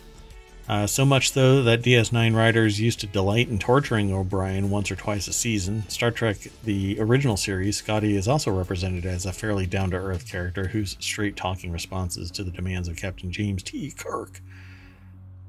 Uh, 0.68 0.86
so 0.86 1.04
much 1.04 1.32
so 1.32 1.62
that 1.62 1.82
DS9 1.82 2.36
writers 2.36 2.80
used 2.80 3.00
to 3.00 3.06
delight 3.06 3.48
in 3.48 3.58
torturing 3.58 4.12
O'Brien 4.12 4.70
once 4.70 4.90
or 4.90 4.96
twice 4.96 5.26
a 5.26 5.32
season. 5.32 5.88
Star 5.88 6.10
Trek, 6.10 6.36
the 6.64 7.00
original 7.00 7.36
series, 7.36 7.76
Scotty 7.76 8.16
is 8.16 8.28
also 8.28 8.52
represented 8.52 9.04
as 9.04 9.26
a 9.26 9.32
fairly 9.32 9.66
down 9.66 9.90
to 9.90 9.96
earth 9.96 10.30
character 10.30 10.68
whose 10.68 10.96
straight 11.00 11.36
talking 11.36 11.72
responses 11.72 12.30
to 12.30 12.44
the 12.44 12.52
demands 12.52 12.86
of 12.86 12.96
Captain 12.96 13.32
James 13.32 13.62
T. 13.62 13.90
Kirk 13.90 14.40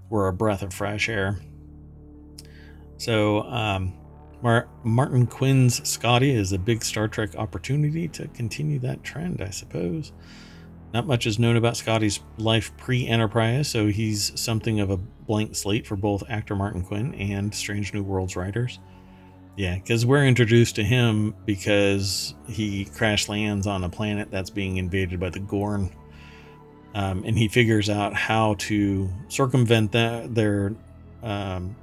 were 0.09 0.27
a 0.27 0.33
breath 0.33 0.63
of 0.63 0.73
fresh 0.73 1.07
air. 1.07 1.39
So, 2.97 3.43
um, 3.43 3.93
Mar- 4.41 4.67
Martin 4.83 5.25
Quinn's 5.25 5.87
Scotty 5.87 6.33
is 6.35 6.51
a 6.51 6.57
big 6.57 6.83
Star 6.83 7.07
Trek 7.07 7.35
opportunity 7.35 8.07
to 8.09 8.27
continue 8.29 8.79
that 8.79 9.03
trend, 9.03 9.41
I 9.41 9.51
suppose. 9.51 10.11
Not 10.93 11.07
much 11.07 11.25
is 11.25 11.39
known 11.39 11.55
about 11.55 11.75
Scotty's 11.75 12.19
life 12.37 12.75
pre 12.77 13.07
Enterprise, 13.07 13.67
so 13.67 13.87
he's 13.87 14.39
something 14.39 14.79
of 14.79 14.91
a 14.91 14.97
blank 14.97 15.55
slate 15.55 15.87
for 15.87 15.95
both 15.95 16.23
actor 16.29 16.55
Martin 16.55 16.83
Quinn 16.83 17.15
and 17.15 17.53
Strange 17.53 17.93
New 17.93 18.03
Worlds 18.03 18.35
writers. 18.35 18.79
Yeah, 19.55 19.75
because 19.75 20.05
we're 20.05 20.25
introduced 20.25 20.75
to 20.75 20.83
him 20.83 21.35
because 21.45 22.35
he 22.47 22.85
crash 22.85 23.29
lands 23.29 23.67
on 23.67 23.83
a 23.83 23.89
planet 23.89 24.29
that's 24.31 24.49
being 24.49 24.77
invaded 24.77 25.19
by 25.19 25.29
the 25.29 25.39
Gorn 25.39 25.91
um, 26.95 27.23
and 27.25 27.37
he 27.37 27.47
figures 27.47 27.89
out 27.89 28.13
how 28.13 28.55
to 28.59 29.09
circumvent 29.27 29.91
that 29.93 30.33
their 30.35 30.73
um, 31.23 31.75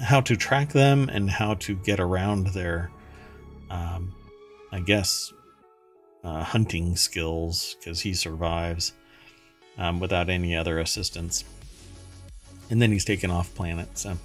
how 0.00 0.20
to 0.22 0.36
track 0.36 0.72
them 0.72 1.08
and 1.10 1.30
how 1.30 1.54
to 1.54 1.74
get 1.76 2.00
around 2.00 2.48
their 2.48 2.90
um, 3.68 4.14
i 4.72 4.80
guess 4.80 5.32
uh, 6.24 6.42
hunting 6.44 6.96
skills 6.96 7.76
because 7.78 8.00
he 8.00 8.14
survives 8.14 8.92
um, 9.78 10.00
without 10.00 10.28
any 10.28 10.56
other 10.56 10.78
assistance 10.78 11.44
and 12.70 12.80
then 12.80 12.92
he's 12.92 13.04
taken 13.04 13.30
off 13.30 13.54
planet 13.54 13.88
so 13.96 14.16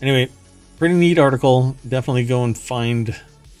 anyway 0.00 0.28
pretty 0.78 0.94
neat 0.94 1.18
article 1.18 1.76
definitely 1.88 2.24
go 2.24 2.44
and 2.44 2.56
find 2.56 3.14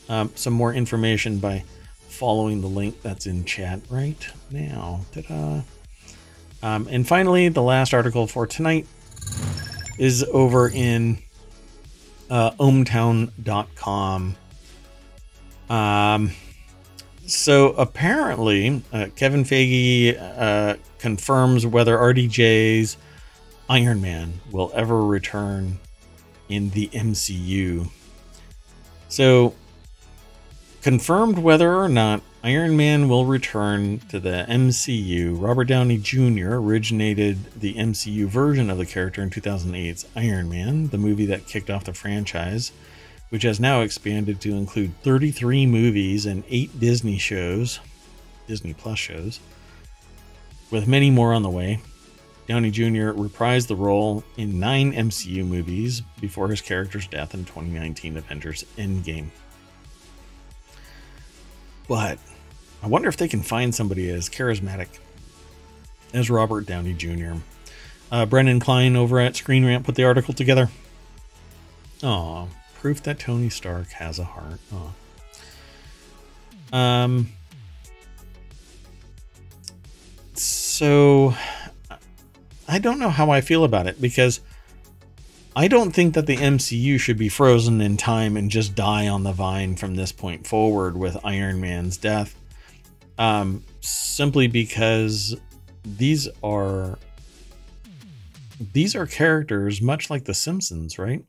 um, 0.08 0.30
some 0.34 0.52
more 0.52 0.72
information 0.72 1.38
by 1.38 1.64
following 2.08 2.60
the 2.60 2.66
link 2.66 3.02
that's 3.02 3.26
in 3.26 3.44
chat 3.44 3.80
right 3.90 4.28
now 4.50 5.00
Ta-da. 5.12 5.62
Um, 6.62 6.88
and 6.90 7.06
finally, 7.06 7.48
the 7.48 7.62
last 7.62 7.92
article 7.94 8.26
for 8.26 8.46
tonight 8.46 8.86
is 9.98 10.24
over 10.24 10.68
in 10.68 11.18
uh, 12.30 12.52
ohmtown.com. 12.52 14.36
Um, 15.68 16.30
so 17.26 17.72
apparently, 17.72 18.82
uh, 18.92 19.06
Kevin 19.16 19.44
Feige 19.44 20.16
uh, 20.18 20.76
confirms 20.98 21.66
whether 21.66 21.96
RDJ's 21.96 22.96
Iron 23.68 24.00
Man 24.00 24.40
will 24.50 24.70
ever 24.74 25.04
return 25.04 25.78
in 26.48 26.70
the 26.70 26.88
MCU. 26.88 27.90
So, 29.08 29.54
confirmed 30.82 31.38
whether 31.38 31.74
or 31.74 31.88
not 31.88 32.22
Iron 32.44 32.76
Man 32.76 33.08
will 33.08 33.26
return 33.26 33.98
to 34.08 34.20
the 34.20 34.46
MCU. 34.48 35.34
Robert 35.40 35.64
Downey 35.64 35.98
Jr. 35.98 36.54
originated 36.54 37.52
the 37.58 37.74
MCU 37.74 38.26
version 38.26 38.70
of 38.70 38.78
the 38.78 38.86
character 38.86 39.20
in 39.20 39.30
2008's 39.30 40.06
Iron 40.14 40.48
Man, 40.48 40.88
the 40.88 40.98
movie 40.98 41.26
that 41.26 41.48
kicked 41.48 41.70
off 41.70 41.82
the 41.82 41.92
franchise, 41.92 42.70
which 43.30 43.42
has 43.42 43.58
now 43.58 43.80
expanded 43.80 44.40
to 44.40 44.54
include 44.54 45.00
33 45.02 45.66
movies 45.66 46.26
and 46.26 46.44
8 46.48 46.78
Disney 46.78 47.18
shows, 47.18 47.80
Disney 48.46 48.74
Plus 48.74 48.98
shows, 48.98 49.40
with 50.70 50.86
many 50.86 51.10
more 51.10 51.32
on 51.32 51.42
the 51.42 51.50
way. 51.50 51.80
Downey 52.46 52.70
Jr. 52.70 53.10
reprised 53.12 53.66
the 53.66 53.74
role 53.74 54.22
in 54.36 54.60
9 54.60 54.92
MCU 54.92 55.44
movies 55.44 56.02
before 56.20 56.48
his 56.48 56.60
character's 56.60 57.08
death 57.08 57.34
in 57.34 57.44
2019 57.44 58.16
Avengers 58.16 58.64
Endgame. 58.78 59.30
But 61.88 62.18
I 62.82 62.86
wonder 62.86 63.08
if 63.08 63.16
they 63.16 63.26
can 63.26 63.42
find 63.42 63.74
somebody 63.74 64.10
as 64.10 64.28
charismatic 64.28 64.86
as 66.12 66.30
Robert 66.30 66.66
Downey 66.66 66.94
Jr. 66.94 67.34
Uh, 68.12 68.26
Brendan 68.26 68.60
Klein 68.60 68.94
over 68.94 69.18
at 69.18 69.34
Screen 69.34 69.64
Rant 69.64 69.84
put 69.84 69.96
the 69.96 70.04
article 70.04 70.32
together. 70.32 70.70
Aw, 72.04 72.46
proof 72.86 73.02
that 73.02 73.18
Tony 73.18 73.50
Stark 73.50 73.90
has 73.90 74.20
a 74.20 74.24
heart. 74.24 74.60
Aw. 76.72 76.76
Um. 76.76 77.32
So, 80.34 81.34
I 82.68 82.78
don't 82.78 83.00
know 83.00 83.08
how 83.08 83.30
I 83.30 83.40
feel 83.40 83.64
about 83.64 83.88
it 83.88 84.00
because 84.00 84.38
I 85.56 85.66
don't 85.66 85.90
think 85.90 86.14
that 86.14 86.26
the 86.26 86.36
MCU 86.36 87.00
should 87.00 87.18
be 87.18 87.28
frozen 87.28 87.80
in 87.80 87.96
time 87.96 88.36
and 88.36 88.52
just 88.52 88.76
die 88.76 89.08
on 89.08 89.24
the 89.24 89.32
vine 89.32 89.74
from 89.74 89.96
this 89.96 90.12
point 90.12 90.46
forward 90.46 90.96
with 90.96 91.16
Iron 91.24 91.60
Man's 91.60 91.96
death. 91.96 92.36
Um, 93.18 93.64
simply 93.80 94.46
because 94.46 95.34
these 95.84 96.28
are 96.44 97.00
these 98.72 98.94
are 98.94 99.06
characters 99.06 99.82
much 99.82 100.08
like 100.08 100.24
the 100.24 100.34
Simpsons, 100.34 101.00
right? 101.00 101.24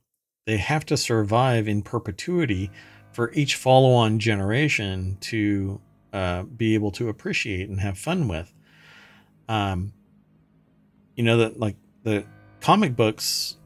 They 0.48 0.58
have 0.58 0.86
to 0.86 0.96
survive 0.96 1.68
in 1.68 1.82
perpetuity 1.82 2.72
for 3.12 3.34
each 3.34 3.56
follow-on 3.56 4.18
generation 4.18 5.18
to 5.20 5.82
uh, 6.14 6.44
be 6.44 6.74
able 6.74 6.92
to 6.92 7.10
appreciate 7.10 7.68
and 7.68 7.82
have 7.82 7.98
fun 7.98 8.30
with. 8.30 8.54
Um, 9.50 9.92
you 11.18 11.24
know 11.26 11.38
that 11.38 11.60
like 11.60 11.76
the 12.04 12.26
comic 12.62 12.96
books 12.96 13.58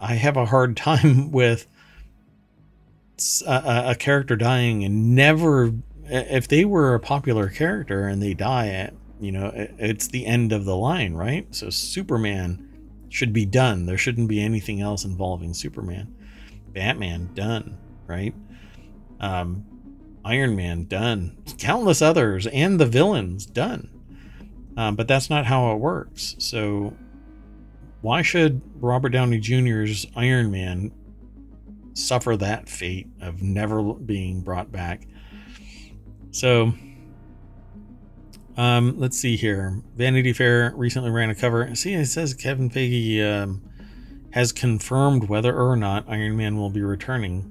I 0.00 0.14
have 0.14 0.36
a 0.36 0.44
hard 0.44 0.76
time 0.88 1.30
with 1.30 1.68
a, 3.46 3.84
a, 3.90 3.94
character 3.94 4.34
dying 4.34 4.82
and 4.82 5.14
never 5.14 5.72
if 6.06 6.48
they 6.48 6.64
were 6.64 6.94
a 6.94 7.00
popular 7.00 7.48
character 7.48 8.08
and 8.08 8.20
they 8.20 8.34
die 8.34 8.90
you 9.20 9.30
know 9.30 9.52
it's 9.54 10.08
the 10.08 10.26
end 10.26 10.52
of 10.52 10.64
the 10.64 10.74
line 10.74 11.14
right 11.14 11.46
so 11.54 11.70
superman 11.70 12.71
should 13.12 13.32
be 13.32 13.44
done. 13.44 13.86
There 13.86 13.98
shouldn't 13.98 14.28
be 14.28 14.42
anything 14.42 14.80
else 14.80 15.04
involving 15.04 15.54
superman. 15.54 16.14
Batman 16.72 17.30
done 17.34 17.78
right? 18.06 18.34
Um 19.20 19.64
iron 20.24 20.56
man 20.56 20.84
done. 20.84 21.36
Countless 21.58 22.02
others 22.02 22.46
and 22.46 22.80
the 22.80 22.86
villains 22.86 23.46
done. 23.46 23.88
Um, 24.76 24.96
but 24.96 25.06
that's 25.06 25.28
not 25.28 25.44
how 25.46 25.72
it 25.72 25.76
works. 25.76 26.34
So 26.38 26.94
why 28.02 28.22
should 28.22 28.60
Robert 28.80 29.10
Downey 29.10 29.38
Jr.'s 29.38 30.06
Iron 30.16 30.50
Man 30.50 30.90
suffer 31.94 32.36
that 32.36 32.68
fate 32.68 33.06
of 33.20 33.42
never 33.42 33.80
being 33.94 34.40
brought 34.40 34.72
back? 34.72 35.06
So, 36.32 36.72
um, 38.56 38.98
let's 38.98 39.18
see 39.18 39.36
here. 39.36 39.82
Vanity 39.96 40.32
Fair 40.32 40.72
recently 40.76 41.10
ran 41.10 41.30
a 41.30 41.34
cover. 41.34 41.74
See, 41.74 41.94
it 41.94 42.06
says 42.06 42.34
Kevin 42.34 42.70
Feige 42.70 43.22
um, 43.24 43.62
has 44.32 44.52
confirmed 44.52 45.28
whether 45.28 45.56
or 45.56 45.76
not 45.76 46.04
Iron 46.08 46.36
Man 46.36 46.56
will 46.56 46.70
be 46.70 46.82
returning. 46.82 47.48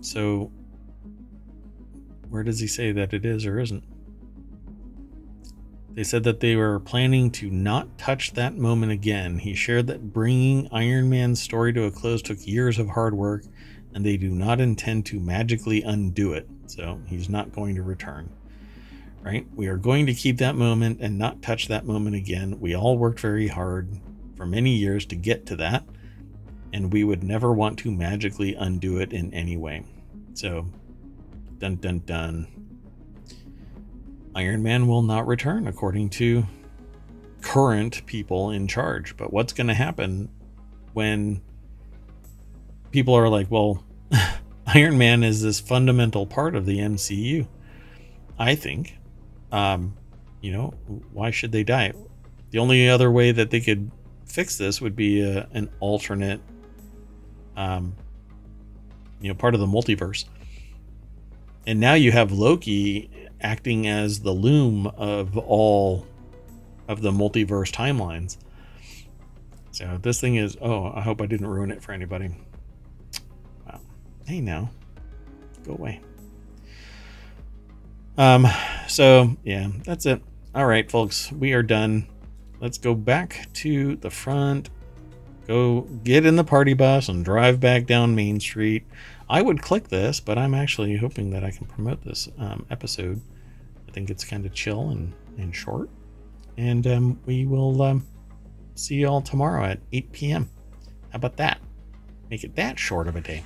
So, 0.00 0.50
where 2.28 2.42
does 2.42 2.60
he 2.60 2.66
say 2.66 2.90
that 2.92 3.12
it 3.12 3.24
is 3.24 3.46
or 3.46 3.60
isn't? 3.60 3.84
They 5.92 6.04
said 6.04 6.24
that 6.24 6.40
they 6.40 6.56
were 6.56 6.80
planning 6.80 7.30
to 7.32 7.50
not 7.50 7.98
touch 7.98 8.32
that 8.32 8.56
moment 8.56 8.92
again. 8.92 9.38
He 9.38 9.54
shared 9.54 9.88
that 9.88 10.12
bringing 10.12 10.68
Iron 10.72 11.10
Man's 11.10 11.42
story 11.42 11.72
to 11.74 11.84
a 11.84 11.90
close 11.90 12.22
took 12.22 12.46
years 12.46 12.78
of 12.78 12.88
hard 12.88 13.14
work, 13.14 13.44
and 13.94 14.06
they 14.06 14.16
do 14.16 14.30
not 14.30 14.60
intend 14.60 15.06
to 15.06 15.20
magically 15.20 15.82
undo 15.82 16.32
it. 16.32 16.48
So 16.66 17.00
he's 17.06 17.28
not 17.28 17.52
going 17.52 17.74
to 17.74 17.82
return. 17.82 18.30
Right? 19.22 19.46
We 19.54 19.66
are 19.68 19.76
going 19.76 20.06
to 20.06 20.14
keep 20.14 20.38
that 20.38 20.56
moment 20.56 21.00
and 21.00 21.18
not 21.18 21.42
touch 21.42 21.68
that 21.68 21.84
moment 21.84 22.16
again. 22.16 22.58
We 22.58 22.74
all 22.74 22.96
worked 22.96 23.20
very 23.20 23.48
hard 23.48 24.00
for 24.36 24.46
many 24.46 24.70
years 24.76 25.04
to 25.06 25.16
get 25.16 25.44
to 25.46 25.56
that, 25.56 25.84
and 26.72 26.92
we 26.92 27.04
would 27.04 27.22
never 27.22 27.52
want 27.52 27.78
to 27.80 27.90
magically 27.90 28.54
undo 28.54 28.98
it 28.98 29.12
in 29.12 29.32
any 29.34 29.58
way. 29.58 29.84
So, 30.32 30.66
dun 31.58 31.76
dun 31.76 31.98
dun. 32.00 32.46
Iron 34.34 34.62
Man 34.62 34.86
will 34.86 35.02
not 35.02 35.26
return, 35.26 35.66
according 35.66 36.10
to 36.10 36.46
current 37.42 38.04
people 38.06 38.50
in 38.50 38.68
charge. 38.68 39.16
But 39.16 39.32
what's 39.32 39.52
going 39.52 39.66
to 39.66 39.74
happen 39.74 40.30
when 40.92 41.42
people 42.90 43.14
are 43.14 43.28
like, 43.28 43.50
well, 43.50 43.84
Iron 44.66 44.98
Man 44.98 45.22
is 45.24 45.42
this 45.42 45.60
fundamental 45.60 46.26
part 46.26 46.54
of 46.54 46.64
the 46.64 46.78
MCU. 46.78 47.46
I 48.38 48.54
think. 48.54 48.96
Um, 49.52 49.96
you 50.40 50.52
know, 50.52 50.74
why 51.12 51.30
should 51.30 51.52
they 51.52 51.64
die? 51.64 51.92
The 52.50 52.58
only 52.58 52.88
other 52.88 53.10
way 53.10 53.32
that 53.32 53.50
they 53.50 53.60
could 53.60 53.90
fix 54.24 54.56
this 54.58 54.80
would 54.80 54.96
be 54.96 55.22
a, 55.22 55.48
an 55.52 55.70
alternate, 55.80 56.40
um, 57.56 57.94
you 59.20 59.28
know, 59.28 59.34
part 59.34 59.54
of 59.54 59.60
the 59.60 59.66
multiverse. 59.66 60.24
And 61.66 61.78
now 61.78 61.94
you 61.94 62.12
have 62.12 62.32
Loki 62.32 63.10
acting 63.40 63.86
as 63.86 64.20
the 64.20 64.32
loom 64.32 64.86
of 64.86 65.36
all 65.36 66.06
of 66.88 67.02
the 67.02 67.10
multiverse 67.10 67.72
timelines. 67.72 68.36
So 69.72 69.98
this 70.02 70.20
thing 70.20 70.36
is, 70.36 70.56
oh, 70.60 70.92
I 70.92 71.00
hope 71.00 71.20
I 71.20 71.26
didn't 71.26 71.46
ruin 71.46 71.70
it 71.70 71.82
for 71.82 71.92
anybody. 71.92 72.30
Wow. 73.66 73.80
Hey 74.26 74.40
now, 74.40 74.70
go 75.64 75.72
away. 75.72 76.00
Um, 78.18 78.46
so 78.90 79.36
yeah, 79.44 79.68
that's 79.84 80.06
it. 80.06 80.22
All 80.54 80.66
right, 80.66 80.90
folks, 80.90 81.30
we 81.32 81.52
are 81.52 81.62
done. 81.62 82.08
Let's 82.60 82.78
go 82.78 82.94
back 82.94 83.48
to 83.54 83.96
the 83.96 84.10
front. 84.10 84.68
Go 85.46 85.82
get 86.04 86.26
in 86.26 86.36
the 86.36 86.44
party 86.44 86.74
bus 86.74 87.08
and 87.08 87.24
drive 87.24 87.60
back 87.60 87.86
down 87.86 88.14
Main 88.14 88.40
Street. 88.40 88.84
I 89.28 89.42
would 89.42 89.62
click 89.62 89.88
this, 89.88 90.20
but 90.20 90.38
I'm 90.38 90.54
actually 90.54 90.96
hoping 90.96 91.30
that 91.30 91.44
I 91.44 91.50
can 91.50 91.66
promote 91.66 92.02
this 92.02 92.28
um, 92.38 92.66
episode. 92.70 93.20
I 93.88 93.92
think 93.92 94.10
it's 94.10 94.24
kind 94.24 94.44
of 94.44 94.52
chill 94.52 94.90
and, 94.90 95.12
and 95.38 95.54
short. 95.54 95.88
And 96.56 96.86
um, 96.86 97.20
we 97.26 97.46
will 97.46 97.80
um, 97.82 98.06
see 98.74 98.96
you 98.96 99.06
all 99.06 99.22
tomorrow 99.22 99.64
at 99.64 99.80
8 99.92 100.12
p.m. 100.12 100.50
How 101.10 101.16
about 101.16 101.36
that? 101.36 101.60
Make 102.28 102.44
it 102.44 102.54
that 102.56 102.78
short 102.78 103.08
of 103.08 103.16
a 103.16 103.20
day. 103.20 103.44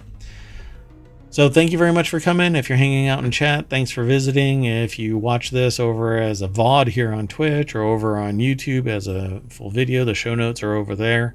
So 1.34 1.48
thank 1.48 1.72
you 1.72 1.78
very 1.78 1.92
much 1.92 2.10
for 2.10 2.20
coming. 2.20 2.54
If 2.54 2.68
you're 2.68 2.78
hanging 2.78 3.08
out 3.08 3.24
in 3.24 3.32
chat, 3.32 3.68
thanks 3.68 3.90
for 3.90 4.04
visiting. 4.04 4.66
If 4.66 5.00
you 5.00 5.18
watch 5.18 5.50
this 5.50 5.80
over 5.80 6.16
as 6.16 6.42
a 6.42 6.46
VOD 6.46 6.90
here 6.90 7.12
on 7.12 7.26
Twitch 7.26 7.74
or 7.74 7.82
over 7.82 8.16
on 8.16 8.38
YouTube 8.38 8.86
as 8.86 9.08
a 9.08 9.42
full 9.48 9.68
video, 9.68 10.04
the 10.04 10.14
show 10.14 10.36
notes 10.36 10.62
are 10.62 10.74
over 10.74 10.94
there. 10.94 11.34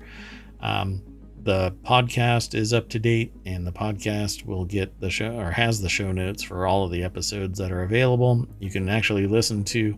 Um, 0.62 1.02
the 1.43 1.76
podcast 1.84 2.56
is 2.56 2.72
up 2.72 2.88
to 2.91 3.00
date 3.00 3.34
and 3.45 3.68
the 3.68 3.74
podcast 3.74 4.45
will 4.45 4.64
get 4.64 5.02
the 5.02 5.10
show 5.10 5.38
or 5.38 5.52
has 5.52 5.82
the 5.82 5.89
show 5.89 6.14
notes 6.14 6.43
for 6.43 6.66
all 6.66 6.86
of 6.86 6.91
the 6.91 7.04
episodes 7.04 7.60
that 7.60 7.70
are 7.70 7.84
available. 7.84 8.47
You 8.62 8.70
can 8.70 8.88
actually 8.88 9.28
listen 9.28 9.66
to 9.66 9.97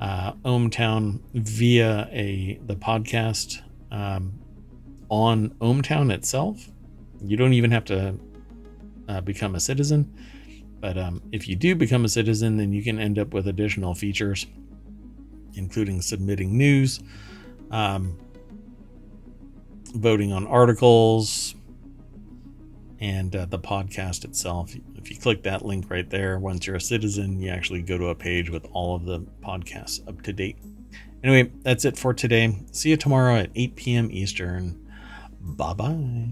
uh, 0.00 0.32
ohmTown 0.44 1.22
via 1.32 2.10
a 2.12 2.60
the 2.66 2.76
podcast 2.76 3.62
um, 3.90 4.38
on 5.08 5.48
ohmTown 5.62 6.12
itself. 6.12 6.68
You 7.22 7.38
don't 7.38 7.54
even 7.54 7.70
have 7.70 7.86
to 7.86 8.18
uh, 9.08 9.20
become 9.20 9.54
a 9.54 9.60
citizen. 9.60 10.12
But 10.80 10.98
um, 10.98 11.22
if 11.32 11.48
you 11.48 11.56
do 11.56 11.74
become 11.74 12.04
a 12.04 12.08
citizen, 12.08 12.56
then 12.56 12.72
you 12.72 12.82
can 12.82 12.98
end 12.98 13.18
up 13.18 13.32
with 13.32 13.48
additional 13.48 13.94
features, 13.94 14.46
including 15.54 16.02
submitting 16.02 16.56
news, 16.58 17.00
um, 17.70 18.18
voting 19.94 20.32
on 20.32 20.46
articles, 20.46 21.54
and 23.00 23.34
uh, 23.34 23.46
the 23.46 23.58
podcast 23.58 24.24
itself. 24.24 24.74
If 24.96 25.10
you 25.10 25.16
click 25.16 25.42
that 25.44 25.64
link 25.64 25.90
right 25.90 26.08
there, 26.08 26.38
once 26.38 26.66
you're 26.66 26.76
a 26.76 26.80
citizen, 26.80 27.40
you 27.40 27.50
actually 27.50 27.82
go 27.82 27.98
to 27.98 28.08
a 28.08 28.14
page 28.14 28.50
with 28.50 28.66
all 28.72 28.94
of 28.94 29.04
the 29.04 29.20
podcasts 29.42 30.06
up 30.08 30.22
to 30.22 30.32
date. 30.32 30.58
Anyway, 31.22 31.50
that's 31.62 31.84
it 31.86 31.96
for 31.98 32.12
today. 32.12 32.58
See 32.72 32.90
you 32.90 32.98
tomorrow 32.98 33.36
at 33.36 33.50
8 33.54 33.76
p.m. 33.76 34.10
Eastern. 34.10 34.86
Bye 35.40 35.72
bye. 35.72 36.28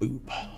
Boop. 0.00 0.57